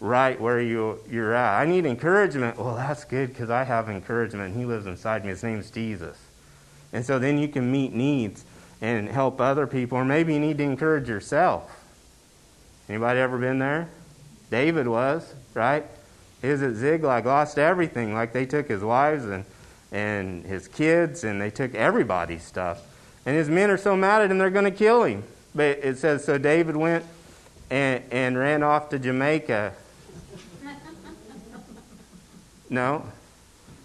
right 0.00 0.40
where 0.40 0.60
you, 0.60 0.98
you're 1.10 1.34
at. 1.34 1.60
I 1.60 1.66
need 1.66 1.84
encouragement. 1.84 2.56
Well, 2.58 2.76
that's 2.76 3.04
good 3.04 3.28
because 3.28 3.50
I 3.50 3.64
have 3.64 3.90
encouragement. 3.90 4.56
He 4.56 4.64
lives 4.64 4.86
inside 4.86 5.24
me. 5.24 5.30
His 5.30 5.42
name's 5.42 5.70
Jesus. 5.70 6.16
And 6.92 7.04
so 7.04 7.18
then 7.18 7.38
you 7.38 7.48
can 7.48 7.70
meet 7.70 7.92
needs 7.92 8.44
and 8.80 9.08
help 9.08 9.40
other 9.40 9.66
people, 9.66 9.98
or 9.98 10.04
maybe 10.04 10.32
you 10.32 10.40
need 10.40 10.56
to 10.58 10.64
encourage 10.64 11.08
yourself. 11.08 11.84
Anybody 12.88 13.20
ever 13.20 13.36
been 13.36 13.58
there? 13.58 13.88
David 14.50 14.88
was, 14.88 15.34
right? 15.54 15.84
He 16.40 16.48
was 16.48 16.62
at 16.62 16.74
Ziklag, 16.74 17.26
lost 17.26 17.58
everything. 17.58 18.14
Like 18.14 18.32
they 18.32 18.46
took 18.46 18.68
his 18.68 18.82
wives 18.82 19.26
and, 19.26 19.44
and 19.92 20.46
his 20.46 20.66
kids, 20.66 21.24
and 21.24 21.40
they 21.40 21.50
took 21.50 21.74
everybody's 21.74 22.42
stuff. 22.42 22.80
And 23.26 23.36
his 23.36 23.50
men 23.50 23.70
are 23.70 23.76
so 23.76 23.94
mad 23.96 24.22
at 24.22 24.30
him, 24.30 24.38
they're 24.38 24.50
going 24.50 24.64
to 24.64 24.70
kill 24.70 25.04
him. 25.04 25.22
But 25.54 25.80
it 25.82 25.98
says, 25.98 26.24
so 26.24 26.38
David 26.38 26.76
went 26.76 27.04
and, 27.70 28.04
and 28.10 28.38
ran 28.38 28.62
off 28.62 28.88
to 28.90 28.98
Jamaica. 28.98 29.72
no. 32.70 33.04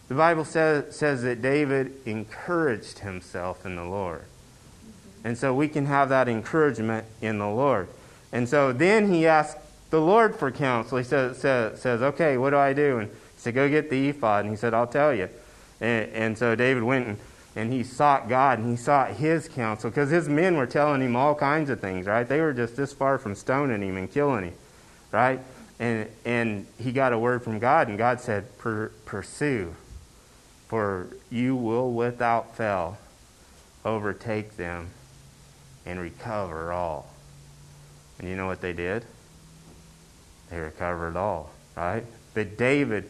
The 0.08 0.16
Bible 0.16 0.46
says, 0.46 0.96
says 0.96 1.24
that 1.24 1.42
David 1.42 1.94
encouraged 2.06 3.00
himself 3.00 3.66
in 3.66 3.76
the 3.76 3.84
Lord. 3.84 4.24
And 5.24 5.36
so 5.36 5.56
we 5.56 5.68
can 5.68 5.88
have 5.88 6.10
that 6.10 6.30
encouragement 6.30 7.06
in 7.22 7.40
the 7.40 7.50
Lord. 7.50 7.88
And 8.32 8.48
so 8.48 8.72
then 8.72 9.12
he 9.12 9.26
asked 9.26 9.58
the 9.90 10.00
Lord 10.00 10.36
for 10.36 10.52
counsel. 10.52 11.00
He 11.00 11.04
says, 11.04 11.40
says, 11.40 11.82
says 11.82 12.02
okay, 12.02 12.38
what 12.38 12.52
do 12.52 12.58
I 12.58 12.74
do? 12.74 13.00
And 13.00 13.10
he 13.10 13.16
said, 13.38 13.56
go 13.56 13.68
get 13.68 13.90
the 13.90 14.10
ephod. 14.10 14.46
And 14.46 14.54
he 14.54 14.58
said, 14.58 14.76
I'll 14.76 14.86
tell 14.86 15.14
you. 15.14 15.30
And, 15.82 16.12
and 16.12 16.38
so 16.38 16.54
David 16.54 16.84
went 16.84 17.08
and 17.08 17.18
and 17.56 17.72
he 17.72 17.84
sought 17.84 18.28
God 18.28 18.60
and 18.60 18.70
he 18.70 18.76
sought 18.76 19.12
his 19.12 19.48
counsel 19.48 19.90
because 19.90 20.10
his 20.10 20.28
men 20.28 20.58
were 20.58 20.68
telling 20.68 21.02
him 21.02 21.16
all 21.16 21.34
kinds 21.34 21.70
of 21.70 21.80
things, 21.80 22.06
right? 22.06 22.28
They 22.28 22.42
were 22.42 22.54
just 22.54 22.76
this 22.76 22.92
far 22.92 23.18
from 23.18 23.34
stoning 23.34 23.82
him 23.82 23.96
and 23.98 24.12
killing 24.12 24.46
him, 24.46 24.54
right? 25.12 25.40
And, 25.80 26.10
and 26.26 26.68
he 26.78 26.92
got 26.92 27.14
a 27.14 27.20
word 27.20 27.44
from 27.44 27.60
God, 27.60 27.88
and 27.88 27.98
God 27.98 28.22
said, 28.22 28.46
Pursue, 28.58 29.76
for 30.68 31.08
you 31.30 31.56
will 31.56 31.92
without 31.92 32.56
fail 32.56 32.98
overtake 33.84 34.58
them 34.58 34.90
and 35.86 36.00
recover 36.00 36.72
all. 36.72 37.08
And 38.20 38.28
you 38.28 38.36
know 38.36 38.48
what 38.48 38.62
they 38.62 38.74
did? 38.74 39.06
They 40.50 40.60
recovered 40.60 41.18
all, 41.18 41.52
right? 41.76 42.04
But 42.34 42.58
David 42.58 43.10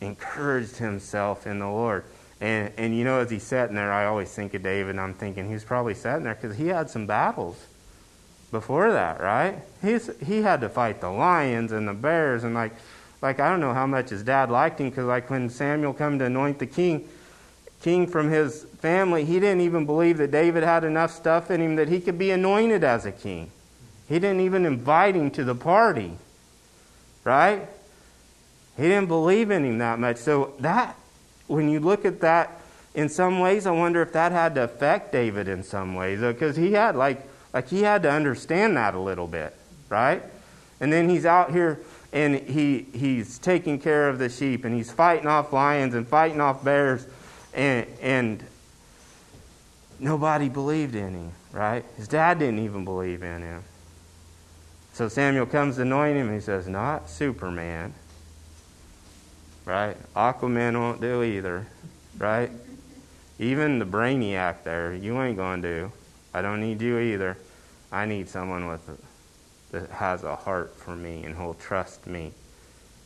encouraged 0.00 0.76
himself 0.76 1.46
in 1.46 1.58
the 1.58 1.68
Lord. 1.68 2.04
And, 2.40 2.72
and 2.76 2.96
you 2.96 3.04
know, 3.04 3.20
as 3.20 3.30
he's 3.30 3.42
sitting 3.42 3.74
there, 3.74 3.92
I 3.92 4.06
always 4.06 4.32
think 4.32 4.54
of 4.54 4.62
David, 4.62 4.90
and 4.90 5.00
I'm 5.00 5.14
thinking 5.14 5.46
he 5.46 5.54
was 5.54 5.64
probably 5.64 5.94
sitting 5.94 6.22
there 6.22 6.34
because 6.34 6.56
he 6.56 6.68
had 6.68 6.88
some 6.88 7.06
battles 7.06 7.56
before 8.52 8.92
that, 8.92 9.20
right? 9.20 9.58
He's, 9.82 10.10
he 10.24 10.42
had 10.42 10.60
to 10.60 10.68
fight 10.68 11.00
the 11.00 11.10
lions 11.10 11.72
and 11.72 11.88
the 11.88 11.94
bears, 11.94 12.44
and 12.44 12.54
like, 12.54 12.72
like 13.20 13.40
I 13.40 13.50
don't 13.50 13.60
know 13.60 13.74
how 13.74 13.86
much 13.86 14.10
his 14.10 14.22
dad 14.22 14.50
liked 14.50 14.80
him 14.80 14.90
because, 14.90 15.06
like, 15.06 15.30
when 15.30 15.50
Samuel 15.50 15.92
come 15.92 16.18
to 16.20 16.26
anoint 16.26 16.60
the 16.60 16.66
king, 16.66 17.08
king 17.82 18.06
from 18.06 18.30
his 18.30 18.64
family, 18.78 19.24
he 19.24 19.40
didn't 19.40 19.62
even 19.62 19.84
believe 19.84 20.18
that 20.18 20.30
David 20.30 20.62
had 20.62 20.84
enough 20.84 21.10
stuff 21.10 21.50
in 21.50 21.60
him 21.60 21.76
that 21.76 21.88
he 21.88 22.00
could 22.00 22.18
be 22.18 22.30
anointed 22.30 22.84
as 22.84 23.04
a 23.04 23.12
king. 23.12 23.50
He 24.08 24.18
didn't 24.18 24.40
even 24.40 24.64
invite 24.64 25.16
him 25.16 25.30
to 25.32 25.44
the 25.44 25.54
party, 25.54 26.12
right? 27.24 27.68
He 28.76 28.84
didn't 28.84 29.08
believe 29.08 29.50
in 29.50 29.64
him 29.64 29.78
that 29.78 29.98
much. 29.98 30.18
So 30.18 30.54
that 30.60 30.96
when 31.48 31.68
you 31.68 31.80
look 31.80 32.04
at 32.04 32.20
that, 32.20 32.60
in 32.94 33.08
some 33.08 33.40
ways, 33.40 33.66
I 33.66 33.72
wonder 33.72 34.00
if 34.00 34.12
that 34.12 34.32
had 34.32 34.54
to 34.54 34.64
affect 34.64 35.12
David 35.12 35.48
in 35.48 35.62
some 35.62 35.94
ways, 35.94 36.20
because 36.20 36.56
he 36.56 36.72
had 36.72 36.96
like 36.96 37.26
like 37.52 37.68
he 37.68 37.82
had 37.82 38.02
to 38.04 38.10
understand 38.10 38.76
that 38.76 38.94
a 38.94 38.98
little 39.00 39.26
bit, 39.26 39.54
right? 39.88 40.22
And 40.80 40.92
then 40.92 41.08
he's 41.08 41.26
out 41.26 41.50
here 41.50 41.80
and 42.12 42.36
he 42.36 42.86
he's 42.92 43.38
taking 43.38 43.78
care 43.80 44.08
of 44.08 44.18
the 44.18 44.28
sheep 44.28 44.64
and 44.64 44.74
he's 44.74 44.90
fighting 44.90 45.26
off 45.26 45.52
lions 45.52 45.94
and 45.94 46.06
fighting 46.06 46.40
off 46.40 46.62
bears 46.62 47.06
and 47.54 47.86
and 48.00 48.44
nobody 49.98 50.48
believed 50.48 50.94
in 50.94 51.14
him, 51.14 51.32
right? 51.52 51.84
His 51.96 52.08
dad 52.08 52.38
didn't 52.38 52.60
even 52.60 52.84
believe 52.84 53.22
in 53.22 53.42
him. 53.42 53.64
So 54.92 55.08
Samuel 55.08 55.46
comes 55.46 55.76
to 55.76 55.82
anoint 55.82 56.16
him, 56.16 56.26
and 56.26 56.34
he 56.34 56.40
says, 56.40 56.66
Not 56.66 57.08
Superman, 57.08 57.94
right? 59.68 59.96
Aquaman 60.14 60.80
won't 60.80 61.00
do 61.00 61.22
either, 61.22 61.66
right? 62.16 62.50
Even 63.38 63.78
the 63.78 63.84
brainiac 63.84 64.64
there, 64.64 64.94
you 64.94 65.20
ain't 65.20 65.36
going 65.36 65.60
to 65.60 65.68
do. 65.68 65.92
I 66.32 66.40
don't 66.40 66.60
need 66.60 66.80
you 66.80 66.98
either. 66.98 67.36
I 67.92 68.06
need 68.06 68.28
someone 68.28 68.66
with 68.66 68.80
that 69.70 69.90
has 69.90 70.24
a 70.24 70.34
heart 70.34 70.74
for 70.74 70.96
me 70.96 71.24
and 71.24 71.34
who'll 71.36 71.54
trust 71.54 72.06
me. 72.06 72.32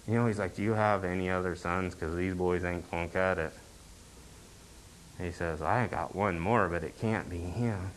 You 0.06 0.14
know, 0.14 0.26
he's 0.28 0.38
like, 0.38 0.54
Do 0.54 0.62
you 0.62 0.74
have 0.74 1.04
any 1.04 1.28
other 1.28 1.56
sons? 1.56 1.94
Because 1.94 2.14
these 2.14 2.34
boys 2.34 2.64
ain't 2.64 2.88
going 2.92 3.08
to 3.08 3.12
cut 3.12 3.38
it. 3.38 3.52
He 5.20 5.32
says, 5.32 5.60
I 5.60 5.88
got 5.88 6.14
one 6.14 6.38
more, 6.38 6.68
but 6.68 6.84
it 6.84 6.98
can't 7.00 7.28
be 7.28 7.38
him. 7.38 7.90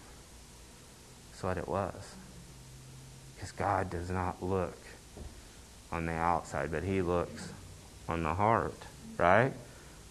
That's 1.29 1.43
what 1.43 1.57
it 1.57 1.67
was. 1.67 2.15
Because 3.35 3.51
God 3.51 3.91
does 3.91 4.09
not 4.09 4.41
look 4.41 4.77
on 5.91 6.07
the 6.07 6.13
outside, 6.13 6.71
but 6.71 6.83
he 6.83 7.03
looks 7.03 7.51
on 8.07 8.23
the 8.23 8.33
heart, 8.33 8.75
right? 9.17 9.51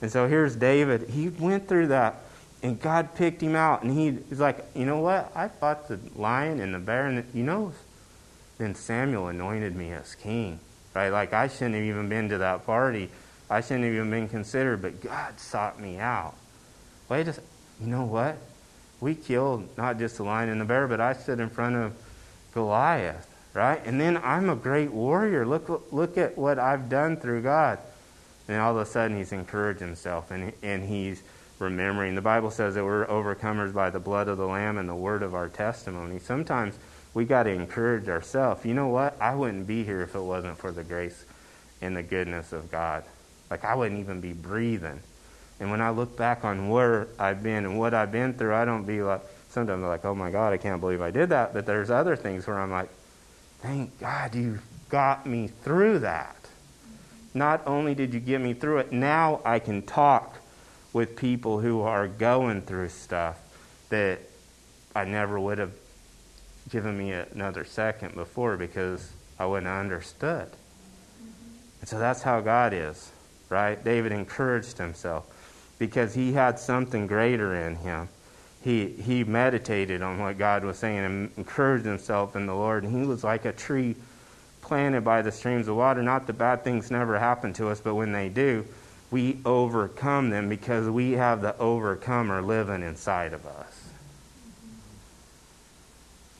And 0.02 0.10
so 0.10 0.28
here's 0.28 0.56
David. 0.56 1.08
He 1.10 1.28
went 1.28 1.68
through 1.68 1.88
that, 1.88 2.22
and 2.62 2.80
God 2.80 3.14
picked 3.14 3.42
him 3.42 3.56
out, 3.56 3.82
and 3.82 3.92
he 3.92 4.18
like, 4.36 4.64
you 4.74 4.84
know 4.84 5.00
what? 5.00 5.32
I 5.34 5.48
fought 5.48 5.88
the 5.88 5.98
lion 6.16 6.60
and 6.60 6.74
the 6.74 6.78
bear, 6.78 7.06
and 7.06 7.24
you 7.34 7.42
know, 7.42 7.72
then 8.58 8.74
Samuel 8.74 9.28
anointed 9.28 9.74
me 9.74 9.92
as 9.92 10.14
king, 10.14 10.58
right? 10.94 11.10
Like 11.10 11.32
I 11.32 11.48
shouldn't 11.48 11.74
have 11.74 11.84
even 11.84 12.08
been 12.08 12.28
to 12.30 12.38
that 12.38 12.66
party. 12.66 13.10
I 13.50 13.60
shouldn't 13.60 13.84
have 13.84 13.94
even 13.94 14.10
been 14.10 14.28
considered, 14.28 14.82
but 14.82 15.00
God 15.00 15.38
sought 15.38 15.80
me 15.80 15.98
out. 15.98 16.34
Wait 17.08 17.28
a 17.28 17.34
you 17.80 17.88
know 17.88 18.04
what? 18.04 18.38
We 19.00 19.14
killed 19.14 19.76
not 19.76 19.98
just 19.98 20.16
the 20.16 20.22
lion 20.22 20.48
and 20.48 20.60
the 20.60 20.64
bear, 20.64 20.86
but 20.86 21.00
I 21.00 21.12
stood 21.12 21.40
in 21.40 21.50
front 21.50 21.76
of 21.76 21.92
Goliath, 22.52 23.33
right? 23.54 23.80
And 23.86 24.00
then 24.00 24.18
I'm 24.18 24.50
a 24.50 24.56
great 24.56 24.90
warrior. 24.90 25.46
Look, 25.46 25.92
look 25.92 26.18
at 26.18 26.36
what 26.36 26.58
I've 26.58 26.88
done 26.88 27.16
through 27.16 27.42
God. 27.42 27.78
And 28.48 28.60
all 28.60 28.76
of 28.76 28.82
a 28.82 28.84
sudden, 28.84 29.16
he's 29.16 29.32
encouraged 29.32 29.80
himself 29.80 30.30
and, 30.30 30.52
and 30.62 30.86
he's 30.86 31.22
remembering. 31.58 32.14
The 32.14 32.20
Bible 32.20 32.50
says 32.50 32.74
that 32.74 32.84
we're 32.84 33.06
overcomers 33.06 33.72
by 33.72 33.88
the 33.90 34.00
blood 34.00 34.28
of 34.28 34.36
the 34.36 34.46
Lamb 34.46 34.76
and 34.76 34.88
the 34.88 34.94
word 34.94 35.22
of 35.22 35.34
our 35.34 35.48
testimony. 35.48 36.18
Sometimes 36.18 36.78
we 37.14 37.24
got 37.24 37.44
to 37.44 37.50
encourage 37.50 38.08
ourselves. 38.08 38.66
You 38.66 38.74
know 38.74 38.88
what? 38.88 39.16
I 39.20 39.34
wouldn't 39.34 39.66
be 39.66 39.84
here 39.84 40.02
if 40.02 40.14
it 40.14 40.20
wasn't 40.20 40.58
for 40.58 40.72
the 40.72 40.84
grace 40.84 41.24
and 41.80 41.96
the 41.96 42.02
goodness 42.02 42.52
of 42.52 42.70
God. 42.70 43.04
Like, 43.50 43.64
I 43.64 43.74
wouldn't 43.76 44.00
even 44.00 44.20
be 44.20 44.32
breathing. 44.32 45.00
And 45.60 45.70
when 45.70 45.80
I 45.80 45.90
look 45.90 46.16
back 46.16 46.44
on 46.44 46.68
where 46.68 47.06
I've 47.18 47.42
been 47.42 47.64
and 47.64 47.78
what 47.78 47.94
I've 47.94 48.10
been 48.10 48.34
through, 48.34 48.54
I 48.54 48.64
don't 48.64 48.84
be 48.84 49.00
like, 49.02 49.20
sometimes 49.48 49.82
I'm 49.82 49.88
like, 49.88 50.04
oh 50.04 50.14
my 50.14 50.30
God, 50.30 50.52
I 50.52 50.56
can't 50.56 50.80
believe 50.80 51.00
I 51.00 51.12
did 51.12 51.28
that. 51.28 51.54
But 51.54 51.64
there's 51.64 51.90
other 51.90 52.16
things 52.16 52.46
where 52.46 52.58
I'm 52.58 52.72
like, 52.72 52.90
thank 53.64 53.98
God 53.98 54.34
you 54.34 54.58
got 54.90 55.24
me 55.24 55.48
through 55.48 56.00
that. 56.00 56.36
Not 57.32 57.62
only 57.66 57.94
did 57.94 58.12
you 58.12 58.20
get 58.20 58.42
me 58.42 58.52
through 58.52 58.78
it, 58.78 58.92
now 58.92 59.40
I 59.42 59.58
can 59.58 59.80
talk 59.80 60.36
with 60.92 61.16
people 61.16 61.60
who 61.60 61.80
are 61.80 62.06
going 62.06 62.60
through 62.60 62.90
stuff 62.90 63.38
that 63.88 64.18
I 64.94 65.06
never 65.06 65.40
would 65.40 65.56
have 65.56 65.72
given 66.68 66.98
me 66.98 67.12
another 67.12 67.64
second 67.64 68.14
before 68.14 68.58
because 68.58 69.10
I 69.38 69.46
wouldn't 69.46 69.66
have 69.66 69.80
understood. 69.80 70.48
And 71.80 71.88
so 71.88 71.98
that's 71.98 72.20
how 72.20 72.42
God 72.42 72.74
is, 72.74 73.10
right? 73.48 73.82
David 73.82 74.12
encouraged 74.12 74.76
himself 74.76 75.24
because 75.78 76.12
he 76.12 76.34
had 76.34 76.58
something 76.58 77.06
greater 77.06 77.54
in 77.54 77.76
him. 77.76 78.10
He, 78.64 78.88
he 78.88 79.24
meditated 79.24 80.00
on 80.00 80.18
what 80.18 80.38
God 80.38 80.64
was 80.64 80.78
saying 80.78 80.98
and 80.98 81.30
encouraged 81.36 81.84
himself 81.84 82.34
in 82.34 82.46
the 82.46 82.54
Lord. 82.54 82.82
And 82.84 82.96
he 82.96 83.06
was 83.06 83.22
like 83.22 83.44
a 83.44 83.52
tree 83.52 83.94
planted 84.62 85.02
by 85.02 85.20
the 85.20 85.30
streams 85.30 85.68
of 85.68 85.76
water. 85.76 86.02
Not 86.02 86.26
that 86.26 86.38
bad 86.38 86.64
things 86.64 86.90
never 86.90 87.18
happen 87.18 87.52
to 87.54 87.68
us, 87.68 87.80
but 87.80 87.94
when 87.94 88.12
they 88.12 88.30
do, 88.30 88.64
we 89.10 89.38
overcome 89.44 90.30
them 90.30 90.48
because 90.48 90.88
we 90.88 91.12
have 91.12 91.42
the 91.42 91.56
overcomer 91.58 92.40
living 92.40 92.82
inside 92.82 93.34
of 93.34 93.44
us. 93.46 93.90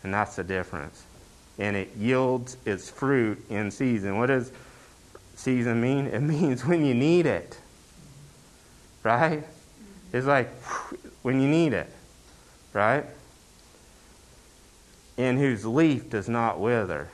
And 0.03 0.13
that's 0.13 0.37
the 0.37 0.45
difference. 0.45 1.05
And 1.59 1.77
it 1.77 1.95
yields 1.97 2.57
its 2.65 2.89
fruit 2.89 3.45
in 3.51 3.71
season. 3.71 4.17
What 4.19 4.27
does 4.27 4.51
season 5.37 5.81
mean? 5.83 6.07
It 6.07 6.21
means 6.23 6.65
when 6.65 6.87
you 6.87 6.95
need 6.95 7.27
it 7.27 7.59
right? 9.05 9.45
It's 10.13 10.27
like 10.27 10.49
when 11.23 11.41
you 11.41 11.49
need 11.49 11.73
it, 11.73 11.89
right? 12.75 13.07
In 15.17 15.39
whose 15.39 15.65
leaf 15.65 16.11
does 16.11 16.29
not 16.29 16.61
wither. 16.61 17.09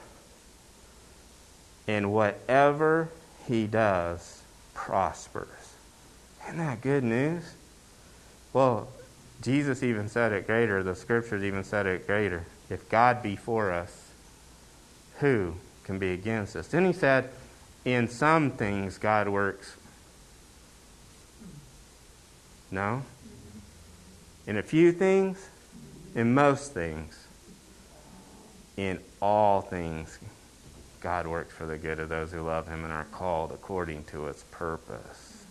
And 1.87 2.13
whatever 2.13 3.11
he 3.47 3.69
does 3.69 4.43
prospers. 4.75 5.75
Isn't 6.45 6.59
that 6.59 6.81
good 6.81 7.05
news? 7.05 7.45
Well, 8.53 8.89
Jesus 9.41 9.85
even 9.85 10.09
said 10.09 10.33
it 10.33 10.47
greater. 10.47 10.83
The 10.83 10.97
scriptures 10.97 11.45
even 11.45 11.63
said 11.63 11.87
it 11.87 12.07
greater. 12.07 12.45
If 12.69 12.89
God 12.89 13.23
be 13.23 13.37
for 13.37 13.71
us, 13.71 14.09
who 15.19 15.55
can 15.85 15.99
be 15.99 16.13
against 16.13 16.57
us? 16.57 16.67
Then 16.67 16.85
he 16.85 16.93
said, 16.93 17.31
in 17.85 18.09
some 18.09 18.51
things 18.51 18.99
God 18.99 19.29
works 19.29 19.77
no. 22.71 23.03
In 24.47 24.57
a 24.57 24.63
few 24.63 24.93
things, 24.93 25.50
in 26.15 26.35
most 26.35 26.73
things, 26.73 27.27
in 28.77 28.99
all 29.21 29.61
things, 29.61 30.19
God 31.01 31.27
works 31.27 31.55
for 31.55 31.67
the 31.67 31.79
good 31.79 31.99
of 31.99 32.09
those 32.09 32.33
who 32.33 32.43
love 32.43 32.69
Him 32.69 32.85
and 32.85 32.93
are 32.93 33.07
called 33.07 33.53
according 33.53 34.05
to 34.05 34.25
His 34.25 34.45
purpose. 34.51 35.45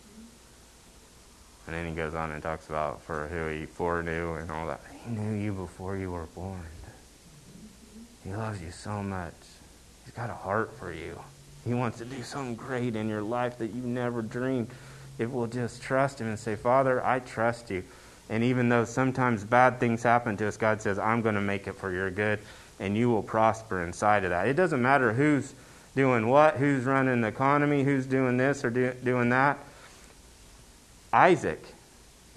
And 1.66 1.76
then 1.76 1.88
he 1.88 1.93
goes 1.93 2.16
on 2.16 2.32
and 2.32 2.41
talks 2.41 2.68
about 2.68 3.01
for 3.03 3.28
who 3.28 3.47
He 3.47 3.66
foreknew 3.66 4.34
and 4.36 4.49
all 4.49 4.68
that. 4.68 4.82
He 5.05 5.12
knew 5.12 5.39
you 5.39 5.53
before 5.53 5.97
you 5.97 6.12
were 6.12 6.26
born. 6.28 6.66
He 8.24 8.34
loves 8.34 8.62
you 8.62 8.72
so 8.72 9.01
much. 9.01 9.34
He's 10.03 10.14
got 10.14 10.30
a 10.30 10.34
heart 10.34 10.74
for 10.78 10.91
you. 10.91 11.20
He 11.66 11.74
wants 11.74 11.99
to 11.99 12.05
do 12.05 12.22
something 12.24 12.55
great 12.55 12.95
in 12.95 13.07
your 13.07 13.22
life 13.22 13.57
that 13.60 13.74
you 13.74 13.82
never 13.82 14.22
dreamed 14.22 14.70
if 15.18 15.30
we'll 15.30 15.47
just 15.47 15.82
trust 15.82 16.20
Him 16.20 16.28
and 16.28 16.39
say, 16.39 16.55
Father, 16.55 17.05
I 17.05 17.20
trust 17.20 17.70
you. 17.70 17.84
And 18.30 18.43
even 18.43 18.69
though 18.69 18.86
sometimes 18.86 19.43
bad 19.43 19.80
things 19.80 20.03
happen 20.03 20.38
to 20.38 20.47
us, 20.47 20.55
God 20.55 20.82
says, 20.82 20.99
I'm 20.99 21.21
going 21.21 21.36
to 21.36 21.41
make 21.41 21.67
it 21.67 21.73
for 21.73 21.91
your 21.91 22.11
good, 22.11 22.39
and 22.80 22.95
you 22.95 23.09
will 23.09 23.23
prosper 23.23 23.84
inside 23.84 24.23
of 24.23 24.30
that. 24.30 24.47
It 24.47 24.53
doesn't 24.53 24.82
matter 24.82 25.13
who's 25.13 25.53
doing 25.95 26.27
what, 26.27 26.57
who's 26.57 26.86
running 26.86 27.21
the 27.21 27.27
economy, 27.27 27.84
who's 27.84 28.05
doing 28.05 28.38
this 28.38 28.63
or 28.63 28.69
do, 28.69 28.93
doing 29.03 29.30
that. 29.30 29.57
Isaac, 31.11 31.63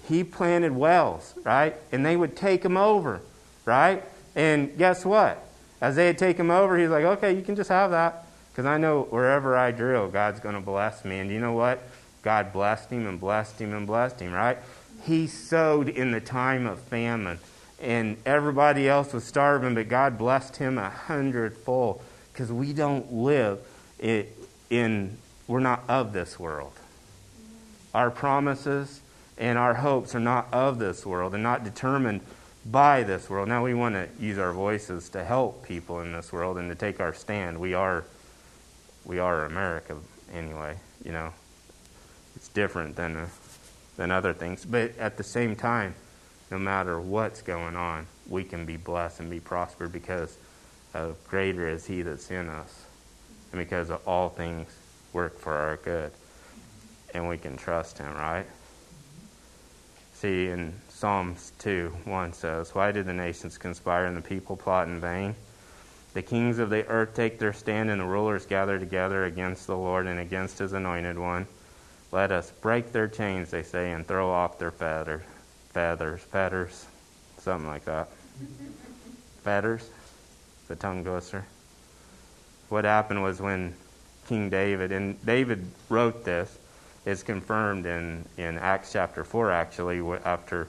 he 0.07 0.23
planted 0.23 0.71
wells, 0.71 1.35
right? 1.43 1.75
And 1.91 2.05
they 2.05 2.17
would 2.17 2.35
take 2.35 2.65
him 2.65 2.75
over, 2.75 3.21
right? 3.65 4.03
And 4.35 4.75
guess 4.77 5.05
what? 5.05 5.45
As 5.79 5.95
they 5.95 6.07
would 6.07 6.17
take 6.17 6.37
him 6.37 6.49
over, 6.49 6.77
he's 6.77 6.89
like, 6.89 7.05
okay, 7.05 7.35
you 7.35 7.43
can 7.43 7.55
just 7.55 7.69
have 7.69 7.91
that. 7.91 8.25
Because 8.51 8.65
I 8.65 8.77
know 8.77 9.03
wherever 9.09 9.55
I 9.55 9.71
drill, 9.71 10.09
God's 10.09 10.39
going 10.39 10.55
to 10.55 10.61
bless 10.61 11.05
me. 11.05 11.19
And 11.19 11.29
you 11.29 11.39
know 11.39 11.53
what? 11.53 11.81
God 12.21 12.53
blessed 12.53 12.89
him 12.89 13.07
and 13.07 13.19
blessed 13.19 13.59
him 13.59 13.73
and 13.73 13.85
blessed 13.85 14.19
him, 14.19 14.31
right? 14.31 14.57
He 15.03 15.27
sowed 15.27 15.89
in 15.89 16.11
the 16.11 16.21
time 16.21 16.65
of 16.65 16.79
famine, 16.79 17.39
and 17.81 18.17
everybody 18.25 18.87
else 18.87 19.13
was 19.13 19.23
starving, 19.23 19.75
but 19.75 19.89
God 19.89 20.17
blessed 20.17 20.57
him 20.57 20.77
a 20.77 20.89
hundredfold 20.89 22.01
because 22.31 22.51
we 22.51 22.73
don't 22.73 23.11
live 23.11 23.59
in, 23.99 25.17
we're 25.47 25.59
not 25.59 25.83
of 25.89 26.13
this 26.13 26.39
world. 26.39 26.73
Our 27.93 28.09
promises 28.09 29.01
and 29.37 29.57
our 29.57 29.73
hopes 29.75 30.15
are 30.15 30.19
not 30.19 30.47
of 30.53 30.79
this 30.79 31.05
world 31.05 31.33
and 31.33 31.43
not 31.43 31.63
determined 31.63 32.21
by 32.65 33.03
this 33.03 33.29
world. 33.29 33.49
Now 33.49 33.63
we 33.63 33.73
want 33.73 33.95
to 33.95 34.07
use 34.19 34.37
our 34.37 34.53
voices 34.53 35.09
to 35.09 35.23
help 35.23 35.65
people 35.67 35.99
in 35.99 36.13
this 36.13 36.31
world 36.31 36.57
and 36.57 36.69
to 36.69 36.75
take 36.75 36.99
our 36.99 37.13
stand. 37.13 37.59
We 37.59 37.73
are 37.73 38.05
we 39.05 39.19
are 39.19 39.45
America 39.45 39.97
anyway, 40.33 40.77
you 41.03 41.11
know 41.11 41.33
it's 42.35 42.49
different 42.49 42.95
than, 42.97 43.15
uh, 43.15 43.27
than 43.97 44.11
other 44.11 44.33
things. 44.33 44.65
But 44.65 44.97
at 44.97 45.17
the 45.17 45.23
same 45.23 45.55
time, 45.55 45.95
no 46.51 46.59
matter 46.59 46.99
what's 46.99 47.41
going 47.41 47.75
on, 47.75 48.07
we 48.27 48.43
can 48.43 48.65
be 48.65 48.77
blessed 48.77 49.19
and 49.19 49.29
be 49.29 49.39
prospered 49.39 49.91
because 49.91 50.37
of 50.93 51.17
greater 51.27 51.67
is 51.67 51.85
He 51.85 52.01
that's 52.01 52.29
in 52.31 52.49
us. 52.49 52.85
And 53.51 53.59
because 53.59 53.89
of 53.89 54.07
all 54.07 54.29
things 54.29 54.69
work 55.13 55.39
for 55.39 55.53
our 55.53 55.77
good. 55.77 56.11
And 57.13 57.27
we 57.27 57.37
can 57.37 57.57
trust 57.57 57.97
Him, 57.97 58.13
right? 58.15 58.45
See, 60.13 60.47
in 60.47 60.73
Psalms 60.89 61.51
2 61.59 61.93
1 62.05 62.33
says, 62.33 62.73
Why 62.73 62.91
do 62.91 63.03
the 63.03 63.13
nations 63.13 63.57
conspire 63.57 64.05
and 64.05 64.15
the 64.15 64.21
people 64.21 64.55
plot 64.55 64.87
in 64.87 64.99
vain? 64.99 65.35
The 66.13 66.21
kings 66.21 66.59
of 66.59 66.69
the 66.69 66.87
earth 66.87 67.15
take 67.15 67.39
their 67.39 67.53
stand, 67.53 67.89
and 67.89 67.99
the 67.99 68.05
rulers 68.05 68.45
gather 68.45 68.79
together 68.79 69.25
against 69.25 69.67
the 69.67 69.75
Lord 69.75 70.05
and 70.05 70.19
against 70.19 70.59
his 70.59 70.73
anointed 70.73 71.17
one. 71.17 71.47
Let 72.13 72.31
us 72.31 72.51
break 72.61 72.91
their 72.91 73.07
chains, 73.07 73.49
they 73.49 73.63
say, 73.63 73.91
and 73.91 74.05
throw 74.05 74.29
off 74.29 74.59
their 74.59 74.69
feather, 74.69 75.23
feathers, 75.71 76.21
fetters. 76.21 76.85
something 77.39 77.67
like 77.67 77.85
that. 77.85 78.07
Fetters, 79.43 79.89
the 80.67 80.75
tongue 80.75 81.03
twister. 81.03 81.43
What 82.69 82.85
happened 82.85 83.23
was 83.23 83.41
when 83.41 83.73
King 84.27 84.51
David, 84.51 84.91
and 84.91 85.25
David 85.25 85.65
wrote 85.89 86.23
this, 86.23 86.55
is 87.07 87.23
confirmed 87.23 87.87
in, 87.87 88.23
in 88.37 88.59
Acts 88.59 88.93
chapter 88.93 89.23
4, 89.23 89.51
actually, 89.51 89.99
after 90.23 90.67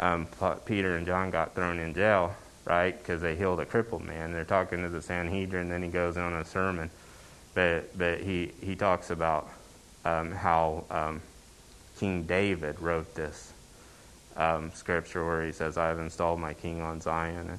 um, 0.00 0.26
Peter 0.64 0.96
and 0.96 1.04
John 1.04 1.30
got 1.30 1.54
thrown 1.54 1.80
in 1.80 1.92
jail, 1.92 2.34
right? 2.64 2.96
Because 2.96 3.20
they 3.20 3.36
healed 3.36 3.60
a 3.60 3.66
crippled 3.66 4.04
man. 4.04 4.32
They're 4.32 4.46
talking 4.46 4.80
to 4.80 4.88
the 4.88 5.02
Sanhedrin, 5.02 5.68
then 5.68 5.82
he 5.82 5.90
goes 5.90 6.16
on 6.16 6.32
a 6.32 6.46
sermon. 6.46 6.88
But, 7.52 7.96
but 7.98 8.20
he, 8.20 8.52
he 8.62 8.74
talks 8.74 9.10
about 9.10 9.50
um, 10.04 10.32
how 10.32 10.84
um, 10.90 11.20
King 11.98 12.24
David 12.24 12.80
wrote 12.80 13.14
this 13.14 13.52
um, 14.36 14.70
scripture 14.74 15.24
where 15.24 15.44
he 15.44 15.52
says, 15.52 15.76
I 15.76 15.88
have 15.88 15.98
installed 15.98 16.40
my 16.40 16.54
king 16.54 16.80
on 16.80 17.00
Zion. 17.00 17.58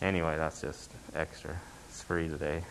Anyway, 0.00 0.36
that's 0.36 0.60
just 0.60 0.90
extra. 1.14 1.58
It's 1.88 2.02
free 2.02 2.28
today. 2.28 2.62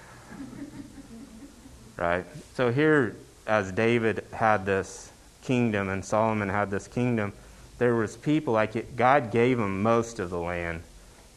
right? 1.98 2.26
So 2.56 2.72
here, 2.72 3.16
as 3.46 3.72
David 3.72 4.26
had 4.32 4.66
this 4.66 5.12
kingdom 5.44 5.90
and 5.90 6.04
Solomon 6.04 6.50
had 6.50 6.72
this 6.72 6.88
kingdom, 6.88 7.34
there 7.78 7.96
was 7.96 8.18
people 8.18 8.54
like 8.54 8.96
God 8.96 9.32
gave 9.32 9.58
them 9.58 9.82
most 9.82 10.20
of 10.20 10.30
the 10.30 10.40
land 10.40 10.82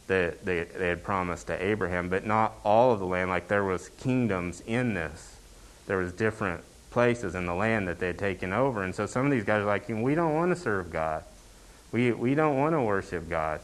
that 0.09 0.45
they, 0.45 0.65
they 0.65 0.89
had 0.89 1.05
promised 1.05 1.47
to 1.47 1.63
Abraham, 1.63 2.09
but 2.09 2.27
not 2.27 2.55
all 2.65 2.93
of 2.93 2.99
the 2.99 3.07
land. 3.07 3.31
Like 3.31 3.49
there 3.49 3.65
was 3.65 3.89
kingdoms 3.91 4.63
in 4.67 4.95
this. 4.95 5.37
There 5.87 5.99
was 5.99 6.13
different 6.13 6.63
places 6.93 7.35
in 7.35 7.47
the 7.47 7.55
land 7.55 7.89
that 7.89 7.99
they 7.99 8.09
had 8.09 8.19
taken 8.19 8.53
over. 8.53 8.83
And 8.83 8.95
so 8.95 9.07
some 9.07 9.27
of 9.27 9.33
these 9.33 9.45
guys 9.45 9.63
are 9.63 9.67
like, 9.67 9.89
we 9.89 10.15
don't 10.15 10.35
want 10.35 10.55
to 10.55 10.57
serve 10.57 10.91
God. 10.91 11.25
We, 11.91 12.13
we 12.13 12.35
don't 12.35 12.57
want 12.57 12.75
to 12.75 12.81
worship 12.81 13.29
God. 13.29 13.61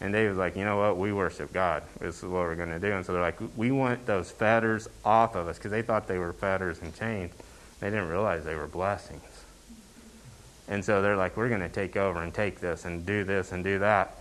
And 0.00 0.12
David's 0.12 0.38
like, 0.38 0.56
you 0.56 0.64
know 0.64 0.78
what? 0.78 0.96
We 0.96 1.12
worship 1.12 1.52
God. 1.52 1.82
This 2.00 2.18
is 2.18 2.22
what 2.22 2.32
we're 2.42 2.54
going 2.54 2.70
to 2.70 2.78
do. 2.78 2.92
And 2.92 3.04
so 3.04 3.12
they're 3.12 3.22
like, 3.22 3.38
we 3.56 3.72
want 3.72 4.06
those 4.06 4.30
fetters 4.30 4.88
off 5.04 5.34
of 5.34 5.48
us 5.48 5.58
because 5.58 5.72
they 5.72 5.82
thought 5.82 6.06
they 6.06 6.18
were 6.18 6.32
fetters 6.32 6.80
and 6.80 6.94
chains. 6.94 7.32
They 7.80 7.90
didn't 7.90 8.08
realize 8.08 8.44
they 8.44 8.54
were 8.54 8.66
blessings. 8.66 9.22
And 10.68 10.84
so 10.84 11.02
they're 11.02 11.16
like, 11.16 11.36
we're 11.36 11.48
going 11.48 11.62
to 11.62 11.68
take 11.68 11.96
over 11.96 12.22
and 12.22 12.32
take 12.32 12.60
this 12.60 12.84
and 12.84 13.04
do 13.04 13.24
this 13.24 13.52
and 13.52 13.64
do 13.64 13.78
that. 13.80 14.14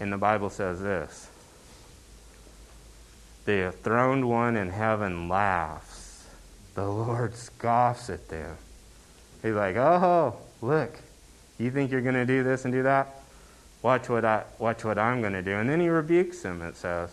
And 0.00 0.12
the 0.12 0.18
Bible 0.18 0.48
says 0.48 0.80
this 0.80 1.28
The 3.44 3.74
throned 3.82 4.28
one 4.28 4.56
in 4.56 4.70
heaven 4.70 5.28
laughs, 5.28 5.97
the 6.78 6.88
Lord 6.88 7.34
scoffs 7.34 8.08
at 8.08 8.28
them. 8.28 8.56
He's 9.42 9.54
like, 9.54 9.74
oh, 9.74 10.36
look, 10.62 10.96
you 11.58 11.72
think 11.72 11.90
you're 11.90 12.02
going 12.02 12.14
to 12.14 12.24
do 12.24 12.44
this 12.44 12.64
and 12.64 12.72
do 12.72 12.84
that? 12.84 13.20
Watch 13.82 14.08
what, 14.08 14.24
I, 14.24 14.44
watch 14.60 14.84
what 14.84 14.96
I'm 14.96 15.20
going 15.20 15.32
to 15.32 15.42
do. 15.42 15.56
And 15.56 15.68
then 15.68 15.80
he 15.80 15.88
rebukes 15.88 16.40
them, 16.42 16.62
it 16.62 16.76
says. 16.76 17.10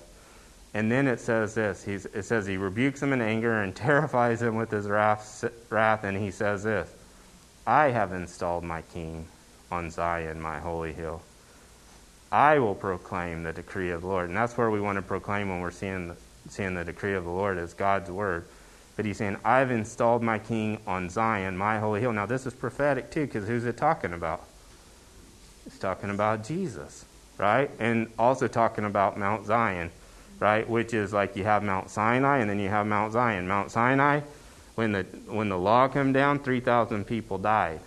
And 0.75 0.91
then 0.91 1.07
it 1.07 1.19
says 1.19 1.55
this 1.55 1.83
He's, 1.83 2.05
it 2.05 2.23
says 2.23 2.45
he 2.45 2.57
rebukes 2.57 2.99
them 2.99 3.11
in 3.11 3.21
anger 3.21 3.63
and 3.63 3.75
terrifies 3.75 4.41
them 4.41 4.55
with 4.55 4.69
his 4.69 4.87
wrath, 4.87 5.43
wrath, 5.71 6.03
and 6.03 6.15
he 6.15 6.29
says 6.29 6.61
this 6.63 6.93
I 7.65 7.85
have 7.85 8.13
installed 8.13 8.63
my 8.63 8.83
king 8.93 9.25
on 9.71 9.89
Zion, 9.89 10.39
my 10.39 10.59
holy 10.59 10.93
hill. 10.93 11.23
I 12.31 12.59
will 12.59 12.75
proclaim 12.75 13.41
the 13.41 13.53
decree 13.53 13.89
of 13.89 14.01
the 14.01 14.07
Lord. 14.07 14.27
And 14.27 14.37
that's 14.37 14.57
where 14.57 14.69
we 14.69 14.79
want 14.79 14.97
to 14.97 15.01
proclaim 15.01 15.49
when 15.49 15.61
we're 15.61 15.71
seeing 15.71 16.09
the, 16.09 16.15
seeing 16.49 16.75
the 16.75 16.83
decree 16.83 17.15
of 17.15 17.23
the 17.23 17.31
Lord 17.31 17.57
as 17.57 17.73
God's 17.73 18.11
word. 18.11 18.45
But 18.95 19.05
he's 19.05 19.17
saying, 19.17 19.37
I've 19.43 19.71
installed 19.71 20.23
my 20.23 20.39
king 20.39 20.79
on 20.87 21.09
Zion, 21.09 21.57
my 21.57 21.79
holy 21.79 21.99
hill. 21.99 22.13
Now, 22.13 22.25
this 22.25 22.45
is 22.45 22.53
prophetic 22.53 23.11
too, 23.11 23.25
because 23.25 23.47
who's 23.47 23.65
it 23.65 23.77
talking 23.77 24.13
about? 24.13 24.43
It's 25.65 25.77
talking 25.77 26.09
about 26.09 26.45
Jesus, 26.45 27.05
right? 27.37 27.69
And 27.79 28.09
also 28.17 28.47
talking 28.47 28.85
about 28.85 29.17
Mount 29.17 29.45
Zion, 29.45 29.91
right? 30.39 30.67
Which 30.69 30.93
is 30.93 31.11
like 31.11 31.35
you 31.35 31.43
have 31.43 31.63
Mount 31.63 31.89
Sinai 31.89 32.37
and 32.37 32.49
then 32.49 32.59
you 32.59 32.69
have 32.69 32.87
Mount 32.87 33.13
Zion. 33.13 33.47
Mount 33.47 33.71
Sinai, 33.71 34.21
when 34.75 34.91
the, 34.93 35.03
when 35.27 35.49
the 35.49 35.57
law 35.57 35.87
came 35.87 36.13
down, 36.13 36.39
3,000 36.39 37.05
people 37.05 37.37
died, 37.37 37.81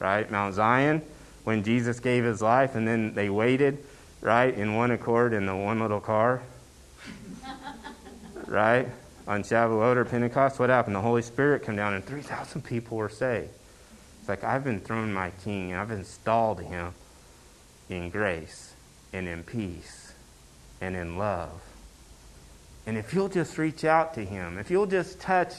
right? 0.00 0.28
Mount 0.30 0.54
Zion, 0.54 1.02
when 1.44 1.62
Jesus 1.62 2.00
gave 2.00 2.24
his 2.24 2.42
life 2.42 2.74
and 2.74 2.88
then 2.88 3.14
they 3.14 3.30
waited, 3.30 3.78
right, 4.20 4.52
in 4.54 4.74
one 4.74 4.90
accord 4.90 5.32
in 5.32 5.46
the 5.46 5.54
one 5.54 5.78
little 5.78 6.00
car, 6.00 6.42
right? 8.46 8.88
On 9.28 9.42
Shavuot 9.42 9.96
or 9.96 10.06
Pentecost, 10.06 10.58
what 10.58 10.70
happened? 10.70 10.96
The 10.96 11.02
Holy 11.02 11.20
Spirit 11.20 11.62
came 11.62 11.76
down 11.76 11.92
and 11.92 12.02
3,000 12.02 12.62
people 12.64 12.96
were 12.96 13.10
saved. 13.10 13.50
It's 14.20 14.28
like 14.28 14.42
I've 14.42 14.64
been 14.64 14.80
thrown 14.80 15.12
my 15.12 15.30
king 15.44 15.72
and 15.72 15.80
I've 15.80 15.90
installed 15.90 16.62
him 16.62 16.94
in 17.90 18.08
grace 18.08 18.72
and 19.12 19.28
in 19.28 19.44
peace 19.44 20.14
and 20.80 20.96
in 20.96 21.18
love. 21.18 21.60
And 22.86 22.96
if 22.96 23.12
you'll 23.12 23.28
just 23.28 23.58
reach 23.58 23.84
out 23.84 24.14
to 24.14 24.24
him, 24.24 24.58
if 24.58 24.70
you'll 24.70 24.86
just 24.86 25.20
touch, 25.20 25.52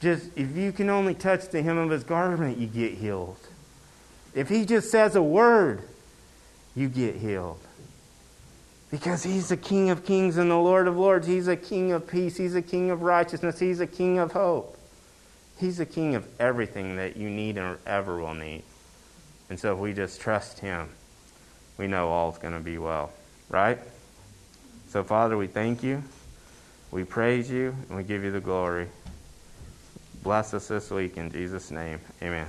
just 0.00 0.30
if 0.34 0.56
you 0.56 0.72
can 0.72 0.88
only 0.88 1.14
touch 1.14 1.50
the 1.50 1.60
hem 1.60 1.76
of 1.76 1.90
his 1.90 2.04
garment, 2.04 2.56
you 2.56 2.66
get 2.66 2.94
healed. 2.94 3.36
If 4.34 4.48
he 4.48 4.64
just 4.64 4.90
says 4.90 5.16
a 5.16 5.22
word, 5.22 5.82
you 6.74 6.88
get 6.88 7.16
healed. 7.16 7.60
Because 8.92 9.22
he's 9.22 9.48
the 9.48 9.56
King 9.56 9.88
of 9.88 10.04
kings 10.04 10.36
and 10.36 10.50
the 10.50 10.58
Lord 10.58 10.86
of 10.86 10.98
lords. 10.98 11.26
He's 11.26 11.48
a 11.48 11.56
King 11.56 11.92
of 11.92 12.06
peace. 12.06 12.36
He's 12.36 12.54
a 12.54 12.60
King 12.60 12.90
of 12.90 13.00
righteousness. 13.00 13.58
He's 13.58 13.80
a 13.80 13.86
King 13.86 14.18
of 14.18 14.32
hope. 14.32 14.78
He's 15.58 15.78
the 15.78 15.86
King 15.86 16.14
of 16.14 16.28
everything 16.38 16.96
that 16.96 17.16
you 17.16 17.30
need 17.30 17.56
or 17.56 17.78
ever 17.86 18.20
will 18.20 18.34
need. 18.34 18.62
And 19.48 19.58
so 19.58 19.72
if 19.72 19.78
we 19.78 19.94
just 19.94 20.20
trust 20.20 20.58
him, 20.58 20.90
we 21.78 21.86
know 21.86 22.10
all's 22.10 22.36
going 22.36 22.52
to 22.52 22.60
be 22.60 22.76
well. 22.76 23.10
Right? 23.48 23.78
So, 24.88 25.02
Father, 25.02 25.38
we 25.38 25.46
thank 25.46 25.82
you. 25.82 26.02
We 26.90 27.04
praise 27.04 27.50
you 27.50 27.74
and 27.88 27.96
we 27.96 28.02
give 28.02 28.22
you 28.22 28.30
the 28.30 28.40
glory. 28.40 28.88
Bless 30.22 30.52
us 30.52 30.68
this 30.68 30.90
week 30.90 31.16
in 31.16 31.32
Jesus' 31.32 31.70
name. 31.70 31.98
Amen. 32.20 32.46